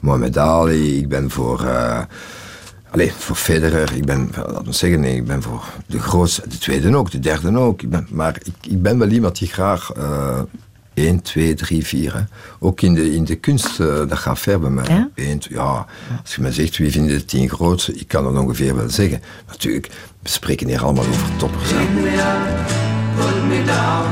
[0.00, 1.62] Mohamed Ali, ik ben voor...
[1.64, 2.00] Uh,
[2.90, 6.58] Allee, voor Federer, ik ben, laat me zeggen, nee, ik ben voor de grootste, de
[6.58, 7.82] tweede ook, de derde ook.
[7.82, 10.40] Ik ben, maar ik, ik ben wel iemand die graag uh,
[11.06, 12.28] 1, 2, 3, 4.
[12.58, 14.84] Ook in de, in de kunst, uh, dat gaat ver bij mij.
[14.88, 15.10] Ja?
[15.14, 15.86] 1, 2, ja,
[16.22, 19.20] als je me zegt wie vinden de tien grootste, ik kan dat ongeveer wel zeggen.
[19.48, 19.88] Natuurlijk,
[20.22, 21.68] we spreken hier allemaal over toppers.
[21.68, 22.70] Put me up,
[23.16, 24.08] put me down,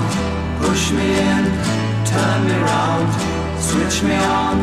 [0.61, 1.45] push me in,
[2.03, 3.13] turn me round,
[3.61, 4.59] switch me on,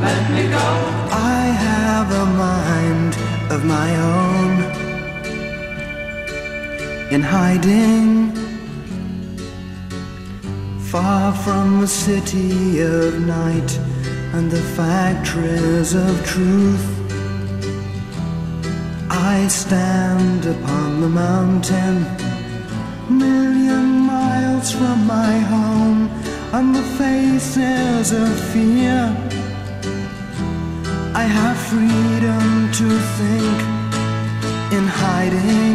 [0.00, 0.68] let me go.
[1.10, 3.14] I have a mind
[3.50, 4.82] of my own.
[7.10, 8.43] In hiding
[10.94, 13.70] far from the city of night
[14.34, 16.86] and the factories of truth.
[19.10, 21.96] I stand upon the mountain,
[23.10, 26.02] million miles from my home,
[26.52, 29.00] on the faces of fear.
[31.22, 32.46] I have freedom
[32.80, 32.88] to
[33.18, 33.56] think
[34.76, 35.74] in hiding.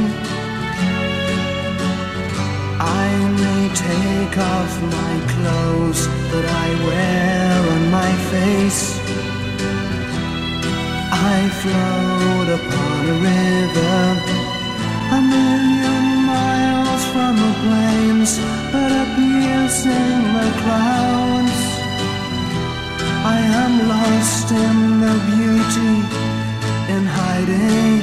[2.79, 3.09] I
[3.75, 8.83] take off my clothes that I wear on my face.
[11.11, 13.99] I float upon a river
[15.17, 18.31] a million miles from the plains
[18.73, 21.59] that are piercing the clouds.
[23.37, 25.93] I am lost in the beauty
[26.93, 28.01] in hiding.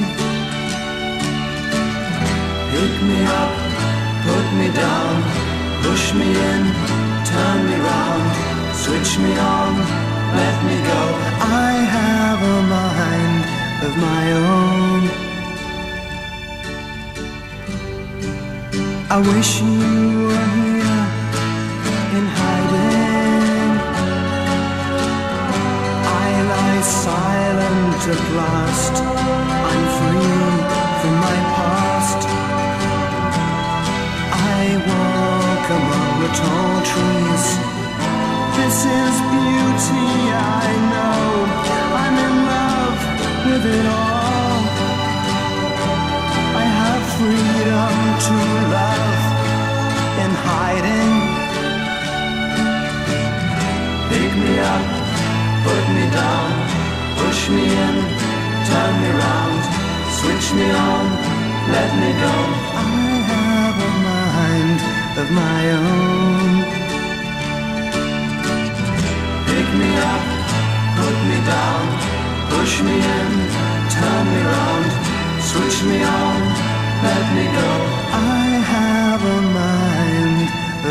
[2.71, 3.67] Pick me up
[4.27, 5.46] Put me down,
[5.87, 6.63] push me in,
[7.31, 8.27] turn me round,
[8.83, 9.73] switch me on,
[10.39, 11.01] let me go.
[11.67, 13.41] I have a mind
[13.87, 14.23] of my
[14.53, 15.01] own.
[19.15, 21.03] I wish you were here
[22.17, 23.71] in hiding.
[26.23, 28.95] I lie silent at last.
[29.71, 30.47] I'm free
[30.99, 32.21] from my past.
[34.59, 34.63] I
[35.69, 37.45] among the tall trees.
[38.57, 40.07] This is beauty,
[40.63, 41.23] I know.
[42.01, 42.99] I'm in love
[43.47, 44.59] with it all.
[46.61, 47.95] I have freedom
[48.27, 48.37] to
[48.77, 49.23] love
[50.23, 51.13] in hiding.
[54.09, 54.87] Pick me up,
[55.67, 56.49] put me down,
[57.19, 57.95] push me in,
[58.69, 59.61] turn me round,
[60.19, 61.05] switch me on,
[61.75, 63.06] let me go
[65.21, 66.63] of my own.
[69.49, 70.25] Pick me up,
[70.99, 71.85] put me down,
[72.53, 73.31] push me in,
[73.95, 74.89] turn me round,
[75.49, 76.39] switch me on,
[77.07, 77.71] let me go.
[78.13, 80.39] I have a mind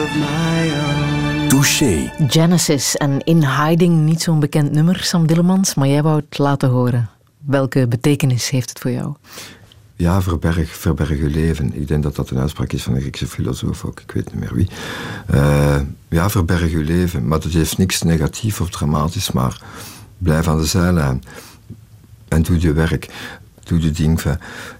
[0.02, 1.48] of my own.
[1.48, 2.10] Touché.
[2.28, 6.68] Genesis en In Hiding, niet zo'n bekend nummer, Sam Dillemans, maar jij wou het laten
[6.68, 7.08] horen.
[7.38, 9.14] Welke betekenis heeft het voor jou?
[9.96, 11.80] Ja, verberg, verberg je leven.
[11.80, 14.40] Ik denk dat dat een uitspraak is van een Griekse filosoof ook, ik weet niet
[14.40, 14.68] meer wie.
[15.34, 15.76] Uh,
[16.08, 17.28] ja, verberg je leven.
[17.28, 19.60] Maar dat heeft niks negatief of dramatisch, maar
[20.18, 21.22] blijf aan de zijlijn.
[22.28, 23.08] En doe je werk.
[23.64, 24.20] Doe je ding.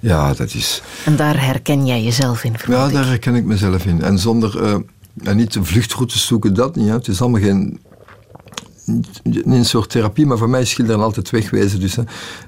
[0.01, 0.83] Ja, dat is...
[1.05, 4.03] En daar herken jij jezelf in, Ja, daar herken ik mezelf in.
[4.03, 4.63] En zonder...
[4.63, 4.77] Uh,
[5.23, 6.89] en niet vluchtroutes zoeken, dat niet.
[6.89, 6.93] Hè.
[6.93, 7.81] Het is allemaal geen
[9.45, 11.81] een soort therapie, maar voor mij is schilderen altijd wegwezen.
[11.81, 12.03] Dus hè.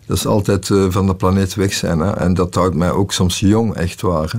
[0.06, 1.98] dat is altijd uh, van de planeet weg zijn.
[1.98, 2.10] Hè.
[2.10, 4.30] En dat houdt mij ook soms jong, echt waar.
[4.32, 4.38] Hè.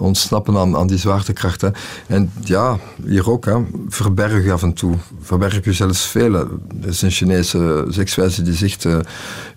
[0.00, 1.60] Ontsnappen aan, aan die zwaartekracht.
[1.60, 1.68] Hè.
[2.06, 3.56] En ja, hier ook, hè,
[3.88, 4.94] verberg je af en toe.
[5.20, 6.34] Verberg je zelfs veel.
[6.34, 6.48] Er
[6.82, 8.98] is een Chinese seksuele die zegt, uh,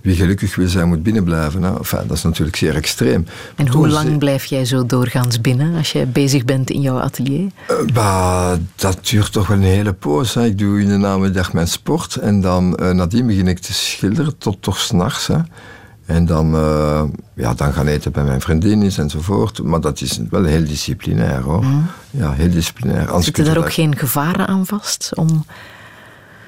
[0.01, 1.63] wie gelukkig wil zijn, moet binnenblijven.
[1.63, 1.77] Hè.
[1.77, 3.25] Enfin, dat is natuurlijk zeer extreem.
[3.55, 7.51] En hoe lang blijf jij zo doorgaans binnen als je bezig bent in jouw atelier?
[7.69, 10.33] Uh, bah, dat duurt toch wel een hele poos.
[10.33, 10.45] Hè.
[10.45, 14.37] Ik doe in de namiddag mijn sport en dan uh, nadien begin ik te schilderen
[14.37, 15.29] tot toch s'nachts.
[16.05, 17.03] En dan, uh,
[17.33, 19.63] ja, dan gaan eten bij mijn vriendin is enzovoort.
[19.63, 21.63] Maar dat is wel heel disciplinair hoor.
[21.63, 21.85] Mm.
[22.09, 23.07] Ja, heel disciplinair.
[23.07, 23.73] Anders Zitten daar ook dat...
[23.73, 25.45] geen gevaren aan vast om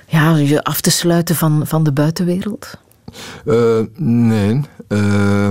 [0.07, 2.77] ja, je af te sluiten van, van de buitenwereld?
[3.45, 4.61] Uh, nee.
[4.87, 5.49] Uh,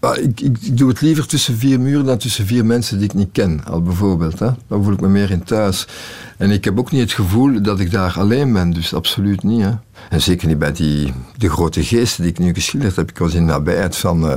[0.00, 3.32] ik, ik, doe het liever tussen vier muren dan tussen vier mensen die ik niet
[3.32, 4.38] ken, al bijvoorbeeld.
[4.38, 4.50] Hè.
[4.68, 5.86] Dan voel ik me meer in thuis.
[6.36, 9.62] En ik heb ook niet het gevoel dat ik daar alleen ben, dus absoluut niet.
[9.62, 9.72] Hè.
[10.10, 13.10] En zeker niet bij die de grote geesten die ik nu geschilderd heb.
[13.10, 14.32] Ik was in nabijheid van, uh,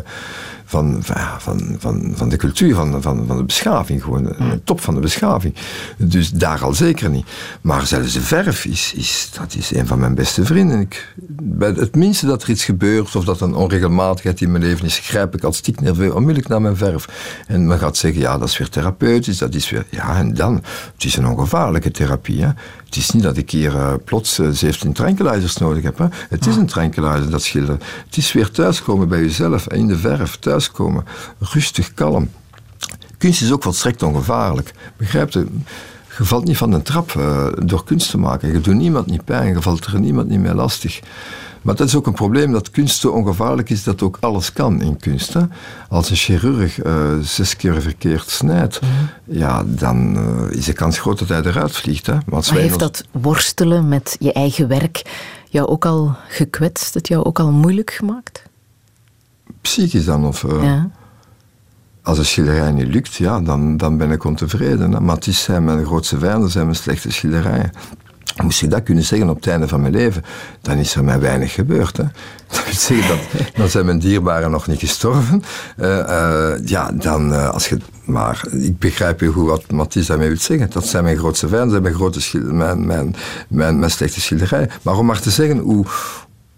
[0.73, 0.97] van,
[1.39, 4.03] van, van, van de cultuur, van, van, van de beschaving.
[4.03, 5.55] Gewoon de top van de beschaving.
[5.97, 7.25] Dus daar al zeker niet.
[7.61, 10.79] Maar zelfs de verf is, is, dat is een van mijn beste vrienden.
[10.79, 14.85] Ik, bij het minste dat er iets gebeurt of dat een onregelmatigheid in mijn leven
[14.85, 17.07] is, grijp ik als stiek nerveus onmiddellijk naar mijn verf.
[17.47, 19.85] En men gaat zeggen, ja, dat is weer therapeutisch, dat is weer...
[19.89, 20.53] Ja, en dan,
[20.93, 22.43] het is een ongevaarlijke therapie.
[22.43, 22.49] Hè.
[22.93, 25.97] Het is niet dat ik hier uh, plots uh, 17 tranquilizers nodig heb.
[25.97, 26.05] Hè.
[26.29, 27.79] Het is een tranquilizer, dat schilderen.
[28.05, 31.05] Het is weer thuiskomen bij jezelf, in de verf, thuiskomen.
[31.39, 32.29] Rustig, kalm.
[33.17, 34.73] Kunst is ook volstrekt ongevaarlijk.
[34.97, 35.47] Begrijp je?
[36.17, 38.51] Je valt niet van de trap uh, door kunst te maken.
[38.51, 40.99] Je doet niemand niet pijn, je valt er niemand niet meer lastig.
[41.63, 44.81] Maar dat is ook een probleem dat kunst zo ongevaarlijk is dat ook alles kan
[44.81, 45.33] in kunst.
[45.33, 45.41] Hè?
[45.89, 49.37] Als een chirurg uh, zes keer verkeerd snijdt, mm -hmm.
[49.37, 52.05] ja, dan uh, is de kans groot dat hij eruit vliegt.
[52.05, 52.17] Hè?
[52.25, 55.01] Maar heeft dat worstelen met je eigen werk
[55.49, 58.43] jou ook al gekwetst, het jou ook al moeilijk gemaakt?
[59.61, 60.25] Psychisch dan?
[60.25, 60.89] Of, uh, ja.
[62.01, 64.91] Als een schilderij niet lukt, ja, dan, dan ben ik ontevreden.
[64.91, 64.99] Hè?
[64.99, 67.71] Matisse zijn mijn grootste vijanden, zijn mijn slechte schilderijen.
[68.41, 70.23] Moest ik dat kunnen zeggen op het einde van mijn leven,
[70.61, 71.97] dan is er mij weinig gebeurd.
[71.97, 72.03] Hè.
[73.07, 73.19] Dat
[73.55, 75.43] dan zijn mijn dierbaren nog niet gestorven.
[75.77, 80.27] Uh, uh, ja, dan, uh, als je, maar ik begrijp heel goed wat Mathies daarmee
[80.27, 80.69] wil zeggen.
[80.69, 83.15] Dat zijn mijn grootste vijanden, mijn, grote mijn, mijn,
[83.47, 84.69] mijn, mijn slechte schilderijen.
[84.81, 85.85] Maar om maar te zeggen hoe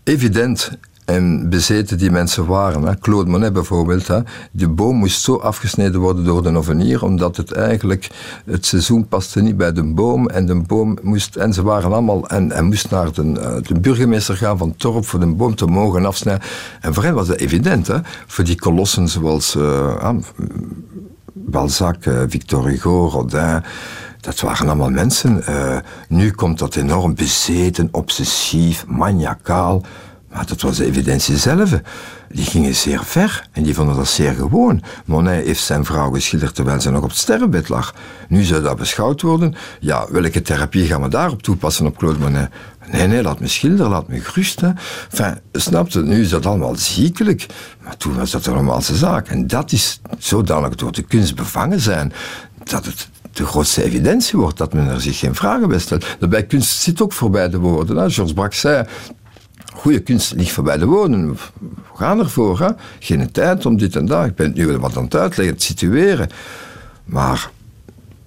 [0.03, 0.71] evident
[1.05, 2.83] en bezeten die mensen waren.
[2.83, 2.97] Hè.
[2.99, 4.07] Claude Monet bijvoorbeeld.
[4.07, 4.19] Hè.
[4.51, 8.09] De boom moest zo afgesneden worden door de ovenier, omdat het eigenlijk,
[8.45, 10.29] het seizoen paste niet bij de boom.
[10.29, 14.37] En de boom moest, en ze waren allemaal, en hij moest naar de, de burgemeester
[14.37, 16.43] gaan van Torp voor de boom te mogen afsnijden.
[16.81, 17.97] En voor hen was dat evident, hè.
[18.27, 20.09] Voor die kolossen zoals uh,
[21.33, 23.63] Balzac, uh, Victor Hugo, Rodin.
[24.19, 25.43] Dat waren allemaal mensen.
[26.07, 29.81] Nu komt dat enorm bezeten, obsessief, maniacaal.
[30.35, 31.71] Maar dat was de evidentie zelf.
[32.29, 34.83] Die gingen zeer ver en die vonden dat zeer gewoon.
[35.05, 37.95] Monet heeft zijn vrouw geschilderd terwijl ze nog op het sterrenbed lag.
[38.27, 39.55] Nu zou dat beschouwd worden.
[39.79, 42.49] Ja, welke therapie gaan we daarop toepassen op Claude Monet?
[42.91, 44.77] Nee, nee, laat me schilderen, laat me gerusten.
[45.11, 47.45] Enfin, snapte, nu is dat allemaal ziekelijk.
[47.83, 49.27] Maar toen was dat een normaalse zaak.
[49.27, 52.13] En dat is zodanig door de kunst bevangen zijn,
[52.63, 56.05] dat het de grootste evidentie wordt dat men er zich geen vragen bij stelt.
[56.29, 57.97] Bij kunst zit ook voorbij de woorden.
[57.97, 58.09] Hè?
[58.09, 58.85] Georges Braque zei,
[59.75, 61.31] goede kunst ligt voorbij de woorden.
[61.31, 61.37] We
[61.95, 62.59] gaan ervoor.
[62.59, 62.69] Hè?
[62.99, 64.25] Geen tijd om dit en dat.
[64.25, 66.29] Ik ben nu wat aan het uitleggen, het situeren.
[67.05, 67.49] Maar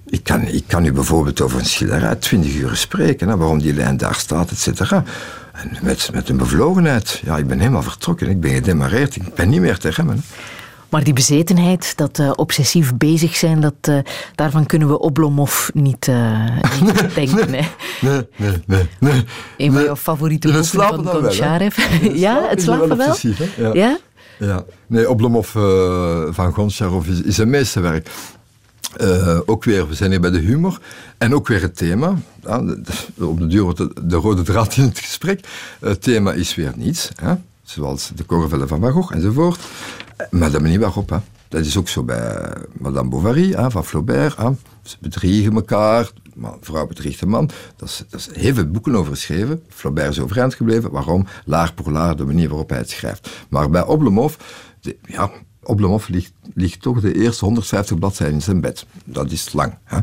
[0.06, 3.28] ik kan, ik kan u bijvoorbeeld over een schilderij twintig uur spreken.
[3.28, 5.04] Hè, waarom die lijn daar staat, et cetera.
[5.52, 7.20] En met, met een bevlogenheid.
[7.24, 8.28] Ja, ik ben helemaal vertrokken.
[8.28, 9.16] Ik ben gedemareerd.
[9.16, 10.22] Ik ben niet meer te remmen.
[10.88, 13.98] Maar die bezetenheid, dat uh, obsessief bezig zijn, dat, uh,
[14.34, 17.50] daarvan kunnen we Oblomov niet, uh, niet denken.
[17.50, 17.68] Nee,
[18.00, 19.24] nee, nee, nee, nee.
[19.56, 21.76] Een van jouw favoriete boeken van Goncharev.
[22.26, 23.16] ja, het slapen wel?
[23.56, 23.74] Ja.
[23.74, 23.98] ja?
[24.38, 24.64] ja?
[24.86, 25.48] Nee, Oblomov
[26.34, 28.08] van Goncharov is, is een meesterwerk.
[29.00, 30.78] Uh, ook weer, we zijn hier bij de humor.
[31.18, 32.14] En ook weer het thema.
[32.42, 32.58] Ja,
[33.18, 35.48] op de duur wordt de, de, rode draad in het gesprek.
[35.80, 37.08] Het thema is weer niets.
[37.22, 37.34] Hè?
[37.62, 39.60] Zoals de korrevellen van Van Gogh enzovoort.
[40.30, 44.36] Maar de manier waarop, dat is ook zo bij Madame Bovary hè, van Flaubert.
[44.36, 44.50] Hè.
[44.82, 47.50] Ze bedriegen elkaar, maar vrouw bedriegt een man.
[47.76, 49.62] Dat is, dat heel veel boeken over geschreven.
[49.68, 50.90] Flaubert is overeind gebleven.
[50.90, 51.26] Waarom?
[51.44, 53.30] Laar pour laar, de manier waarop hij het schrijft.
[53.48, 54.34] Maar bij Oblomov,
[54.80, 55.30] de, ja,
[55.62, 58.86] Oblomov ligt, ligt, toch de eerste 150 bladzijden in zijn bed.
[59.04, 59.74] Dat is lang.
[59.84, 59.98] Hè.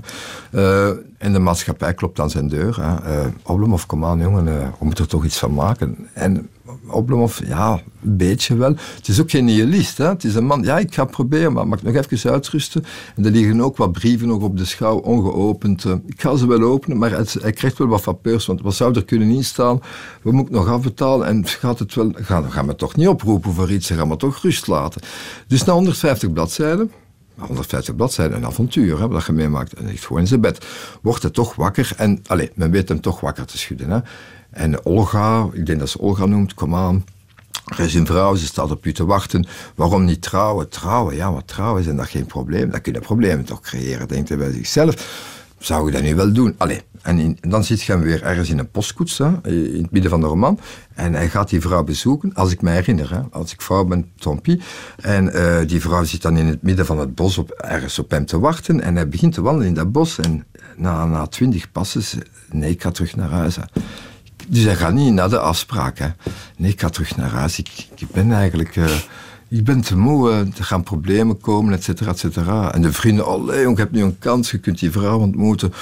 [0.52, 2.82] Uh, en de maatschappij klopt aan zijn deur.
[2.82, 3.18] Hè.
[3.18, 6.08] Uh, Oblomov, kom aan jongen, uh, we moeten er toch iets van maken.
[6.14, 6.50] En
[6.88, 8.76] Oblomov, ja, een beetje wel.
[8.96, 9.98] Het is ook geen nihilist.
[9.98, 10.08] Hè?
[10.08, 12.86] Het is een man, ja, ik ga proberen, maar mag ik nog even uitrusten?
[13.16, 15.86] En er liggen ook wat brieven nog op de schouw, ongeopend.
[16.06, 19.06] Ik ga ze wel openen, maar hij krijgt wel wat vapeurs, want wat zou er
[19.06, 19.80] kunnen instaan?
[20.22, 22.12] We moeten nog afbetalen en gaat het wel...
[22.16, 25.02] Gaan, gaan we toch niet oproepen voor iets, gaan we toch rust laten.
[25.48, 26.92] Dus na 150 bladzijden,
[27.38, 29.74] 150 bladzijden, een avontuur, hè, wat je meemaakt.
[29.74, 30.66] En ligt gewoon in zijn bed.
[31.02, 33.90] Wordt hij toch wakker en, allez, men weet hem toch wakker te schudden.
[33.90, 34.00] Hè.
[34.56, 37.06] En Olga, ik denk dat ze Olga noemt, kom aan.
[37.66, 39.46] Er is een vrouw, ze staat op u te wachten.
[39.76, 40.70] Waarom niet trouwen?
[40.70, 42.70] Trouwen, ja, maar trouwen is dat geen probleem.
[42.70, 44.96] Dan kun je problemen toch creëren, denkt hij bij zichzelf.
[45.58, 46.56] Zou je dat nu wel doen?
[46.58, 46.82] Allee.
[47.02, 50.28] En, dan zit hem weer ergens in een postkoets, hè, in het midden van de
[50.28, 50.60] roman.
[50.94, 53.14] En hij gaat die vrouw bezoeken, als ik me herinner.
[53.14, 54.12] Hè, als ik vrouw ben,
[54.42, 54.58] pis.
[55.02, 58.12] En eh, die vrouw zit dan in het midden van het bos op, ergens op
[58.12, 58.82] hem te wachten.
[58.82, 60.20] En hij begint te wandelen in dat bos.
[60.20, 60.46] En
[60.76, 63.58] na, na twintig passen, nee, ik ga terug naar huis.
[64.48, 65.98] Dus hij gaat niet naar de afspraak.
[65.98, 66.08] Hè.
[66.58, 67.60] Nee, ik ga terug naar huis.
[67.60, 68.76] Ik, ik ben eigenlijk...
[68.76, 68.86] eh,
[69.50, 72.74] ik ben te moe, eh, er gaan problemen komen, et cetera, et cetera.
[72.74, 75.74] En de vrienden, oh jong, je hebt nu een kans, je kunt die vrouw ontmoeten.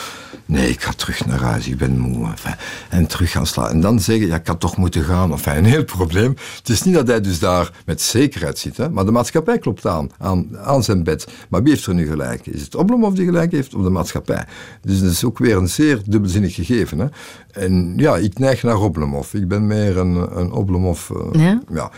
[0.45, 2.27] Nee, ik ga terug naar huis, ik ben moe.
[2.29, 2.55] Enfin,
[2.89, 3.69] en terug gaan slaan.
[3.69, 5.31] En dan zeggen, ja, ik had toch moeten gaan.
[5.31, 6.35] Enfin, een heel probleem.
[6.57, 9.85] Het is niet dat hij dus daar met zekerheid zit, hè, maar de maatschappij klopt
[9.85, 11.27] aan, aan, aan zijn bed.
[11.49, 12.45] Maar wie heeft er nu gelijk?
[12.45, 14.45] Is het Oblomov die gelijk heeft of de maatschappij?
[14.81, 16.99] Dus dat is ook weer een zeer dubbelzinnig gegeven.
[16.99, 17.05] Hè.
[17.51, 19.33] En ja, ik neig naar Oblomov.
[19.33, 21.09] Ik ben meer een, een Oblomov.
[21.09, 21.61] eh, Ja?
[21.73, 21.91] ja,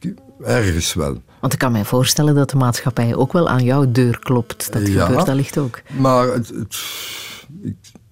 [0.00, 0.14] ik,
[0.44, 1.22] ergens wel.
[1.40, 4.72] Want ik kan mij voorstellen dat de maatschappij ook wel aan jouw deur klopt.
[4.72, 5.04] Dat Ja.
[5.06, 5.80] gebeurt allicht ook.
[5.98, 6.76] Maar het, het-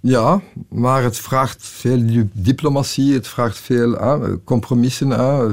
[0.00, 5.12] ja, maar het vraagt veel di- diplomatie, het vraagt veel ah, compromissen.
[5.12, 5.50] ah,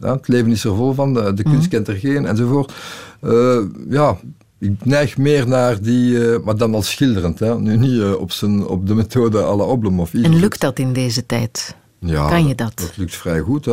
[0.00, 2.72] het leven is er vol van, de, de kunst kent er geen, enzovoort.
[3.20, 3.58] Eh,
[3.88, 4.16] ja,
[4.58, 7.38] ik neig meer naar die, eh, maar dan als schilderend.
[7.38, 7.58] Hè.
[7.60, 10.14] Nu niet eh, op, zijn, op de methode à la Oblomov.
[10.14, 11.76] En lukt dat in deze tijd?
[11.98, 12.72] Ja, Kan je dat?
[12.78, 13.64] Dat lukt vrij goed.
[13.64, 13.72] Hè.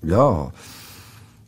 [0.00, 0.50] Ja.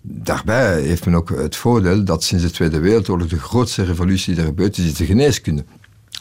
[0.01, 4.43] Daarbij heeft men ook het voordeel dat sinds de Tweede Wereldoorlog de grootste revolutie die
[4.43, 5.65] er gebeurd is, is de geneeskunde.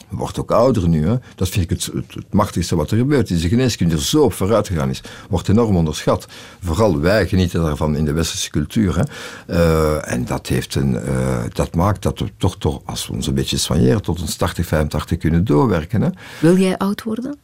[0.08, 1.06] Wordt ook ouder nu.
[1.06, 1.16] Hè.
[1.34, 1.92] Dat vind ik het,
[2.30, 3.30] machtigste wat er gebeurt.
[3.30, 5.02] Is de geneeskunde er zo op vooruit gegaan is.
[5.28, 6.26] Wordt enorm onderschat.
[6.60, 8.96] Vooral wij genieten daarvan in de westerse cultuur.
[8.96, 9.02] Hè.
[9.46, 13.26] Eh, en dat, heeft een, eh, dat maakt dat we toch, toch, als we ons
[13.26, 16.02] een beetje soigneren, tot ons 80, 85 kunnen doorwerken.
[16.02, 16.08] Hè.
[16.40, 17.36] Wil jij oud worden?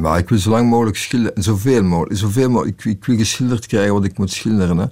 [0.00, 2.18] Maar ik wil zo lang mogelijk schilderen, zoveel mogelijk.
[2.18, 4.76] Zoveel mogelijk ik, ik wil geschilderd krijgen wat ik moet schilderen.
[4.78, 4.86] Hè.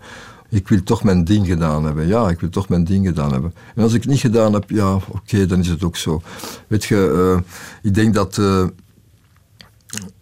[0.48, 2.06] Ik wil toch mijn ding gedaan hebben.
[2.06, 3.55] Ja, ik wil toch mijn ding gedaan hebben.
[3.74, 6.22] En als ik het niet gedaan heb, ja, oké, dan is het ook zo.
[6.66, 7.52] Weet je, eh,
[7.82, 8.64] ik denk dat, eh,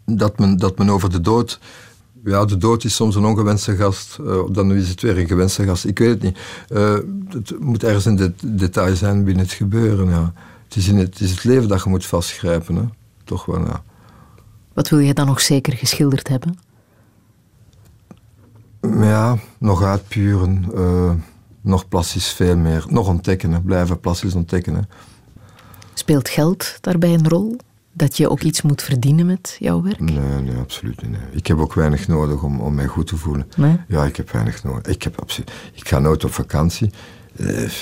[0.04, 1.58] dat, men, dat men over de dood...
[2.24, 4.18] Ja, de dood is soms een ongewenste gast.
[4.26, 5.84] eh, dan is het weer een gewenste gast.
[5.84, 6.38] Ik weet het niet.
[7.28, 10.08] Het moet ergens een de- detail zijn binnen het gebeuren.
[10.08, 10.32] Ja.
[10.68, 12.74] Het, is in het, het is het leven dat je moet vastgrijpen.
[12.76, 12.82] Hè.
[13.24, 13.82] Toch wel, ja.
[14.78, 16.58] Wat wil je dan nog zeker geschilderd hebben?
[18.80, 20.66] Ja, nog uitpuren.
[20.74, 21.12] eh,
[21.60, 22.84] nog plastisch veel meer.
[22.88, 23.62] Nog ontdekken.
[23.62, 24.88] Blijven plastisch ontdekken.
[25.94, 27.56] Speelt geld daarbij een rol?
[27.92, 30.00] Dat je ook iets moet verdienen met jouw werk?
[30.00, 31.10] Nee, nee, absoluut niet.
[31.10, 31.20] nee.
[31.30, 33.48] Ik heb ook weinig nodig om, om mij goed te voelen.
[33.56, 33.80] Nee?
[33.88, 34.92] Ja, ik heb weinig nodig.
[34.92, 36.90] Ik, heb absoluut, ik ga nooit op vakantie.
[37.36, 37.72] Eh,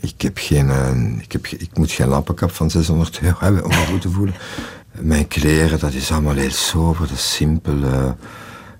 [0.00, 3.70] ik, heb geen, eh, ik, heb, ik moet geen lampenkap van 600 euro hebben om
[3.70, 4.34] me goed te voelen.
[4.98, 7.82] Mijn kleren, dat is allemaal heel sober, dat is simpel.
[7.82, 8.10] eh,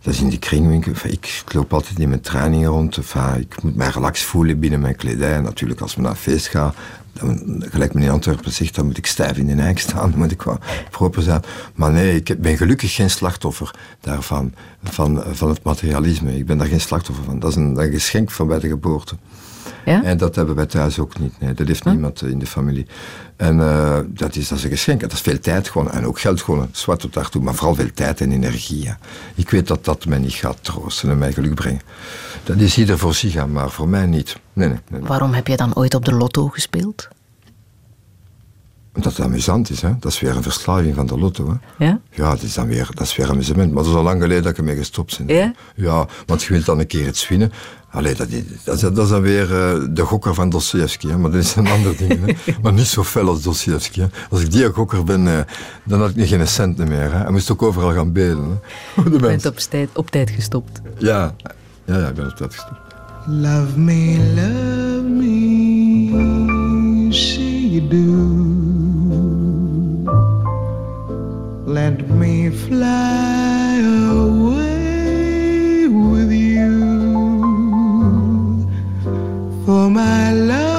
[0.02, 0.92] dat is in die kringwinkel.
[1.02, 2.96] Ik loop altijd in mijn trainingen rond.
[2.96, 5.34] Enfin, ik moet mij relaxed voelen binnen mijn kledij.
[5.34, 6.74] En natuurlijk, als we naar een feest gaan,
[7.12, 10.10] dan, gelijk men in Antwerpen zegt, dan moet ik stijf in de eik staan.
[10.10, 10.60] Dan moet ik wat
[10.90, 11.42] proper zijn.
[11.74, 14.52] Maar nee, ik ben gelukkig geen slachtoffer daarvan.
[14.82, 16.38] Van, van het materialisme.
[16.38, 17.38] Ik ben daar geen slachtoffer van.
[17.38, 19.16] Dat is een, een geschenk van bij de geboorte.
[19.84, 20.02] Ja?
[20.02, 21.40] En dat hebben wij thuis ook niet.
[21.40, 22.86] Nee, dat heeft niemand in de familie.
[23.36, 25.00] En eh, dat, is, dat is een geschenk.
[25.00, 25.90] Dat is veel tijd gewoon.
[25.90, 26.68] En ook geld gewoon.
[26.72, 27.42] Zwart tot daartoe.
[27.42, 28.82] Maar vooral veel tijd en energie.
[28.82, 28.98] ja.
[29.34, 31.80] Ik weet dat dat mij niet gaat troosten en mij geluk brengen.
[32.44, 34.36] Dat is ieder voor zich aan, maar voor mij niet.
[34.52, 34.78] Nee, nee.
[34.88, 35.00] nee.
[35.00, 37.08] Waarom heb je dan ooit op de lotto gespeeld?
[38.92, 39.92] Dat het amusant is, hè.
[39.98, 41.84] Dat is weer een verslaving van de lotto, hè.
[41.84, 42.00] Ja?
[42.10, 43.72] Ja, dat is dan weer, dat is weer amusement.
[43.72, 45.36] Maar dat is al lang geleden dat ik ermee gestopt ben.
[45.36, 45.52] Ja?
[45.74, 47.52] Ja, want je wilt dan een keer iets winnen.
[47.90, 51.18] Allee, dat, is, dat, is, dat is dan weer eh, de gokker van Dostoevsky, hè.
[51.18, 52.52] Maar dat is een ander ding, hè.
[52.62, 54.06] Maar niet zo fel als Dostoevsky, hè.
[54.30, 55.40] Als ik die gokker ben, eh,
[55.84, 57.18] dan had ik geen cent meer, hè.
[57.18, 58.34] Hij moest ook overal gaan hè.
[59.04, 60.80] De Je bent op tijd, op tijd gestopt.
[60.98, 61.34] Ja.
[61.84, 62.80] Ja, ja, ik ben op dat gestopt.
[63.26, 65.30] Love me, love me,
[67.70, 68.59] you do.
[71.72, 73.78] Let me fly
[74.10, 76.74] away with you.
[79.64, 80.69] For my love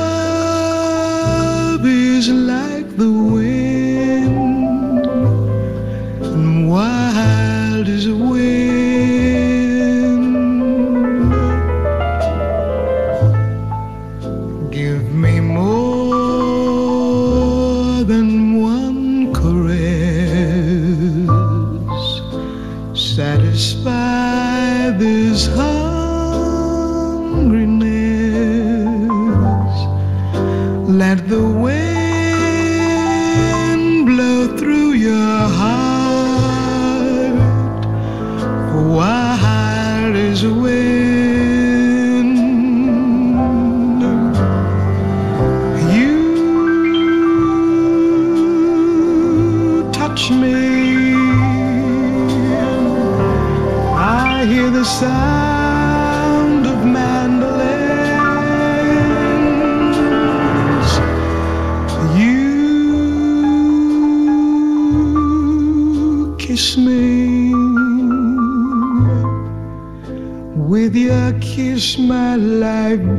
[71.82, 73.11] your kiss, my life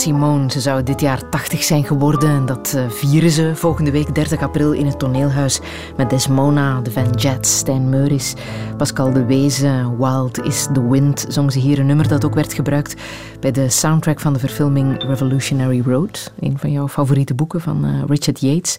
[0.00, 4.14] Simone, ze zou dit jaar 80 zijn geworden en dat eh, vieren ze volgende week
[4.14, 5.60] 30 april in het toneelhuis
[5.96, 8.34] met Desmona, de Van Jets, Stijn Meuris,
[8.76, 12.52] Pascal de Wezen, Wild is the Wind, zong ze hier een nummer dat ook werd
[12.52, 13.02] gebruikt
[13.40, 18.02] bij de soundtrack van de verfilming Revolutionary Road, een van jouw favoriete boeken van eh,
[18.06, 18.78] Richard Yates.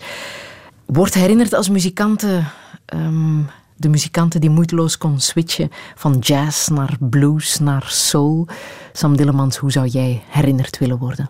[0.85, 2.48] Wordt herinnerd als muzikanten,
[2.85, 3.39] ehm,
[3.82, 8.48] de muzikanten die moeiteloos kon switchen van jazz naar blues naar soul.
[8.94, 11.30] Sam Dillemans, hoe zou jij herinnerd willen worden?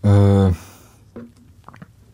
[0.00, 0.48] Eh,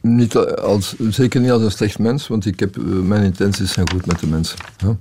[0.01, 3.91] niet als, zeker niet als een slecht mens, want ik heb, eh, mijn intenties zijn
[3.91, 4.59] goed met de mensen.
[4.77, 4.97] Ja.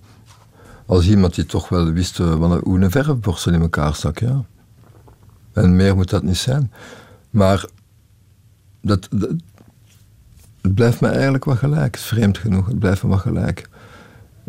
[0.86, 4.20] Als iemand die toch wel wist eh, wat een- hoe een verfborstel in elkaar stak.
[4.20, 4.44] Ja.
[5.54, 6.72] En meer moet dat niet zijn.
[7.30, 7.66] Maar
[8.82, 9.10] dat-
[10.62, 11.96] het blijft me eigenlijk wat gelijk.
[11.96, 13.70] Het is vreemd genoeg, het blijft me wat gelijk.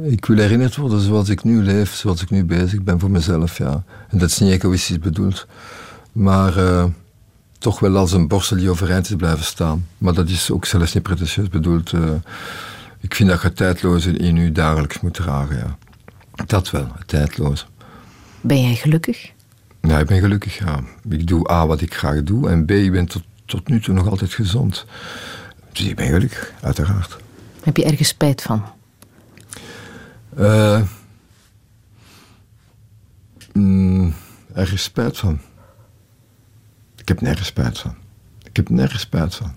[0.03, 3.59] Ik wil herinnerd worden zoals ik nu leef, zoals ik nu bezig ben voor mezelf.
[3.59, 3.83] Ja.
[4.09, 5.47] En dat is niet egoïstisch bedoeld.
[6.13, 6.85] Maar eh,
[7.59, 9.87] toch wel als een borstel die overeind is blijven staan.
[9.99, 11.93] Maar dat is ook zelfs niet pretentieus bedoeld.
[11.93, 12.01] eh.
[13.01, 15.57] ik vind dat je tijdloze in je dagelijks moet dragen.
[15.57, 15.79] Ja.
[16.47, 17.65] Dat wel, het tijdloze.
[18.41, 19.31] Ben jij gelukkig?
[19.81, 20.81] Ja, ik ben gelukkig, ja.
[21.09, 22.49] Ik doe A, wat ik graag doe.
[22.49, 24.87] En B, ik ben tot, tot nu toe nog altijd gezond.
[25.73, 27.17] Dus ik ben gelukkig, uiteraard.
[27.63, 28.65] Heb je ergens spijt van?
[30.37, 30.83] Eh
[33.53, 34.15] mm,
[34.55, 35.41] ergens spijt van.
[36.97, 37.95] Ik heb nergens spijt van.
[38.43, 39.53] Ik heb nergens spijt van.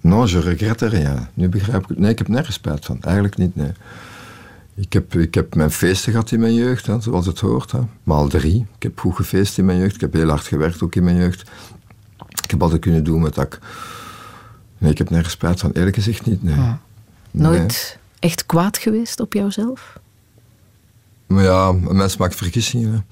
[0.00, 1.28] Non, je regrette rien.
[1.34, 1.98] Nu begrijp ik het.
[1.98, 3.02] Nee, ik heb nergens spijt van.
[3.02, 3.72] Eigenlijk niet, nee.
[4.74, 7.72] Ik heb, ik heb mijn feesten gehad in mijn jeugd, hè, zoals het hoort.
[7.72, 7.80] Hè.
[8.02, 8.66] Maal drie.
[8.76, 9.94] Ik heb goed gefeest in mijn jeugd.
[9.94, 11.50] Ik heb heel hard gewerkt ook in mijn jeugd.
[12.42, 13.58] Ik heb altijd kunnen doen wat ik...
[14.84, 15.70] Nee, ik heb nergens spijt van.
[15.72, 16.56] Eerlijk gezegd niet, nee.
[17.30, 19.98] Nooit echt kwaad geweest op jouzelf?
[21.26, 23.06] Maar ja, een mens maakt vergissingen.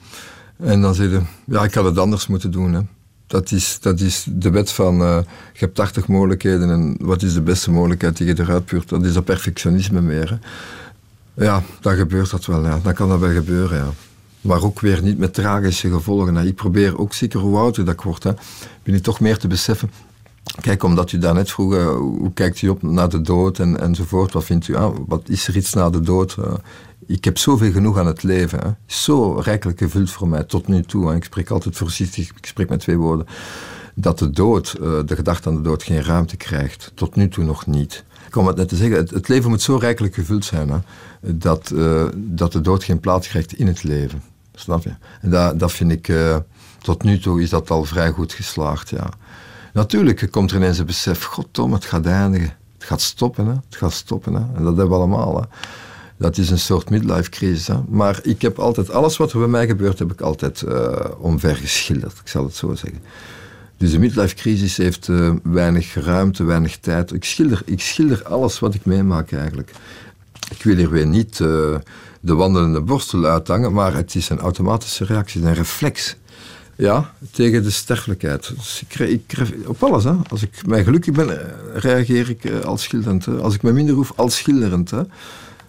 [0.56, 0.70] Hè.
[0.70, 2.72] En dan zeg je, ja, ik had het anders moeten doen.
[2.72, 2.80] Hè.
[3.26, 5.18] Dat, is, dat is de wet van, eh,
[5.52, 8.88] je hebt 80 mogelijkheden en wat is de beste mogelijkheid die je eruit puurt?
[8.88, 10.30] Dat is dat perfectionisme meer.
[10.30, 11.44] Hè.
[11.44, 12.64] Ja, dan gebeurt dat wel.
[12.64, 12.78] Ja.
[12.82, 13.90] Dan kan dat wel gebeuren, ja.
[14.40, 16.34] Maar ook weer niet met tragische gevolgen.
[16.34, 16.44] Hè.
[16.44, 18.32] Ik probeer ook zeker hoe ouder dat ik word, hè,
[18.82, 19.90] ben ik toch meer te beseffen.
[20.60, 24.32] Kijk, omdat u daarnet vroeg, eh, hoe kijkt u op naar de dood en, enzovoort.
[24.32, 26.36] Wat vindt u, ah, wat is er iets na de dood?
[26.38, 26.52] Eh,
[27.06, 28.58] ik heb zoveel genoeg aan het leven.
[28.58, 28.70] Hè.
[28.86, 31.14] Zo rijkelijk gevuld voor mij tot nu toe.
[31.14, 33.26] Ik spreek altijd voorzichtig, ik spreek met twee woorden.
[33.94, 36.92] Dat de dood, eh, de gedachte aan de dood, geen ruimte krijgt.
[36.94, 38.04] Tot nu toe nog niet.
[38.26, 40.68] Ik kom het net te zeggen, het, leven moet zo rijkelijk gevuld zijn.
[40.68, 40.78] Hè,
[41.36, 41.72] dat,
[42.14, 44.22] dat de dood geen plaats krijgt in het leven.
[44.54, 44.92] Snap je?
[45.20, 46.12] En dat, dat vind ik,
[46.78, 49.10] tot nu toe is dat al vrij goed geslaagd, ja.
[49.72, 52.56] Natuurlijk komt er ineens een besef, godtom, het gaat eindigen.
[52.78, 53.52] Het gaat stoppen, hè.
[53.52, 54.40] Het gaat stoppen, hè.
[54.40, 55.42] En dat hebben we allemaal, hè.
[56.16, 57.68] Dat is een soort midlife crisis.
[57.88, 61.56] Maar ik heb altijd, alles wat er bij mij gebeurt, heb ik altijd uh, omver
[61.56, 63.00] geschilderd, ik zal het zo zeggen.
[63.76, 67.12] Dus de midlife crisis heeft uh, weinig ruimte, weinig tijd.
[67.12, 69.72] Ik schilder, ik schilder alles wat ik meemaak eigenlijk.
[70.50, 71.48] Ik wil hier weer niet uh,
[72.20, 76.16] de wandelende borstel uithangen, maar het is een automatische reactie, een reflex.
[76.82, 78.52] Ja, tegen de sterfelijkheid.
[78.56, 79.22] Dus ik, ik,
[79.66, 80.04] op alles.
[80.04, 80.14] Hè.
[80.28, 81.38] Als ik mij gelukkig ben,
[81.74, 83.40] reageer ik als schilderend.
[83.40, 84.90] Als ik me minder hoef, als schilderend.
[84.90, 85.02] Hè.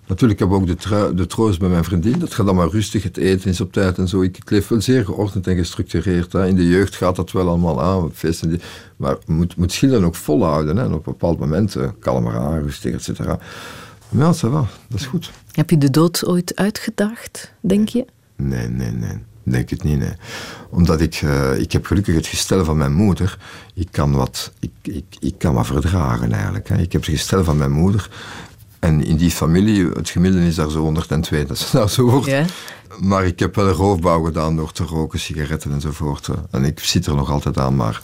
[0.07, 2.19] Natuurlijk heb ik ook de, de, troost bij mijn vriendin.
[2.19, 4.21] Dat gaat allemaal rustig, het eten is op tijd en zo.
[4.21, 6.33] Ik, ik leef wel zeer geordend en gestructureerd.
[6.33, 6.47] Hè.
[6.47, 8.61] In de jeugd gaat dat wel allemaal aan, feesten.
[8.97, 10.77] Maar moet, moet schilderen ook volhouden.
[10.77, 10.83] Hè.
[10.83, 13.39] En op een bepaald moment, uh, kalm aan, rustig, et cetera.
[14.09, 15.31] Ja, ça va, dat is goed.
[15.51, 18.05] Heb je de dood ooit uitgedacht, denk je?
[18.35, 19.17] Nee, nee, nee.
[19.43, 20.13] Denk het niet, nee.
[20.69, 23.37] Omdat ik, uh, ik heb gelukkig het gestel van mijn moeder.
[23.73, 26.69] Ik kan wat, ik, ik, ik kan wat verdragen eigenlijk.
[26.69, 26.77] Hè.
[26.77, 28.09] Ik heb het gestel van mijn moeder.
[28.79, 32.31] En in die familie, het gemiddelde is daar zo 102, dat is nou zo wordt.
[32.99, 36.29] Maar ik heb wel een roofbouw gedaan door te roken, sigaretten enzovoort.
[36.51, 38.01] En ik zit er nog altijd aan, maar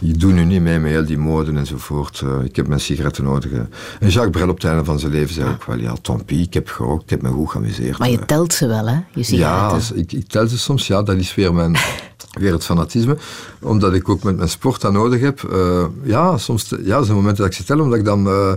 [0.00, 2.22] ik doe nu niet mee met heel die moden enzovoort.
[2.44, 3.52] Ik heb mijn sigaretten nodig.
[3.52, 3.68] En
[4.08, 6.68] Jacques Brel op het einde van zijn leven zei ook wel, ja, tant ik heb
[6.68, 7.98] gerookt, ik heb me goed geamuseerd.
[7.98, 9.96] Maar je telt ze wel, hè, je sigaretten?
[9.96, 11.76] Ja, ik, ik tel ze soms, ja, dat is weer mijn...
[12.32, 13.16] weer het fanatisme,
[13.60, 15.42] omdat ik ook met mijn sport dat nodig heb.
[15.52, 18.52] Uh, ja, soms ja, zijn momenten dat ik ze tel, omdat ik dan uh,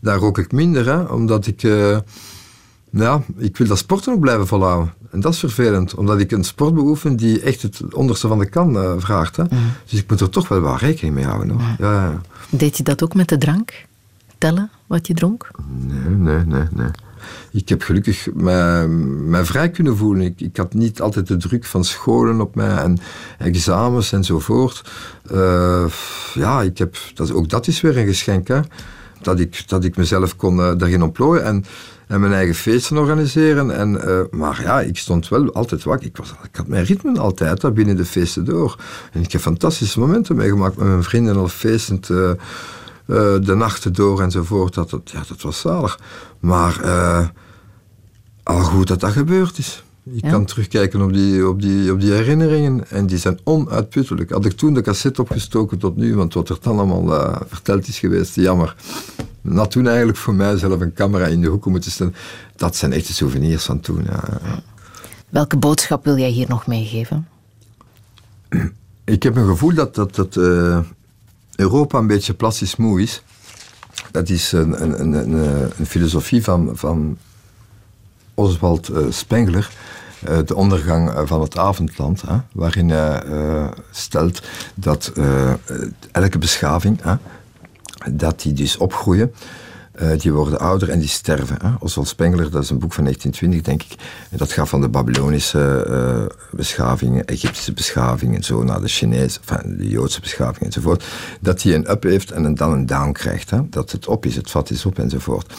[0.00, 1.98] daar rook ik minder, hè, omdat ik, uh,
[2.90, 4.92] ja, ik wil dat sporten ook blijven volhouden.
[5.10, 8.48] En dat is vervelend, omdat ik een sport beoefen die echt het onderste van de
[8.48, 9.36] kan uh, vraagt.
[9.36, 9.42] Hè.
[9.42, 9.58] Mm.
[9.84, 11.46] Dus ik moet er toch wel wat rekening mee houden.
[11.46, 11.62] Nog.
[11.78, 11.92] Ja.
[11.92, 12.20] Ja,
[12.50, 13.86] Deed je dat ook met de drank?
[14.38, 15.50] Tellen wat je dronk?
[15.86, 16.90] Nee, nee, nee, nee.
[17.50, 20.24] Ik heb gelukkig mij, mij vrij kunnen voelen.
[20.24, 22.98] Ik, ik, had niet altijd de druk van scholen op mij en
[23.38, 24.90] examens enzovoort.
[25.32, 25.84] Uh,
[26.34, 28.48] ja, ik heb, dat, ook dat is weer een geschenk.
[28.48, 28.60] Hè
[29.22, 31.64] dat ik, dat ik mezelf kon uh, daarin ontplooien en,
[32.06, 33.70] en mijn eigen feesten organiseren.
[33.70, 36.06] En, uh, maar ja, ik stond wel altijd wakker.
[36.06, 38.76] Ik, was, ik had mijn ritme altijd uh, binnen de feesten door.
[39.12, 42.06] En ik heb fantastische momenten meegemaakt met mijn vrienden al feestend.
[42.06, 44.74] de nachten door enzovoort.
[44.74, 45.98] Dat, dat, ja, dat was zalig.
[46.40, 46.80] Maar
[48.42, 49.84] al goed dat dat gebeurd is.
[50.02, 54.30] Je kan terugkijken op die, op, die, op die herinneringen en die zijn onuitputtelijk.
[54.30, 57.88] Had ik toen de cassette opgestoken tot nu, want wat er dan allemaal uh, verteld
[57.88, 58.76] is geweest, jammer.
[59.40, 62.14] Na toen eigenlijk voor mijzelf een camera in de hoeken moeten stellen.
[62.56, 64.04] Dat zijn echte souvenirs van toen.
[64.04, 64.22] Ja.
[65.28, 67.28] Welke boodschap wil jij hier nog meegeven?
[69.04, 70.78] Ik heb een gevoel dat, dat, dat uh,
[71.56, 73.22] Europa een beetje plastisch moe is.
[74.10, 75.32] Dat is een, een, een,
[75.78, 77.18] een filosofie van, van
[78.40, 79.70] Oswald uh, Spengler
[80.28, 82.22] uh, de ondergang eh, van het avondland,
[82.52, 83.22] waarin hij
[83.90, 84.42] stelt
[84.74, 85.12] dat
[86.12, 87.00] elke beschaving,
[88.10, 89.34] dat die dus opgroeien,
[90.16, 91.56] die worden ouder en die sterven.
[91.62, 91.68] Hè.
[91.78, 94.38] Oswald Spengler, dat is een boek van 1920, denk ik.
[94.38, 99.88] Dat gaat van de Babylonische beschaving, Egyptische beschaving en zo, naar de Chinese, enfin, de
[99.88, 101.04] Joodse beschaving enzovoort.
[101.40, 103.50] Dat die een up heeft en dan een down krijgt.
[103.64, 105.54] Dat het op is, het vat is op enzovoort.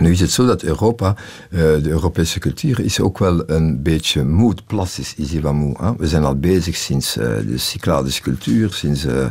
[0.00, 1.14] Nu is het zo dat Europa,
[1.50, 4.54] uh, de Europese cultuur, is ook wel een beetje moe.
[4.66, 5.76] Plastisch is wat moe.
[5.80, 5.96] Hè?
[5.96, 9.26] We zijn al bezig sinds uh, de Cycladische cultuur, sinds uh,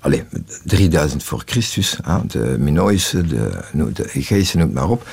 [0.00, 0.22] allez,
[0.64, 1.98] 3000 voor Christus.
[2.02, 2.18] Hè?
[2.26, 3.62] De Minoïsche, de,
[3.92, 5.06] de Egeïsche, noem maar op.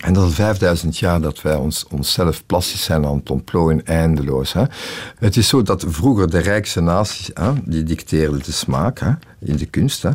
[0.00, 4.52] En dat is 5000 jaar dat wij ons, onszelf plastisch zijn aan het ontplooien, eindeloos.
[4.52, 4.64] Hè.
[5.18, 9.10] Het is zo dat vroeger de rijkste naties, hè, die dicteerden de smaak hè,
[9.40, 10.02] in de kunst.
[10.02, 10.10] Hè.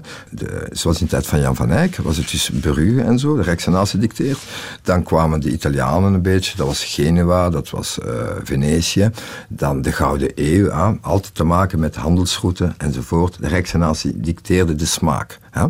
[0.71, 3.41] Zoals in de tijd van Jan van Eyck was het dus Brugge en zo, de
[3.41, 4.39] rijkste natie dicteert.
[4.81, 8.11] Dan kwamen de Italianen een beetje, dat was Genua, dat was uh,
[8.43, 9.11] Venetië.
[9.47, 13.37] Dan de Gouden Eeuw, hè, altijd te maken met handelsroutes enzovoort.
[13.39, 15.39] De rijkste natie dicteerde de smaak.
[15.51, 15.65] Hè.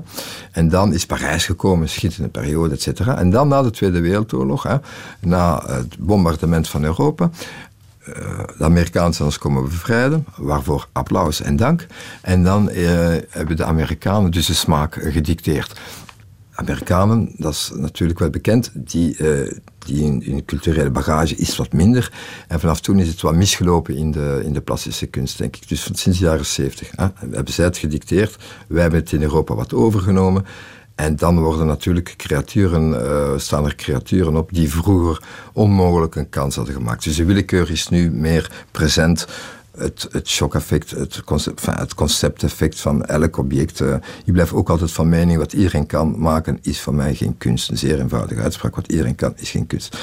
[0.52, 3.18] En dan is Parijs gekomen, schitterende periode, et cetera.
[3.18, 4.76] En dan na de Tweede Wereldoorlog, hè,
[5.20, 7.30] na het bombardement van Europa,
[8.58, 11.86] de Amerikanen ons komen bevrijden, waarvoor applaus en dank.
[12.22, 12.76] En dan uh,
[13.30, 15.80] hebben de Amerikanen dus de smaak gedicteerd.
[16.52, 19.52] Amerikanen, dat is natuurlijk wel bekend, die, uh,
[19.86, 22.12] die hun, culturele bagage is wat minder.
[22.48, 25.68] En vanaf toen is het wat misgelopen in de, in de plastische kunst, denk ik.
[25.68, 26.92] Dus sinds de jaren zeventig
[27.32, 28.36] hebben zij het gedicteerd.
[28.68, 30.46] Wij hebben het in Europa wat overgenomen.
[30.96, 35.24] En dan worden natuurlijk creaturen, uh, staan er creaturen op die vroeger
[35.54, 37.04] onmogelijk een kans hadden gemaakt.
[37.04, 39.28] Dus de willekeur is nu meer present.
[39.78, 43.80] Het, het shock-effect, het, concept, het concepteffect van elk object.
[43.80, 43.96] Uh,
[44.26, 47.70] ik blijf ook altijd van mening, wat iedereen kan maken, is voor mij geen kunst.
[47.70, 48.76] Een zeer eenvoudige uitspraak.
[48.76, 49.98] Wat iedereen kan, is geen kunst.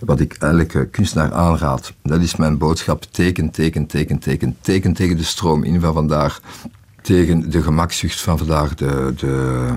[0.00, 3.02] Wat ik elke kunstenaar aanraad, dat is mijn boodschap.
[3.10, 4.56] Teken, teken, teken, teken.
[4.60, 6.40] Teken tegen de stroom in van vandaag.
[7.02, 8.74] Tegen de gemakzucht van vandaag.
[8.74, 9.74] De, de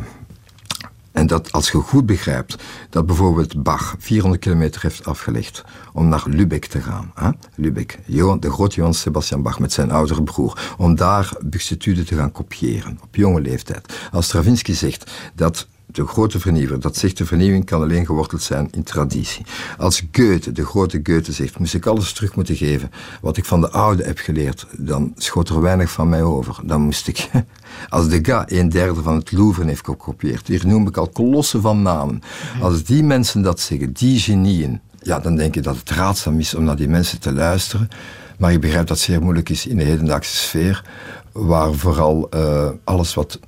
[1.12, 5.64] En dat als je goed begrijpt dat bijvoorbeeld Bach 400 kilometer heeft afgelegd
[5.94, 7.12] om naar Lübeck te gaan.
[7.16, 7.30] Hè?
[7.56, 10.74] Lübeck, Johan, de grote Johann Sebastian Bach met zijn oudere broer.
[10.78, 13.94] Om daar Buxtetude te gaan kopiëren, op jonge leeftijd.
[14.12, 18.68] Als Stravinsky zegt dat de grote vernieuwer, dat zegt de vernieuwing kan alleen geworteld zijn
[18.72, 19.46] in traditie.
[19.78, 22.92] Als Goethe, de grote Goethe, zegt, moest ik alles terug moeten geven
[23.22, 26.60] wat ik van de oude heb geleerd, dan schoot er weinig van mij over.
[26.64, 27.30] Dan moest ik,
[27.90, 31.82] als Degas een derde van het Louvre heeft gekopieerd, hier noem ik al kolossen van
[31.82, 32.22] namen.
[32.62, 36.56] Als die mensen dat zeggen, die genieën, ja, dan denk ik dat het raadzaam is
[36.56, 37.90] om naar die mensen te luisteren.
[38.38, 40.84] Maar ik begrijp dat het zeer moeilijk is in de hedendaagse sfeer,
[41.32, 43.40] waar vooral uh, alles wat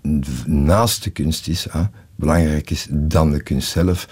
[0.45, 1.67] naast de kunst is,
[2.15, 4.07] belangrijk is dan de kunst zelf,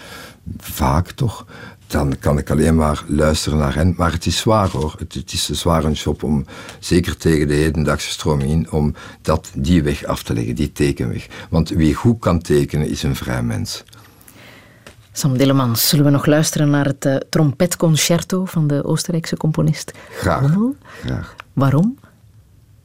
[0.58, 1.46] vaak toch,
[1.88, 3.94] dan kan ik alleen maar luisteren naar hen.
[3.98, 4.96] Maar het is zwaar hoor.
[4.98, 6.46] Het, het is een zware job om,
[6.80, 11.28] zeker tegen de hedendaagse stroming in, om dat, die weg af te leggen, die tekenweg.
[11.50, 13.84] Want wie goed kan tekenen is een vrij mens.
[15.12, 20.58] Sam Dillemans, zullen we nog luisteren naar het uh, trompetconcerto van de Oostenrijkse componist Graag.
[21.04, 21.36] Graag.
[21.54, 21.98] Waarom?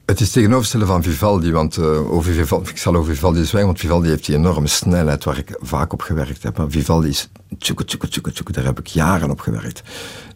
[0.07, 3.79] Het is tegenoverstellen van Vivaldi, want uh, over Vivaldi, ik zal over Vivaldi zwijgen, want
[3.79, 6.57] Vivaldi heeft die enorme snelheid waar ik vaak op gewerkt heb.
[6.57, 9.83] Maar Vivaldi is tjoeke, tjoeke, tjoeke, tjoeke, daar heb ik jaren op gewerkt.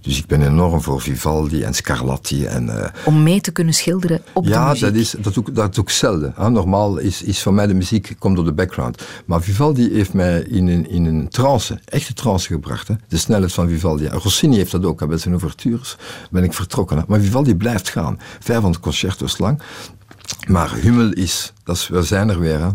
[0.01, 2.45] Dus ik ben enorm voor Vivaldi en Scarlatti.
[2.45, 4.83] En, uh, Om mee te kunnen schilderen op ja, de muziek?
[4.83, 6.33] Ja, dat, is, dat, doe, dat doe ik zelden.
[6.35, 6.49] Hè.
[6.49, 9.03] Normaal is, is voor mij de muziek komt door de background.
[9.25, 12.87] Maar Vivaldi heeft mij in een, in een trance, echte trance gebracht.
[12.87, 12.95] Hè.
[13.07, 14.07] De snelheid van Vivaldi.
[14.07, 14.99] Rossini heeft dat ook.
[14.99, 15.07] Hè.
[15.07, 15.95] Bij zijn ouvertures
[16.29, 16.97] ben ik vertrokken.
[16.97, 17.03] Hè.
[17.07, 18.19] Maar Vivaldi blijft gaan.
[18.39, 19.61] 500 concertos lang.
[20.47, 22.59] Maar Hummel is, dat we zijn er weer.
[22.59, 22.69] Hè.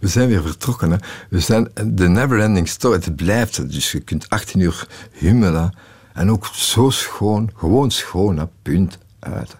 [0.00, 0.90] We zijn weer vertrokken.
[0.90, 0.96] Hè.
[1.30, 2.94] We zijn de never-ending story.
[2.94, 3.70] Het blijft.
[3.72, 5.74] Dus je kunt 18 uur hummelen.
[6.12, 8.44] En ook zo schoon, gewoon schoon, hè.
[8.62, 9.56] punt uit.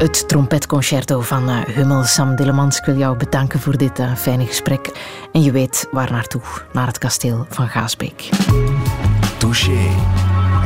[0.00, 2.78] Het trompetconcerto van uh, Hummel Sam Dillemans.
[2.78, 4.90] Ik wil jou bedanken voor dit uh, fijne gesprek.
[5.32, 6.40] En je weet waar naartoe,
[6.72, 8.28] naar het kasteel van Gaasbeek.
[9.38, 9.86] Touché.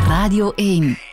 [0.08, 1.03] Radio 1.